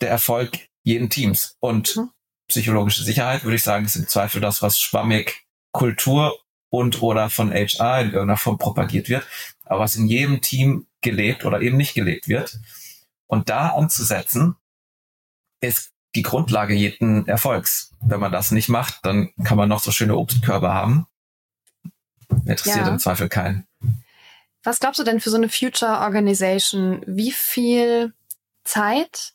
der 0.00 0.10
Erfolg 0.10 0.58
jeden 0.82 1.10
Teams. 1.10 1.56
Und 1.60 1.96
mhm. 1.96 2.10
psychologische 2.48 3.04
Sicherheit, 3.04 3.44
würde 3.44 3.56
ich 3.56 3.62
sagen, 3.62 3.84
ist 3.84 3.96
im 3.96 4.08
Zweifel 4.08 4.40
das, 4.40 4.62
was 4.62 4.80
schwammig 4.80 5.46
Kultur 5.72 6.38
und 6.70 7.02
oder 7.02 7.30
von 7.30 7.52
HR 7.52 8.00
in 8.00 8.06
irgendeiner 8.08 8.36
Form 8.36 8.58
propagiert 8.58 9.08
wird, 9.08 9.26
aber 9.64 9.80
was 9.80 9.96
in 9.96 10.06
jedem 10.06 10.40
Team 10.40 10.86
gelebt 11.00 11.44
oder 11.44 11.60
eben 11.60 11.76
nicht 11.76 11.94
gelebt 11.94 12.28
wird. 12.28 12.58
Und 13.26 13.48
da 13.48 13.68
anzusetzen, 13.68 14.56
ist 15.60 15.92
die 16.14 16.22
Grundlage 16.22 16.74
jeden 16.74 17.26
Erfolgs. 17.26 17.94
Wenn 18.00 18.20
man 18.20 18.32
das 18.32 18.50
nicht 18.50 18.68
macht, 18.68 19.00
dann 19.04 19.30
kann 19.44 19.58
man 19.58 19.68
noch 19.68 19.80
so 19.80 19.90
schöne 19.90 20.16
Obstkörbe 20.16 20.72
haben. 20.72 21.06
Interessiert 22.44 22.86
ja. 22.86 22.88
im 22.88 22.98
Zweifel 22.98 23.28
keinen. 23.28 23.66
Was 24.62 24.80
glaubst 24.80 24.98
du 24.98 25.04
denn 25.04 25.20
für 25.20 25.30
so 25.30 25.36
eine 25.36 25.48
Future 25.48 26.00
Organization? 26.00 27.02
Wie 27.06 27.32
viel 27.32 28.12
Zeit 28.64 29.34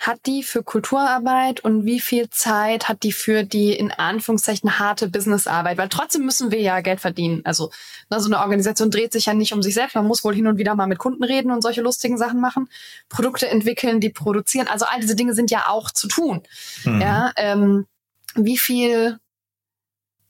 hat 0.00 0.24
die 0.24 0.42
für 0.42 0.62
Kulturarbeit 0.62 1.60
und 1.60 1.84
wie 1.84 2.00
viel 2.00 2.30
Zeit 2.30 2.88
hat 2.88 3.02
die 3.02 3.12
für 3.12 3.42
die 3.44 3.74
in 3.74 3.92
Anführungszeichen 3.92 4.78
harte 4.78 5.10
Businessarbeit? 5.10 5.76
Weil 5.76 5.90
trotzdem 5.90 6.24
müssen 6.24 6.50
wir 6.50 6.60
ja 6.60 6.80
Geld 6.80 7.00
verdienen. 7.00 7.42
Also 7.44 7.70
ne, 8.08 8.18
so 8.18 8.26
eine 8.26 8.38
Organisation 8.38 8.90
dreht 8.90 9.12
sich 9.12 9.26
ja 9.26 9.34
nicht 9.34 9.52
um 9.52 9.62
sich 9.62 9.74
selbst. 9.74 9.94
Man 9.94 10.06
muss 10.06 10.24
wohl 10.24 10.34
hin 10.34 10.46
und 10.46 10.56
wieder 10.56 10.74
mal 10.74 10.86
mit 10.86 10.98
Kunden 10.98 11.22
reden 11.22 11.50
und 11.50 11.60
solche 11.60 11.82
lustigen 11.82 12.16
Sachen 12.16 12.40
machen, 12.40 12.70
Produkte 13.10 13.48
entwickeln, 13.48 14.00
die 14.00 14.08
produzieren. 14.08 14.68
Also 14.68 14.86
all 14.86 15.00
diese 15.00 15.16
Dinge 15.16 15.34
sind 15.34 15.50
ja 15.50 15.68
auch 15.68 15.90
zu 15.90 16.08
tun. 16.08 16.42
Mhm. 16.84 17.00
Ja, 17.02 17.32
ähm, 17.36 17.86
wie 18.34 18.56
viel 18.56 19.18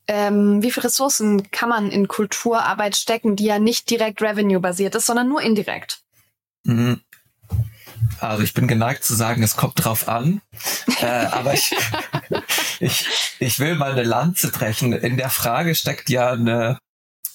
ähm, 0.08 0.64
wie 0.64 0.72
viel 0.72 0.82
Ressourcen 0.82 1.48
kann 1.52 1.68
man 1.68 1.92
in 1.92 2.08
Kulturarbeit 2.08 2.96
stecken, 2.96 3.36
die 3.36 3.44
ja 3.44 3.60
nicht 3.60 3.88
direkt 3.88 4.20
revenue-basiert 4.20 4.96
ist, 4.96 5.06
sondern 5.06 5.28
nur 5.28 5.40
indirekt? 5.42 6.02
Mhm. 6.64 7.02
Also 8.18 8.42
ich 8.42 8.54
bin 8.54 8.68
geneigt 8.68 9.04
zu 9.04 9.14
sagen, 9.14 9.42
es 9.42 9.56
kommt 9.56 9.84
drauf 9.84 10.08
an. 10.08 10.40
äh, 11.00 11.06
aber 11.06 11.54
ich, 11.54 11.74
ich, 12.80 13.06
ich 13.38 13.58
will 13.58 13.76
mal 13.76 13.92
eine 13.92 14.04
Lanze 14.04 14.50
brechen. 14.50 14.92
In 14.92 15.16
der 15.16 15.30
Frage 15.30 15.74
steckt 15.74 16.10
ja 16.10 16.32
eine, 16.32 16.78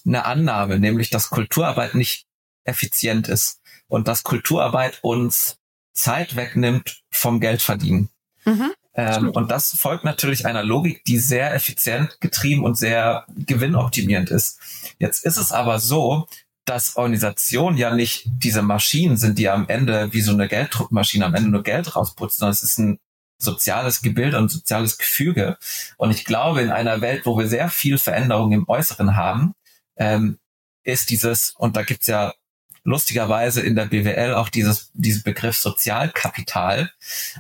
eine 0.06 0.26
Annahme, 0.26 0.80
nämlich 0.80 1.10
dass 1.10 1.30
Kulturarbeit 1.30 1.96
nicht 1.96 2.26
effizient 2.64 3.28
ist 3.28 3.60
und 3.88 4.08
dass 4.08 4.24
Kulturarbeit 4.24 5.00
uns 5.02 5.58
Zeit 5.94 6.36
wegnimmt 6.36 7.02
vom 7.10 7.40
Geldverdienen. 7.40 8.10
Mhm. 8.44 8.74
Ähm, 8.96 9.30
und 9.32 9.52
das 9.52 9.76
folgt 9.78 10.06
natürlich 10.06 10.46
einer 10.46 10.64
Logik, 10.64 11.04
die 11.04 11.20
sehr 11.20 11.54
effizient 11.54 12.20
getrieben 12.22 12.64
und 12.64 12.78
sehr 12.78 13.26
gewinnoptimierend 13.28 14.30
ist. 14.30 14.60
Jetzt 15.00 15.26
ist 15.26 15.38
es 15.38 15.52
aber 15.52 15.80
so, 15.80 16.28
dass 16.66 16.96
Organisationen 16.96 17.78
ja 17.78 17.94
nicht 17.94 18.24
diese 18.26 18.64
Maschinen 18.64 19.18
sind, 19.18 19.38
die 19.38 19.50
am 19.50 19.68
Ende 19.70 20.12
wie 20.14 20.22
so 20.22 20.32
eine 20.32 20.48
Gelddruckmaschine 20.48 21.26
am 21.26 21.36
Ende 21.36 21.50
nur 21.50 21.64
Geld 21.64 21.96
rausputzen, 21.96 22.40
sondern 22.40 22.54
es 22.54 22.64
ist 22.64 22.80
ein 22.80 23.00
soziales 23.38 24.02
Gebilde 24.02 24.38
und 24.38 24.50
soziales 24.50 24.98
Gefüge. 24.98 25.58
Und 25.98 26.12
ich 26.12 26.26
glaube, 26.26 26.62
in 26.62 26.72
einer 26.72 27.02
Welt, 27.02 27.26
wo 27.26 27.38
wir 27.38 27.48
sehr 27.48 27.70
viel 27.70 27.98
Veränderung 27.98 28.52
im 28.52 28.68
Äußeren 28.68 29.16
haben, 29.16 29.54
ähm, 29.98 30.40
ist 30.84 31.10
dieses, 31.10 31.52
und 31.52 31.76
da 31.76 31.84
gibt's 31.84 32.08
ja 32.08 32.34
lustigerweise 32.84 33.62
in 33.62 33.76
der 33.76 33.86
BWL 33.86 34.36
auch 34.36 34.50
dieses, 34.50 34.92
diesen 34.94 35.24
Begriff 35.24 35.58
Sozialkapital, 35.58 36.92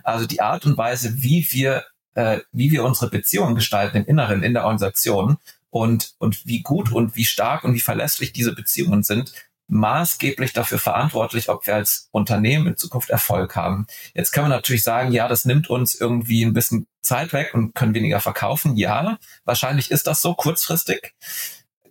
also 0.04 0.26
die 0.26 0.42
Art 0.42 0.66
und 0.66 0.78
Weise, 0.78 1.22
wie 1.22 1.48
wir, 1.52 1.86
äh, 2.16 2.40
wie 2.52 2.72
wir 2.72 2.84
unsere 2.84 3.10
Beziehungen 3.10 3.56
gestalten 3.56 3.98
im 3.98 4.06
Inneren, 4.06 4.44
in 4.44 4.54
der 4.54 4.64
Organisation, 4.64 5.38
und, 5.76 6.16
und 6.20 6.46
wie 6.46 6.62
gut 6.62 6.94
und 6.94 7.18
wie 7.18 7.26
stark 7.26 7.66
und 7.66 7.74
wie 7.74 7.82
verlässlich 7.82 8.32
diese 8.32 8.56
Beziehungen 8.56 9.04
sind, 9.04 9.34
maßgeblich 9.68 10.54
dafür 10.54 10.80
verantwortlich, 10.80 11.50
ob 11.50 11.68
wir 11.68 11.76
als 11.76 12.08
Unternehmen 12.12 12.68
in 12.68 12.78
Zukunft 12.78 13.10
Erfolg 13.10 13.58
haben. 13.58 13.86
Jetzt 14.14 14.32
können 14.32 14.46
wir 14.46 14.56
natürlich 14.56 14.84
sagen, 14.84 15.12
ja, 15.12 15.28
das 15.28 15.44
nimmt 15.44 15.70
uns 15.70 15.94
irgendwie 15.94 16.46
ein 16.46 16.54
bisschen 16.54 16.88
Zeit 17.02 17.34
weg 17.34 17.54
und 17.54 17.76
können 17.76 17.94
weniger 17.94 18.22
verkaufen. 18.22 18.78
Ja, 18.78 19.20
wahrscheinlich 19.44 19.92
ist 19.92 20.08
das 20.08 20.22
so 20.22 20.34
kurzfristig. 20.34 21.14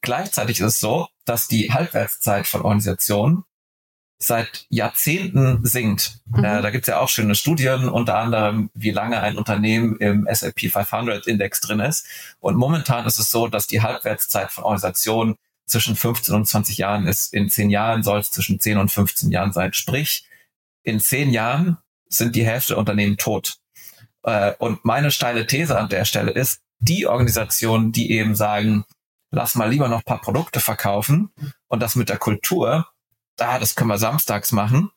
Gleichzeitig 0.01 0.61
ist 0.61 0.67
es 0.67 0.81
so, 0.81 1.09
dass 1.27 1.47
die 1.47 1.71
Halbwertszeit 1.71 2.47
von 2.47 2.63
Organisationen 2.63 3.45
seit 4.19 4.67
Jahrzehnten 4.69 5.65
sinkt. 5.65 6.21
Mhm. 6.27 6.45
Äh, 6.45 6.63
da 6.63 6.71
gibt's 6.71 6.89
ja 6.89 7.01
auch 7.01 7.09
schöne 7.09 7.35
Studien, 7.35 7.89
unter 7.89 8.19
anderem, 8.19 8.71
wie 8.75 8.91
lange 8.91 9.21
ein 9.21 9.37
Unternehmen 9.37 9.97
im 9.99 10.27
S&P 10.27 10.69
500 10.69 11.27
Index 11.27 11.61
drin 11.61 11.81
ist. 11.81 12.07
Und 12.41 12.57
momentan 12.57 13.07
ist 13.07 13.19
es 13.19 13.31
so, 13.31 13.49
dass 13.49 13.67
die 13.67 13.83
Halbwertszeit 13.83 14.51
von 14.51 14.65
Organisationen 14.65 15.37
zwischen 15.67 15.97
15 15.97 16.35
und 16.35 16.47
20 16.47 16.79
Jahren 16.79 17.07
ist. 17.07 17.33
In 17.33 17.49
10 17.49 17.71
Jahren 17.71 18.03
soll 18.03 18.21
es 18.21 18.31
zwischen 18.31 18.61
10 18.61 18.79
und 18.79 18.91
15 18.93 19.31
Jahren 19.31 19.53
sein. 19.53 19.73
Sprich, 19.73 20.27
in 20.83 21.01
10 21.01 21.31
Jahren 21.31 21.79
sind 22.09 22.37
die 22.37 22.47
Hälfte 22.47 22.75
der 22.75 22.79
Unternehmen 22.79 23.17
tot. 23.17 23.57
Äh, 24.23 24.53
und 24.59 24.85
meine 24.85 25.11
steile 25.11 25.47
These 25.47 25.79
an 25.79 25.89
der 25.89 26.05
Stelle 26.05 26.31
ist, 26.31 26.61
die 26.79 27.07
Organisationen, 27.07 27.93
die 27.93 28.13
eben 28.13 28.35
sagen, 28.35 28.85
lass 29.31 29.55
mal 29.55 29.71
lieber 29.71 29.89
noch 29.89 29.99
ein 29.99 30.05
paar 30.05 30.21
Produkte 30.21 30.61
verkaufen 30.61 31.31
und 31.69 31.81
das 31.81 31.97
mit 31.97 32.09
der 32.09 32.19
Kultur, 32.19 32.87
da, 33.37 33.59
das 33.59 33.75
können 33.75 33.91
wir 33.91 33.99
samstags 33.99 34.53
machen. 34.53 34.91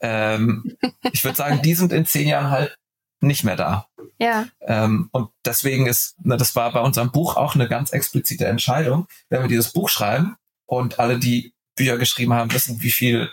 Ähm, 0.00 0.76
ich 1.12 1.24
würde 1.24 1.36
sagen, 1.36 1.62
die 1.62 1.74
sind 1.74 1.92
in 1.92 2.06
zehn 2.06 2.28
Jahren 2.28 2.50
halt 2.50 2.76
nicht 3.20 3.44
mehr 3.44 3.56
da. 3.56 3.86
Ja. 4.18 4.46
Ähm, 4.60 5.08
und 5.12 5.30
deswegen 5.44 5.86
ist, 5.86 6.16
na, 6.22 6.36
das 6.36 6.54
war 6.56 6.72
bei 6.72 6.80
unserem 6.80 7.10
Buch 7.10 7.36
auch 7.36 7.54
eine 7.54 7.68
ganz 7.68 7.92
explizite 7.92 8.46
Entscheidung. 8.46 9.06
Wenn 9.28 9.42
wir 9.42 9.48
dieses 9.48 9.72
Buch 9.72 9.88
schreiben 9.88 10.36
und 10.66 10.98
alle, 10.98 11.18
die 11.18 11.52
Bücher 11.76 11.98
geschrieben 11.98 12.34
haben, 12.34 12.52
wissen, 12.52 12.80
wie 12.82 12.90
viel 12.90 13.32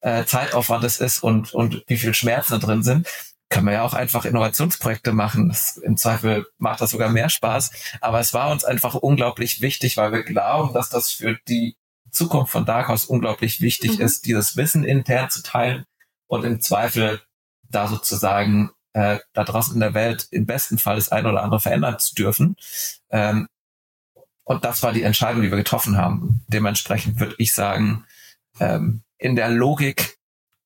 äh, 0.00 0.24
Zeitaufwand 0.24 0.84
es 0.84 1.00
ist 1.00 1.22
und, 1.22 1.52
und 1.52 1.82
wie 1.86 1.96
viel 1.96 2.14
Schmerzen 2.14 2.52
da 2.52 2.66
drin 2.66 2.82
sind, 2.82 3.08
können 3.48 3.66
wir 3.66 3.74
ja 3.74 3.82
auch 3.82 3.94
einfach 3.94 4.24
Innovationsprojekte 4.24 5.12
machen. 5.12 5.48
Das, 5.48 5.76
Im 5.76 5.96
Zweifel 5.96 6.46
macht 6.58 6.80
das 6.80 6.90
sogar 6.90 7.10
mehr 7.10 7.28
Spaß. 7.28 7.70
Aber 8.00 8.20
es 8.20 8.34
war 8.34 8.50
uns 8.50 8.64
einfach 8.64 8.94
unglaublich 8.94 9.60
wichtig, 9.60 9.96
weil 9.96 10.12
wir 10.12 10.24
glauben, 10.24 10.74
dass 10.74 10.90
das 10.90 11.12
für 11.12 11.38
die 11.48 11.76
Zukunft 12.16 12.52
von 12.52 12.64
Darkhouse 12.64 13.04
unglaublich 13.04 13.60
wichtig 13.60 13.98
mhm. 13.98 14.04
ist, 14.04 14.26
dieses 14.26 14.56
Wissen 14.56 14.84
intern 14.84 15.30
zu 15.30 15.42
teilen 15.42 15.84
und 16.26 16.44
im 16.44 16.60
Zweifel 16.60 17.20
da 17.68 17.88
sozusagen 17.88 18.70
äh, 18.94 19.18
da 19.32 19.44
draußen 19.44 19.74
in 19.74 19.80
der 19.80 19.94
Welt 19.94 20.28
im 20.30 20.46
besten 20.46 20.78
Fall 20.78 20.96
das 20.96 21.10
ein 21.10 21.26
oder 21.26 21.42
andere 21.42 21.60
verändern 21.60 21.98
zu 21.98 22.14
dürfen. 22.14 22.56
Ähm, 23.10 23.46
und 24.44 24.64
das 24.64 24.82
war 24.82 24.92
die 24.92 25.02
Entscheidung, 25.02 25.42
die 25.42 25.50
wir 25.50 25.58
getroffen 25.58 25.96
haben. 25.96 26.44
Dementsprechend 26.48 27.20
würde 27.20 27.34
ich 27.38 27.52
sagen, 27.52 28.06
ähm, 28.60 29.02
in 29.18 29.36
der 29.36 29.48
Logik 29.48 30.18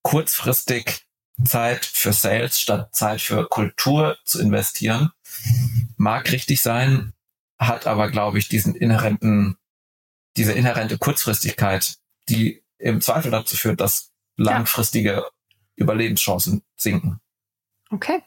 kurzfristig 0.03 1.07
Zeit 1.45 1.85
für 1.87 2.13
Sales 2.13 2.61
statt 2.61 2.95
Zeit 2.95 3.21
für 3.21 3.49
Kultur 3.49 4.19
zu 4.25 4.41
investieren, 4.41 5.11
mag 5.97 6.31
richtig 6.31 6.61
sein, 6.61 7.15
hat 7.59 7.87
aber, 7.87 8.11
glaube 8.11 8.39
ich, 8.39 8.49
diesen 8.49 8.75
inhärenten, 8.75 9.57
diese 10.41 10.55
inhärente 10.55 10.97
Kurzfristigkeit, 10.97 11.99
die 12.31 12.65
im 12.79 13.03
Zweifel 13.03 13.31
dazu 13.31 13.57
führt, 13.57 13.79
dass 13.79 14.11
langfristige 14.37 15.13
ja. 15.13 15.25
Überlebenschancen 15.77 16.63
sinken. 16.77 17.21
Okay. 17.91 18.23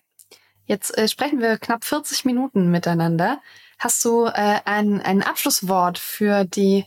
Jetzt 0.66 0.96
äh, 0.96 1.08
sprechen 1.08 1.40
wir 1.40 1.58
knapp 1.58 1.84
40 1.84 2.24
Minuten 2.24 2.70
miteinander. 2.70 3.42
Hast 3.80 4.06
du 4.06 4.26
äh, 4.26 4.60
ein, 4.66 5.02
ein 5.02 5.24
Abschlusswort 5.24 5.98
für 5.98 6.46
die 6.46 6.86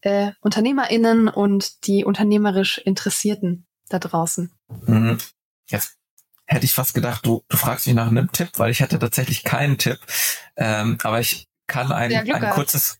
äh, 0.00 0.32
UnternehmerInnen 0.40 1.28
und 1.28 1.86
die 1.86 2.06
unternehmerisch 2.06 2.78
Interessierten 2.78 3.66
da 3.90 3.98
draußen? 3.98 4.50
Mhm. 4.86 5.18
Jetzt 5.68 5.98
hätte 6.46 6.64
ich 6.64 6.72
fast 6.72 6.94
gedacht, 6.94 7.26
du, 7.26 7.44
du 7.48 7.58
fragst 7.58 7.86
mich 7.86 7.96
nach 7.96 8.08
einem 8.08 8.32
Tipp, 8.32 8.52
weil 8.56 8.70
ich 8.70 8.80
hätte 8.80 8.98
tatsächlich 8.98 9.44
keinen 9.44 9.76
Tipp. 9.76 9.98
Ähm, 10.56 10.96
aber 11.02 11.20
ich 11.20 11.48
kann 11.66 11.92
ein, 11.92 12.12
ein 12.32 12.50
kurzes, 12.50 12.98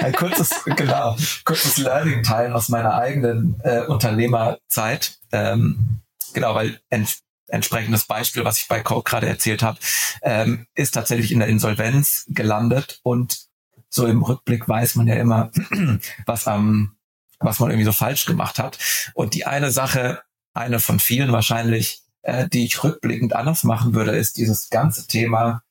ein 0.00 0.12
kurzes, 0.12 0.50
genau, 0.76 1.16
kurzes 1.44 1.78
Learning 1.78 2.22
teilen 2.22 2.52
aus 2.52 2.68
meiner 2.68 2.94
eigenen 2.94 3.60
äh, 3.64 3.80
Unternehmerzeit. 3.80 5.18
Ähm, 5.32 6.00
genau, 6.32 6.54
weil 6.54 6.80
ent, 6.90 7.18
entsprechendes 7.48 8.04
Beispiel, 8.04 8.44
was 8.44 8.58
ich 8.58 8.68
bei 8.68 8.80
Coke 8.80 9.08
gerade 9.10 9.28
erzählt 9.28 9.62
habe, 9.62 9.78
ähm, 10.22 10.66
ist 10.74 10.92
tatsächlich 10.92 11.32
in 11.32 11.38
der 11.38 11.48
Insolvenz 11.48 12.24
gelandet 12.28 13.00
und 13.02 13.46
so 13.88 14.06
im 14.06 14.22
Rückblick 14.22 14.68
weiß 14.68 14.94
man 14.94 15.06
ja 15.06 15.16
immer, 15.16 15.50
was 16.26 16.48
am, 16.48 16.96
was 17.38 17.60
man 17.60 17.70
irgendwie 17.70 17.84
so 17.84 17.92
falsch 17.92 18.24
gemacht 18.24 18.58
hat. 18.58 18.78
Und 19.14 19.34
die 19.34 19.44
eine 19.44 19.70
Sache, 19.70 20.22
eine 20.54 20.80
von 20.80 20.98
vielen 20.98 21.30
wahrscheinlich, 21.30 22.02
äh, 22.22 22.48
die 22.48 22.64
ich 22.64 22.82
rückblickend 22.82 23.36
anders 23.36 23.64
machen 23.64 23.94
würde, 23.94 24.12
ist 24.12 24.38
dieses 24.38 24.70
ganze 24.70 25.06
Thema, 25.06 25.62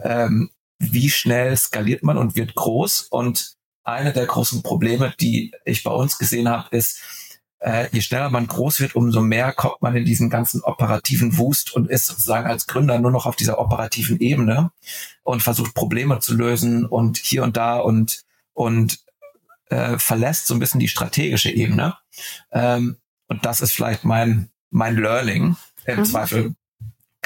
ähm, 0.00 0.50
wie 0.78 1.10
schnell 1.10 1.56
skaliert 1.56 2.02
man 2.02 2.18
und 2.18 2.36
wird 2.36 2.54
groß. 2.54 3.08
Und 3.10 3.56
eine 3.84 4.12
der 4.12 4.26
großen 4.26 4.62
Probleme, 4.62 5.14
die 5.20 5.52
ich 5.64 5.82
bei 5.82 5.90
uns 5.90 6.18
gesehen 6.18 6.48
habe, 6.48 6.76
ist, 6.76 7.00
äh, 7.60 7.88
je 7.90 8.00
schneller 8.00 8.30
man 8.30 8.46
groß 8.46 8.80
wird, 8.80 8.94
umso 8.94 9.20
mehr 9.20 9.52
kommt 9.52 9.82
man 9.82 9.96
in 9.96 10.04
diesen 10.04 10.30
ganzen 10.30 10.62
operativen 10.62 11.38
Wust 11.38 11.72
und 11.74 11.90
ist 11.90 12.06
sozusagen 12.06 12.46
als 12.46 12.66
Gründer 12.66 12.98
nur 12.98 13.10
noch 13.10 13.26
auf 13.26 13.34
dieser 13.34 13.58
operativen 13.58 14.20
Ebene 14.20 14.70
und 15.24 15.42
versucht 15.42 15.74
Probleme 15.74 16.20
zu 16.20 16.34
lösen 16.34 16.86
und 16.86 17.18
hier 17.18 17.42
und 17.42 17.56
da 17.56 17.78
und 17.78 18.22
und 18.52 18.98
äh, 19.70 19.98
verlässt 19.98 20.46
so 20.46 20.54
ein 20.54 20.60
bisschen 20.60 20.80
die 20.80 20.88
strategische 20.88 21.50
Ebene. 21.50 21.96
Ähm, 22.52 22.96
und 23.28 23.44
das 23.44 23.60
ist 23.60 23.72
vielleicht 23.72 24.04
mein, 24.04 24.50
mein 24.70 24.96
Learning. 24.96 25.56
Im 25.84 25.98
mhm. 26.00 26.04
Zweifel 26.04 26.54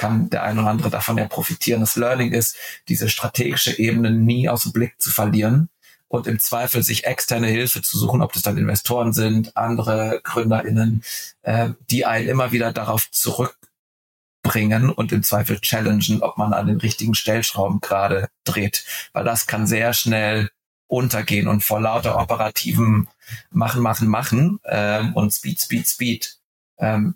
kann 0.03 0.30
der 0.30 0.42
ein 0.42 0.59
oder 0.59 0.66
andere 0.66 0.90
davon 0.90 1.16
ja 1.16 1.28
profitieren. 1.28 1.80
Das 1.80 1.94
Learning 1.94 2.32
ist, 2.32 2.57
diese 2.88 3.09
strategische 3.09 3.78
Ebene 3.78 4.11
nie 4.11 4.48
aus 4.48 4.64
dem 4.64 4.72
Blick 4.72 5.00
zu 5.00 5.11
verlieren 5.11 5.68
und 6.09 6.26
im 6.26 6.40
Zweifel 6.40 6.82
sich 6.82 7.05
externe 7.05 7.46
Hilfe 7.46 7.82
zu 7.82 7.96
suchen, 7.96 8.20
ob 8.20 8.32
das 8.32 8.42
dann 8.42 8.59
Investoren 8.59 9.12
sind, 9.12 9.57
andere 9.57 10.20
GründerInnen, 10.24 11.05
äh, 11.42 11.70
die 11.88 12.05
einen 12.05 12.28
immer 12.28 12.50
wieder 12.50 12.72
darauf 12.72 13.12
zurückbringen 13.12 14.90
und 14.90 15.12
im 15.12 15.22
Zweifel 15.22 15.61
challengen, 15.61 16.20
ob 16.20 16.36
man 16.36 16.53
an 16.53 16.66
den 16.66 16.78
richtigen 16.78 17.14
Stellschrauben 17.14 17.80
gerade 17.80 18.28
dreht. 18.42 18.84
Weil 19.12 19.22
das 19.22 19.46
kann 19.46 19.68
sehr 19.68 19.94
schnell 19.94 20.50
untergehen 20.88 21.46
und 21.46 21.62
vor 21.62 21.80
lauter 21.80 22.18
operativen 22.18 23.07
Machen, 23.50 23.82
Machen, 23.82 24.09
Machen 24.09 24.59
ähm, 24.64 25.14
und 25.14 25.32
Speed, 25.32 25.61
Speed, 25.61 25.86
Speed 25.86 26.38
ähm, 26.78 27.14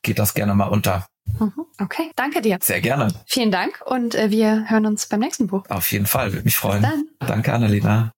geht 0.00 0.18
das 0.18 0.32
gerne 0.32 0.54
mal 0.54 0.68
unter. 0.68 1.06
Mhm. 1.38 1.66
Okay, 1.80 2.10
danke 2.16 2.40
dir. 2.40 2.58
Sehr 2.60 2.80
gerne. 2.80 3.08
Vielen 3.26 3.50
Dank 3.50 3.82
und 3.86 4.14
äh, 4.14 4.30
wir 4.30 4.68
hören 4.68 4.86
uns 4.86 5.06
beim 5.06 5.20
nächsten 5.20 5.46
Buch. 5.46 5.64
Auf 5.68 5.90
jeden 5.92 6.06
Fall, 6.06 6.32
würde 6.32 6.44
mich 6.44 6.56
freuen. 6.56 6.82
Dann. 6.82 7.08
Danke, 7.20 7.52
Annalena. 7.52 8.12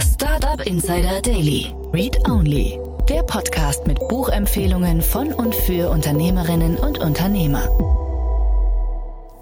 Startup 0.00 0.60
Insider 0.66 1.20
Daily. 1.20 1.74
Read 1.92 2.16
Only. 2.28 2.78
Der 3.08 3.22
Podcast 3.24 3.86
mit 3.86 3.98
Buchempfehlungen 4.08 5.02
von 5.02 5.32
und 5.32 5.54
für 5.54 5.90
Unternehmerinnen 5.90 6.76
und 6.76 6.98
Unternehmer. 6.98 7.68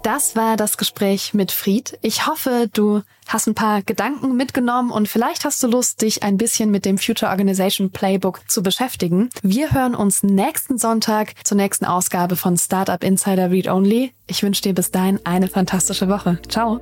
Das 0.03 0.35
war 0.35 0.57
das 0.57 0.77
Gespräch 0.77 1.33
mit 1.33 1.51
Fried. 1.51 1.97
Ich 2.01 2.25
hoffe, 2.25 2.69
du 2.73 3.03
hast 3.27 3.47
ein 3.47 3.55
paar 3.55 3.81
Gedanken 3.83 4.35
mitgenommen 4.35 4.91
und 4.91 5.07
vielleicht 5.07 5.45
hast 5.45 5.61
du 5.61 5.67
Lust, 5.67 6.01
dich 6.01 6.23
ein 6.23 6.37
bisschen 6.37 6.71
mit 6.71 6.85
dem 6.85 6.97
Future 6.97 7.29
Organization 7.29 7.91
Playbook 7.91 8.49
zu 8.49 8.63
beschäftigen. 8.63 9.29
Wir 9.43 9.71
hören 9.71 9.95
uns 9.95 10.23
nächsten 10.23 10.77
Sonntag 10.77 11.33
zur 11.45 11.57
nächsten 11.57 11.85
Ausgabe 11.85 12.35
von 12.35 12.57
Startup 12.57 13.03
Insider 13.03 13.51
Read 13.51 13.67
Only. 13.67 14.13
Ich 14.27 14.41
wünsche 14.43 14.63
dir 14.63 14.73
bis 14.73 14.91
dahin 14.91 15.19
eine 15.23 15.47
fantastische 15.47 16.09
Woche. 16.09 16.39
Ciao. 16.49 16.81